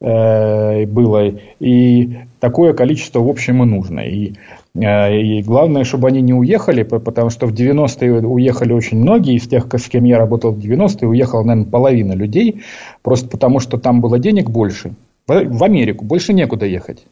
э, 0.00 0.86
было, 0.86 1.32
и 1.58 2.16
такое 2.38 2.72
количество 2.72 3.18
в 3.18 3.28
общем 3.28 3.60
и 3.64 3.66
нужно. 3.66 4.00
И, 4.00 4.34
э, 4.76 5.20
и 5.20 5.42
главное, 5.42 5.82
чтобы 5.82 6.06
они 6.06 6.20
не 6.20 6.32
уехали, 6.32 6.84
потому 6.84 7.30
что 7.30 7.48
в 7.48 7.52
90-е 7.52 8.24
уехали 8.24 8.72
очень 8.72 8.98
многие, 8.98 9.34
из 9.34 9.48
тех, 9.48 9.66
с 9.68 9.88
кем 9.88 10.04
я 10.04 10.16
работал 10.16 10.52
в 10.52 10.58
90-е, 10.60 11.08
уехала, 11.08 11.42
наверное, 11.42 11.68
половина 11.72 12.12
людей, 12.12 12.62
просто 13.02 13.28
потому 13.28 13.58
что 13.58 13.78
там 13.78 14.00
было 14.00 14.20
денег 14.20 14.48
больше– 14.48 14.92
в 15.26 15.64
Америку 15.64 16.04
больше 16.04 16.32
некуда 16.32 16.66
ехать. 16.66 17.06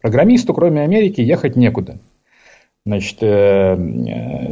Программисту, 0.00 0.54
кроме 0.54 0.82
Америки, 0.82 1.20
ехать 1.20 1.56
некуда. 1.56 1.98
Значит, 2.86 3.18
э, 3.20 3.76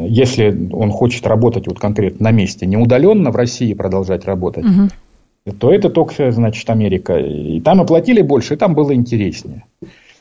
если 0.09 0.69
он 0.73 0.91
хочет 0.91 1.27
работать 1.27 1.67
вот 1.67 1.79
конкретно 1.79 2.25
на 2.25 2.33
месте, 2.33 2.67
не 2.67 2.77
удаленно 2.77 3.31
в 3.31 3.37
России 3.37 3.73
продолжать 3.73 4.27
работать, 4.27 4.65
угу. 4.65 5.55
то 5.59 5.73
это 5.73 5.89
только, 5.89 6.31
значит, 6.33 6.69
Америка. 6.69 7.17
И 7.17 7.61
там 7.61 7.81
оплатили 7.81 8.21
больше, 8.21 8.55
и 8.55 8.57
там 8.57 8.75
было 8.75 8.95
интереснее. 8.95 9.65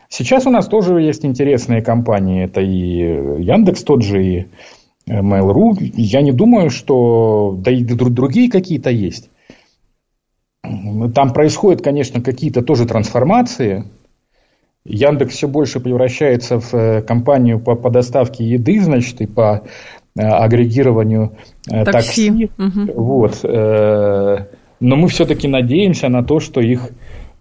Сейчас 0.07 0.45
у 0.45 0.49
нас 0.49 0.67
тоже 0.67 1.01
есть 1.01 1.25
интересные 1.25 1.81
компании. 1.81 2.45
Это 2.45 2.61
и 2.61 3.43
Яндекс 3.43 3.83
тот 3.83 4.03
же, 4.03 4.25
и 4.25 4.45
Mail.ru. 5.09 5.75
Я 5.95 6.21
не 6.21 6.31
думаю, 6.31 6.69
что... 6.69 7.57
Да 7.59 7.71
и 7.71 7.83
другие 7.83 8.49
какие-то 8.49 8.91
есть. 8.91 9.29
Там 11.13 11.33
происходят, 11.33 11.81
конечно, 11.81 12.21
какие-то 12.21 12.61
тоже 12.61 12.85
трансформации. 12.85 13.85
Яндекс 14.85 15.35
все 15.35 15.47
больше 15.47 15.79
превращается 15.79 16.59
в 16.59 16.73
э, 16.73 17.01
компанию 17.01 17.59
по, 17.59 17.75
по 17.75 17.89
доставке 17.89 18.43
еды, 18.43 18.79
значит, 18.81 19.19
и 19.19 19.25
по 19.25 19.63
э, 20.15 20.21
агрегированию 20.21 21.37
э, 21.69 21.83
такси. 21.83 22.29
такси. 22.29 22.51
Угу. 22.57 23.01
Вот. 23.01 23.39
Но 24.81 24.95
мы 24.97 25.07
все-таки 25.07 25.47
надеемся 25.47 26.09
на 26.09 26.23
то, 26.23 26.39
что 26.39 26.61
их 26.61 26.89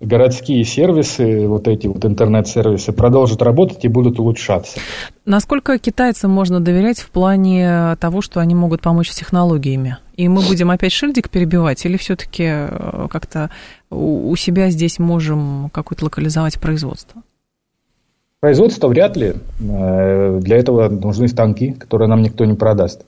городские 0.05 0.65
сервисы, 0.65 1.47
вот 1.47 1.69
эти 1.69 1.87
вот 1.87 2.05
интернет-сервисы 2.05 2.93
продолжат 2.93 3.43
работать 3.43 3.85
и 3.85 3.89
будут 3.89 4.19
улучшаться. 4.19 4.79
Насколько 5.25 5.79
китайцам 5.79 6.31
можно 6.31 6.61
доверять 6.61 6.99
в 7.01 7.11
плане 7.11 7.97
того, 8.01 8.21
что 8.21 8.41
они 8.41 8.55
могут 8.55 8.83
помочь 8.83 9.11
с 9.11 9.17
технологиями? 9.17 9.99
И 10.17 10.29
мы 10.29 10.43
будем 10.43 10.71
опять 10.71 10.93
шильдик 10.93 11.29
перебивать 11.31 11.85
или 11.85 11.97
все-таки 11.97 12.45
э, 12.47 13.09
как-то 13.11 13.51
у 13.91 14.35
себя 14.37 14.71
здесь 14.71 14.99
можем 14.99 15.71
какое-то 15.73 16.05
локализовать 16.05 16.61
производство? 16.61 17.23
Производство 18.41 18.89
вряд 18.89 19.17
ли. 19.17 19.35
Э, 19.61 20.39
для 20.41 20.59
этого 20.59 20.89
нужны 20.89 21.29
станки, 21.29 21.73
которые 21.73 22.09
нам 22.09 22.23
никто 22.23 22.45
не 22.45 22.55
продаст. 22.55 23.07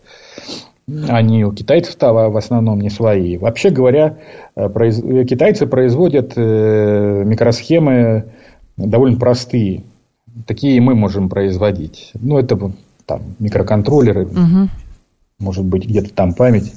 Они 1.09 1.45
у 1.45 1.53
китайцев-то 1.53 2.13
в 2.13 2.37
основном 2.37 2.81
не 2.81 2.91
свои. 2.91 3.39
Вообще 3.39 3.71
говоря, 3.71 4.19
э, 4.55 4.69
китайцы 5.25 5.67
производят 5.67 6.37
микросхемы 6.37 8.27
довольно 8.77 9.19
простые. 9.19 9.83
Такие 10.47 10.81
мы 10.81 10.95
можем 10.95 11.29
производить. 11.29 12.13
Ну, 12.15 12.39
это 12.39 12.57
там 13.07 13.23
микроконтроллеры, 13.39 14.27
угу. 14.27 14.69
может 15.39 15.65
быть, 15.65 15.87
где-то 15.87 16.13
там 16.13 16.35
память. 16.35 16.73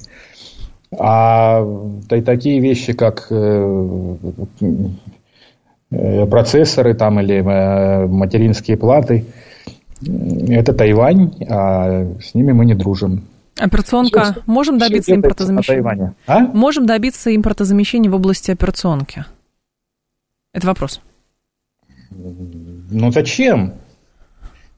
А 0.98 1.64
да, 2.10 2.22
такие 2.22 2.60
вещи, 2.60 2.94
как 2.94 3.28
э, 3.30 4.16
э, 5.92 6.26
процессоры 6.26 6.94
там, 6.96 7.20
или 7.20 7.36
э, 7.36 8.08
материнские 8.08 8.78
платы, 8.78 9.26
это 10.02 10.74
Тайвань, 10.74 11.34
а 11.48 12.08
с 12.22 12.34
ними 12.34 12.54
мы 12.54 12.66
не 12.66 12.74
дружим. 12.74 13.24
Операционка. 13.60 14.24
Все, 14.32 14.44
Можем 14.46 14.78
добиться 14.78 15.14
импортозамещения? 15.14 16.16
А? 16.26 16.40
Можем 16.40 16.86
добиться 16.86 17.36
импортозамещения 17.36 18.10
в 18.10 18.16
области 18.16 18.52
операционки? 18.52 19.26
Это 20.54 20.68
вопрос. 20.68 21.02
Ну 22.12 23.12
зачем? 23.12 23.74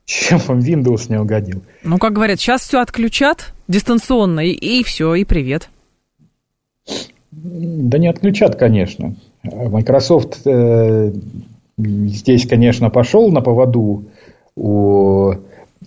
Чем 0.06 0.40
вам 0.40 0.60
Windows 0.60 1.10
не 1.10 1.18
угодил? 1.18 1.64
Ну, 1.84 1.98
как 1.98 2.14
говорят, 2.14 2.40
сейчас 2.40 2.62
все 2.62 2.82
отключат 2.82 3.54
дистанционно, 3.68 4.42
и, 4.42 4.52
и 4.52 4.84
все, 4.84 5.16
и 5.16 5.24
привет. 5.24 5.70
Да 7.32 7.98
не 7.98 8.08
отключат, 8.08 8.58
конечно. 8.58 9.16
Microsoft 9.44 10.42
э, 10.46 11.14
здесь, 11.78 12.48
конечно, 12.48 12.90
пошел 12.90 13.32
на 13.32 13.42
поводу 13.42 14.06
у 14.56 15.34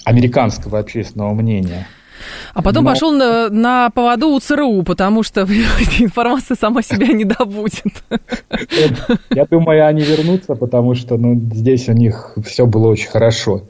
американского 0.04 0.78
общественного 0.78 1.34
мнения. 1.34 1.86
А 2.52 2.62
потом 2.62 2.84
Но... 2.84 2.90
пошел 2.90 3.12
на, 3.12 3.48
на 3.48 3.90
поводу 3.90 4.28
у 4.28 4.40
ЦРУ, 4.40 4.82
потому 4.82 5.22
что 5.22 5.42
информация 5.98 6.56
сама 6.56 6.82
себя 6.82 7.08
не 7.08 7.24
добудет. 7.24 8.04
Я 9.30 9.46
думаю, 9.46 9.86
они 9.86 10.02
вернутся, 10.02 10.54
потому 10.54 10.94
что 10.94 11.16
ну, 11.16 11.34
здесь 11.52 11.88
у 11.88 11.92
них 11.92 12.36
все 12.44 12.66
было 12.66 12.88
очень 12.88 13.08
хорошо. 13.08 13.62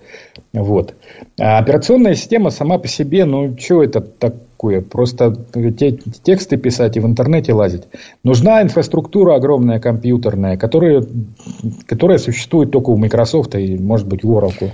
Вот. 0.52 0.94
А 1.38 1.58
операционная 1.58 2.14
система 2.14 2.50
сама 2.50 2.78
по 2.78 2.88
себе, 2.88 3.24
ну, 3.24 3.56
что 3.58 3.82
это 3.82 4.00
такое? 4.00 4.82
Просто 4.82 5.34
те, 5.76 5.92
тексты 6.22 6.56
писать 6.56 6.96
и 6.96 7.00
в 7.00 7.06
интернете 7.06 7.52
лазить. 7.52 7.84
Нужна 8.22 8.62
инфраструктура 8.62 9.34
огромная 9.34 9.80
компьютерная, 9.80 10.56
которая, 10.56 11.04
которая 11.86 12.18
существует 12.18 12.70
только 12.70 12.90
у 12.90 12.96
Microsoft 12.96 13.54
и, 13.56 13.76
может 13.76 14.06
быть, 14.06 14.24
у 14.24 14.38
Oracle. 14.38 14.70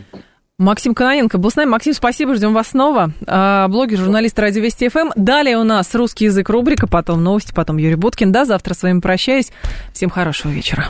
Максим 0.60 0.94
Каноненко 0.94 1.38
был 1.38 1.50
с 1.50 1.56
нами. 1.56 1.70
Максим, 1.70 1.94
спасибо, 1.94 2.34
ждем 2.34 2.52
вас 2.52 2.68
снова. 2.68 3.12
А, 3.26 3.66
блогер, 3.68 3.96
журналист 3.96 4.38
Радио 4.38 4.60
Вести 4.60 4.90
ФМ. 4.90 5.08
Далее 5.16 5.56
у 5.56 5.64
нас 5.64 5.94
русский 5.94 6.26
язык 6.26 6.50
рубрика, 6.50 6.86
потом 6.86 7.24
новости, 7.24 7.52
потом 7.54 7.78
Юрий 7.78 7.94
Буткин. 7.94 8.30
До 8.30 8.44
завтра 8.44 8.74
с 8.74 8.82
вами 8.82 9.00
прощаюсь. 9.00 9.52
Всем 9.94 10.10
хорошего 10.10 10.52
вечера. 10.52 10.88